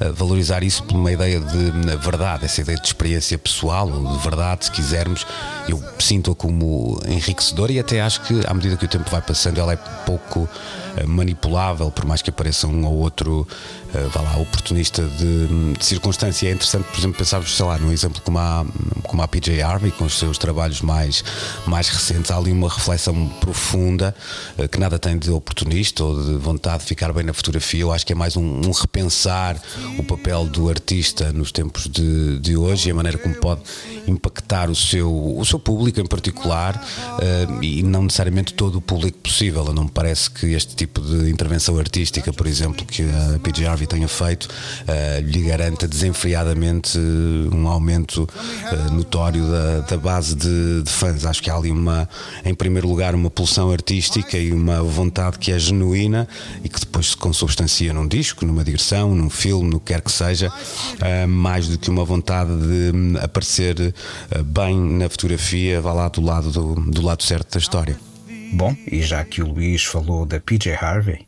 uh, 0.00 0.12
valorizar 0.12 0.62
isso 0.62 0.82
por 0.82 0.96
uma 0.96 1.12
ideia 1.12 1.40
de 1.40 1.56
uh, 1.56 1.98
verdade, 1.98 2.44
essa 2.44 2.60
ideia 2.60 2.78
de 2.78 2.86
experiência 2.86 3.38
pessoal, 3.38 3.88
ou 3.88 4.16
de 4.16 4.22
verdade, 4.22 4.66
se 4.66 4.70
quisermos. 4.70 5.26
Eu 5.68 5.82
sinto-a 5.98 6.34
como 6.34 7.00
enriquecedora 7.06 7.72
e 7.72 7.78
até 7.78 8.00
acho 8.00 8.20
que, 8.22 8.40
à 8.46 8.52
medida 8.52 8.76
que 8.76 8.84
o 8.84 8.88
tempo 8.88 9.10
vai 9.10 9.22
passando, 9.22 9.58
ela 9.58 9.72
é 9.72 9.76
pouco 10.04 10.48
eh, 10.96 11.06
manipulável, 11.06 11.90
por 11.90 12.04
mais 12.04 12.22
que 12.22 12.30
apareça 12.30 12.66
um 12.66 12.84
ou 12.84 12.94
outro, 12.98 13.40
uh, 13.40 13.83
vá 14.12 14.20
lá, 14.20 14.36
oportunista 14.36 15.02
de, 15.02 15.72
de, 15.74 15.84
circunstância. 15.84 16.48
É 16.48 16.52
interessante, 16.52 16.84
por 16.84 16.98
exemplo, 16.98 17.18
pensarmos, 17.18 17.54
sei 17.54 17.64
lá, 17.64 17.78
num 17.78 17.92
exemplo 17.92 18.20
como 18.22 18.38
a, 18.38 18.64
como 19.04 19.22
a 19.22 19.28
PJ 19.28 19.62
Harvey, 19.62 19.90
com 19.90 20.04
os 20.04 20.18
seus 20.18 20.38
trabalhos 20.38 20.80
mais, 20.80 21.24
mais 21.66 21.88
recentes. 21.88 22.30
Há 22.30 22.36
ali 22.36 22.52
uma 22.52 22.68
reflexão 22.68 23.28
profunda 23.40 24.14
uh, 24.58 24.68
que 24.68 24.78
nada 24.78 24.98
tem 24.98 25.18
de 25.18 25.30
oportunista 25.30 26.04
ou 26.04 26.22
de 26.22 26.34
vontade 26.34 26.82
de 26.82 26.86
ficar 26.86 27.12
bem 27.12 27.24
na 27.24 27.32
fotografia. 27.32 27.80
Eu 27.80 27.92
acho 27.92 28.06
que 28.06 28.12
é 28.12 28.16
mais 28.16 28.36
um, 28.36 28.42
um 28.66 28.70
repensar 28.70 29.60
o 29.98 30.02
papel 30.02 30.46
do 30.46 30.68
artista 30.68 31.32
nos 31.32 31.52
tempos 31.52 31.88
de, 31.88 32.38
de 32.40 32.56
hoje 32.56 32.88
e 32.88 32.92
a 32.92 32.94
maneira 32.94 33.18
como 33.18 33.34
pode 33.36 33.62
impactar 34.06 34.70
o 34.70 34.74
seu, 34.74 35.10
o 35.10 35.44
seu 35.44 35.58
público 35.58 36.00
em 36.00 36.06
particular 36.06 36.76
uh, 36.76 37.62
e 37.62 37.82
não 37.82 38.02
necessariamente 38.02 38.54
todo 38.54 38.78
o 38.78 38.80
público 38.80 39.18
possível. 39.18 39.64
Não 39.72 39.84
me 39.84 39.90
parece 39.90 40.30
que 40.30 40.46
este 40.46 40.74
tipo 40.74 41.00
de 41.00 41.30
intervenção 41.30 41.78
artística, 41.78 42.32
por 42.32 42.46
exemplo, 42.46 42.84
que 42.84 43.02
a 43.02 43.38
PJ 43.38 43.66
Harvey 43.66 43.83
tenha 43.86 44.08
feito, 44.08 44.44
uh, 44.44 45.20
lhe 45.22 45.42
garanta 45.42 45.86
desenfreadamente 45.86 46.98
um 46.98 47.68
aumento 47.68 48.28
uh, 48.28 48.92
notório 48.92 49.44
da, 49.46 49.80
da 49.80 49.96
base 49.96 50.34
de, 50.34 50.82
de, 50.82 50.90
fãs. 50.90 51.24
Acho 51.24 51.42
que 51.42 51.50
há 51.50 51.56
ali 51.56 51.70
uma, 51.70 52.08
em 52.44 52.54
primeiro 52.54 52.88
lugar, 52.88 53.14
uma 53.14 53.30
pulsão 53.30 53.70
artística 53.70 54.36
e 54.36 54.52
uma 54.52 54.82
vontade 54.82 55.38
que 55.38 55.52
é 55.52 55.58
genuína 55.58 56.28
e 56.62 56.68
que 56.68 56.80
depois 56.80 57.10
se 57.10 57.16
consubstancia 57.16 57.92
num 57.92 58.06
disco, 58.06 58.44
numa 58.44 58.64
digressão, 58.64 59.14
num 59.14 59.30
filme, 59.30 59.70
no 59.70 59.80
que 59.80 59.92
quer 59.92 60.00
que 60.00 60.10
seja, 60.10 60.52
mais 61.28 61.68
do 61.68 61.78
que 61.78 61.90
uma 61.90 62.04
vontade 62.04 62.50
de 62.50 62.96
hum, 62.96 63.14
aparecer 63.22 63.94
eh, 64.30 64.42
bem 64.42 64.78
na 64.80 65.08
fotografia, 65.08 65.80
vá 65.80 65.92
lá 65.92 66.08
do 66.08 66.20
lado, 66.20 66.50
do, 66.50 66.74
do 66.90 67.02
lado 67.02 67.22
certo 67.22 67.52
da 67.52 67.58
história. 67.58 67.96
Bom, 68.52 68.76
e 68.90 69.02
já 69.02 69.24
que 69.24 69.42
o 69.42 69.48
Luís 69.48 69.84
falou 69.84 70.24
da 70.24 70.40
PJ 70.40 70.74
Harvey. 70.74 71.24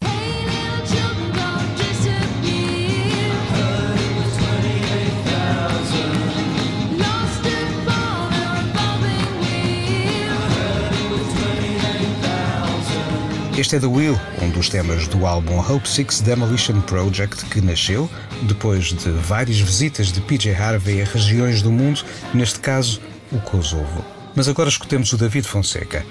Este 13.59 13.77
é 13.77 13.81
The 13.81 13.87
Wheel, 13.87 14.21
um 14.43 14.51
dos 14.51 14.69
temas 14.69 15.09
do 15.09 15.25
álbum 15.25 15.59
Hope 15.59 15.89
Six 15.89 16.21
Demolition 16.21 16.79
Project, 16.83 17.47
que 17.47 17.63
nasceu 17.63 18.09
depois 18.43 18.93
de 18.93 19.11
várias 19.13 19.59
visitas 19.59 20.13
de 20.13 20.21
PJ 20.21 20.55
Harvey 20.55 21.01
a 21.01 21.07
regiões 21.07 21.63
do 21.63 21.73
mundo, 21.73 22.05
neste 22.35 22.61
caso 22.61 23.01
o 23.33 23.39
Kosovo. 23.39 24.05
Mas 24.35 24.47
agora 24.47 24.69
escutemos 24.69 25.11
o 25.15 25.17
David 25.17 25.49
Fonseca. 25.49 26.05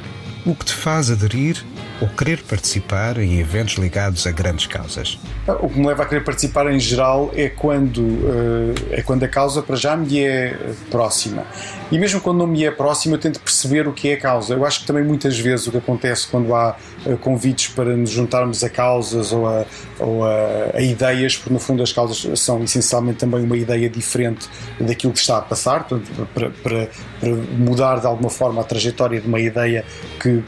O 0.43 0.56
que 0.56 0.66
te 0.66 0.74
faz 0.74 1.12
aderir 1.12 1.64
ou 2.02 2.08
querer 2.10 2.41
participar 2.43 3.18
em 3.18 3.39
eventos 3.39 3.76
ligados 3.76 4.28
a 4.28 4.32
grandes 4.32 4.68
causas? 4.68 5.20
O 5.62 5.70
que 5.70 5.80
me 5.80 5.88
leva 5.88 6.04
a 6.04 6.06
querer 6.06 6.24
participar 6.24 6.72
em 6.72 6.80
geral 6.80 7.32
é 7.36 7.50
quando, 7.50 8.00
uh, 8.00 8.74
é 8.91 9.02
quando 9.02 9.24
a 9.24 9.28
causa 9.28 9.62
para 9.62 9.76
já 9.76 9.96
me 9.96 10.20
é 10.20 10.58
próxima. 10.89 11.46
E 11.91 12.00
mesmo 12.00 12.20
quando 12.20 12.39
não 12.39 12.48
me 12.48 12.64
é 12.66 12.72
próxima, 12.72 13.16
eu 13.16 13.20
tento 13.20 13.39
perceber 13.39 13.88
o 13.88 13.93
que 13.93 14.10
é 14.10 14.14
a 14.14 14.20
causa. 14.20 14.54
Eu 14.54 14.66
acho 14.66 14.82
que 14.82 14.88
também 14.88 15.04
muitas 15.04 15.38
vezes 15.38 15.68
o 15.68 15.72
que 15.72 15.78
acontece 15.78 16.28
quando 16.28 16.54
há 16.54 16.76
convites 17.22 17.68
para 17.68 17.96
nos 17.96 18.10
juntarmos 18.10 18.64
a 18.64 18.70
causas 18.70 19.32
ou, 19.32 19.48
a, 19.48 19.66
ou 20.00 20.26
a, 20.26 20.72
a, 20.74 20.82
ideias, 20.82 21.38
porque 21.38 21.54
no 21.54 21.60
fundo 21.60 21.84
as 21.84 21.93
causas 21.93 22.39
são 22.39 22.64
essencialmente 22.64 23.20
também 23.20 23.43
uma 23.43 23.56
ideia 23.56 23.89
diferente 23.89 24.50
daquilo 24.80 25.14
que 25.14 25.20
está 25.20 25.38
a 25.38 25.41
passar, 25.41 25.84
portanto, 25.84 26.28
para, 26.34 26.50
para, 26.50 26.89
para 27.20 27.30
mudar 27.58 28.00
de 28.00 28.08
alguma 28.08 28.30
forma 28.30 28.62
a 28.62 28.64
trajetória 28.64 29.22
de 29.22 29.28
uma 29.28 29.39
ideia 29.39 29.86
que, 30.20 30.41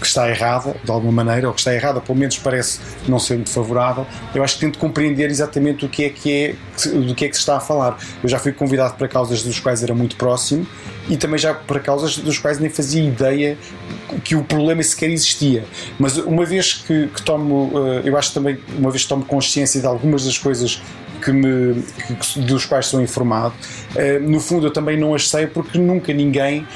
que 0.00 0.06
está 0.06 0.28
errada, 0.28 0.76
de 0.82 0.90
alguma 0.94 1.24
maneira, 1.24 1.48
ou 1.48 1.54
que 1.54 1.60
está 1.60 1.74
errada, 1.74 2.00
pelo 2.00 2.18
menos 2.18 2.38
parece 2.38 2.80
não 3.08 3.18
ser 3.18 3.34
muito 3.34 3.50
favorável. 3.50 4.06
Eu 4.34 4.42
acho 4.42 4.54
que 4.54 4.60
tento 4.60 4.78
compreender 4.78 5.30
exatamente 5.30 5.84
o 5.84 5.88
que 5.88 6.04
é 6.04 6.10
que 6.10 6.32
é, 6.32 6.54
do 6.90 7.14
que 7.14 7.24
é 7.24 7.28
que 7.28 7.34
se 7.34 7.40
está 7.40 7.56
a 7.56 7.60
falar. 7.60 7.98
Eu 8.22 8.28
já 8.28 8.38
fui 8.38 8.52
convidado 8.52 8.94
para 8.94 9.08
causas 9.08 9.42
dos 9.42 9.60
quais 9.60 9.82
era 9.82 9.94
muito 9.94 10.16
próximo 10.16 10.66
e 11.08 11.16
também 11.16 11.38
já 11.38 11.52
para 11.52 11.80
causas 11.80 12.16
dos 12.16 12.38
quais 12.38 12.58
nem 12.58 12.70
fazia 12.70 13.02
ideia 13.02 13.58
que 14.22 14.34
o 14.34 14.42
problema 14.42 14.82
sequer 14.82 15.10
existia. 15.10 15.64
Mas 15.98 16.16
uma 16.16 16.44
vez 16.44 16.74
que, 16.74 17.08
que 17.08 17.22
tomo, 17.22 17.72
eh, 17.74 18.08
eu 18.08 18.16
acho 18.16 18.32
também, 18.32 18.58
uma 18.78 18.90
vez 18.90 19.02
que 19.02 19.08
tomo 19.08 19.24
consciência 19.24 19.80
de 19.80 19.86
algumas 19.86 20.24
das 20.24 20.38
coisas 20.38 20.80
que 21.22 21.32
me, 21.32 21.82
que, 21.82 22.40
dos 22.40 22.64
quais 22.66 22.86
sou 22.86 23.00
informado. 23.00 23.54
Uh, 23.94 24.28
no 24.28 24.40
fundo, 24.40 24.66
eu 24.66 24.72
também 24.72 24.98
não 24.98 25.14
as 25.14 25.28
sei 25.28 25.46
porque 25.46 25.78
nunca 25.78 26.12
ninguém, 26.12 26.66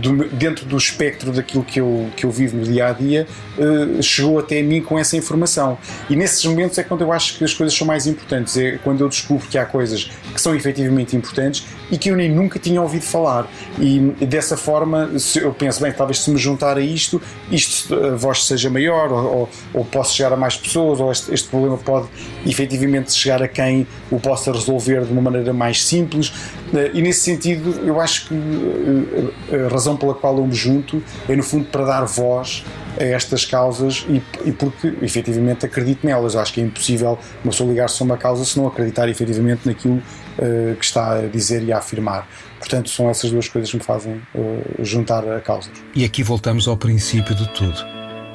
do, 0.00 0.28
dentro 0.28 0.66
do 0.66 0.76
espectro 0.76 1.32
daquilo 1.32 1.64
que 1.64 1.80
eu, 1.80 2.08
que 2.16 2.24
eu 2.24 2.30
vivo 2.30 2.56
no 2.56 2.64
dia 2.64 2.88
a 2.88 2.92
dia, 2.92 3.26
uh, 3.58 4.02
chegou 4.02 4.38
até 4.38 4.60
a 4.60 4.62
mim 4.62 4.80
com 4.80 4.98
essa 4.98 5.16
informação. 5.16 5.78
E 6.08 6.16
nesses 6.16 6.44
momentos 6.44 6.78
é 6.78 6.82
quando 6.82 7.02
eu 7.02 7.12
acho 7.12 7.38
que 7.38 7.44
as 7.44 7.54
coisas 7.54 7.76
são 7.76 7.86
mais 7.86 8.06
importantes. 8.06 8.56
É 8.56 8.78
quando 8.82 9.00
eu 9.00 9.08
descubro 9.08 9.46
que 9.46 9.58
há 9.58 9.66
coisas 9.66 10.10
que 10.32 10.40
são 10.40 10.54
efetivamente 10.54 11.16
importantes 11.16 11.66
e 11.90 11.96
que 11.96 12.10
eu 12.10 12.16
nem 12.16 12.30
nunca 12.30 12.58
tinha 12.58 12.80
ouvido 12.80 13.02
falar. 13.02 13.46
E 13.78 13.98
dessa 14.26 14.56
forma, 14.56 15.10
eu 15.36 15.52
penso, 15.52 15.82
bem, 15.82 15.92
talvez 15.92 16.20
se 16.20 16.30
me 16.30 16.38
juntar 16.38 16.76
a 16.76 16.80
isto, 16.80 17.20
isto 17.50 17.94
a 17.94 18.14
voz 18.14 18.44
seja 18.44 18.68
maior, 18.70 19.10
ou, 19.12 19.48
ou 19.72 19.84
posso 19.84 20.16
chegar 20.16 20.32
a 20.32 20.36
mais 20.36 20.56
pessoas, 20.56 21.00
ou 21.00 21.10
este, 21.10 21.32
este 21.32 21.48
problema 21.48 21.78
pode 21.78 22.08
efetivamente 22.46 23.12
chegar 23.12 23.42
a 23.42 23.47
quem 23.48 23.86
o 24.10 24.20
possa 24.20 24.52
resolver 24.52 25.04
de 25.04 25.12
uma 25.12 25.22
maneira 25.22 25.52
mais 25.52 25.84
simples. 25.84 26.32
Eh, 26.74 26.90
e 26.94 27.02
nesse 27.02 27.20
sentido, 27.20 27.80
eu 27.84 28.00
acho 28.00 28.28
que 28.28 28.34
eh, 28.34 29.66
a 29.66 29.68
razão 29.68 29.96
pela 29.96 30.14
qual 30.14 30.36
eu 30.38 30.46
me 30.46 30.54
junto 30.54 31.02
é, 31.28 31.34
no 31.34 31.42
fundo, 31.42 31.66
para 31.66 31.84
dar 31.84 32.04
voz 32.04 32.64
a 32.98 33.04
estas 33.04 33.44
causas 33.44 34.04
e, 34.08 34.22
e 34.44 34.52
porque 34.52 34.94
efetivamente 35.02 35.64
acredito 35.64 36.06
nelas. 36.06 36.36
Acho 36.36 36.52
que 36.52 36.60
é 36.60 36.64
impossível 36.64 37.18
uma 37.42 37.50
pessoa 37.50 37.70
ligar-se 37.70 38.02
a 38.02 38.04
uma 38.04 38.16
causa 38.16 38.44
se 38.44 38.58
não 38.58 38.66
acreditar 38.66 39.08
efetivamente 39.08 39.66
naquilo 39.66 39.96
uh, 39.96 40.74
que 40.76 40.84
está 40.84 41.18
a 41.18 41.26
dizer 41.26 41.62
e 41.62 41.72
a 41.72 41.78
afirmar. 41.78 42.28
Portanto, 42.58 42.90
são 42.90 43.08
essas 43.08 43.30
duas 43.30 43.48
coisas 43.48 43.70
que 43.70 43.76
me 43.76 43.82
fazem 43.82 44.20
uh, 44.34 44.84
juntar 44.84 45.26
a 45.28 45.40
causas. 45.40 45.72
E 45.94 46.04
aqui 46.04 46.22
voltamos 46.22 46.66
ao 46.66 46.76
princípio 46.76 47.34
de 47.34 47.48
tudo. 47.54 47.78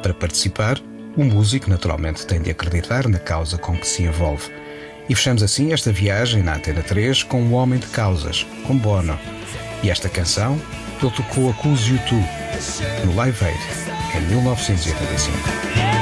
Para 0.02 0.14
participar, 0.14 0.80
o 1.16 1.24
músico 1.24 1.70
naturalmente 1.70 2.26
tem 2.26 2.42
de 2.42 2.50
acreditar 2.50 3.08
na 3.08 3.20
causa 3.20 3.58
com 3.58 3.78
que 3.78 3.88
se 3.88 4.04
envolve. 4.04 4.50
E 5.10 5.16
fechamos 5.16 5.44
assim 5.44 5.74
esta 5.74 5.92
viagem 5.92 6.42
na 6.42 6.56
Antena 6.56 6.82
3 6.82 7.24
com 7.24 7.42
um 7.42 7.54
homem 7.54 7.80
de 7.80 7.88
causas, 7.88 8.46
com 8.66 8.78
Bono. 8.78 9.20
E 9.84 9.90
esta 9.90 10.08
canção 10.08 10.60
ele 11.02 11.12
tocou 11.12 11.50
a 11.50 11.54
Cus 11.54 11.82
U2 11.90 13.06
no 13.06 13.16
Live 13.16 13.46
Aid 13.46 13.60
em 14.16 14.22
1985. 14.28 15.93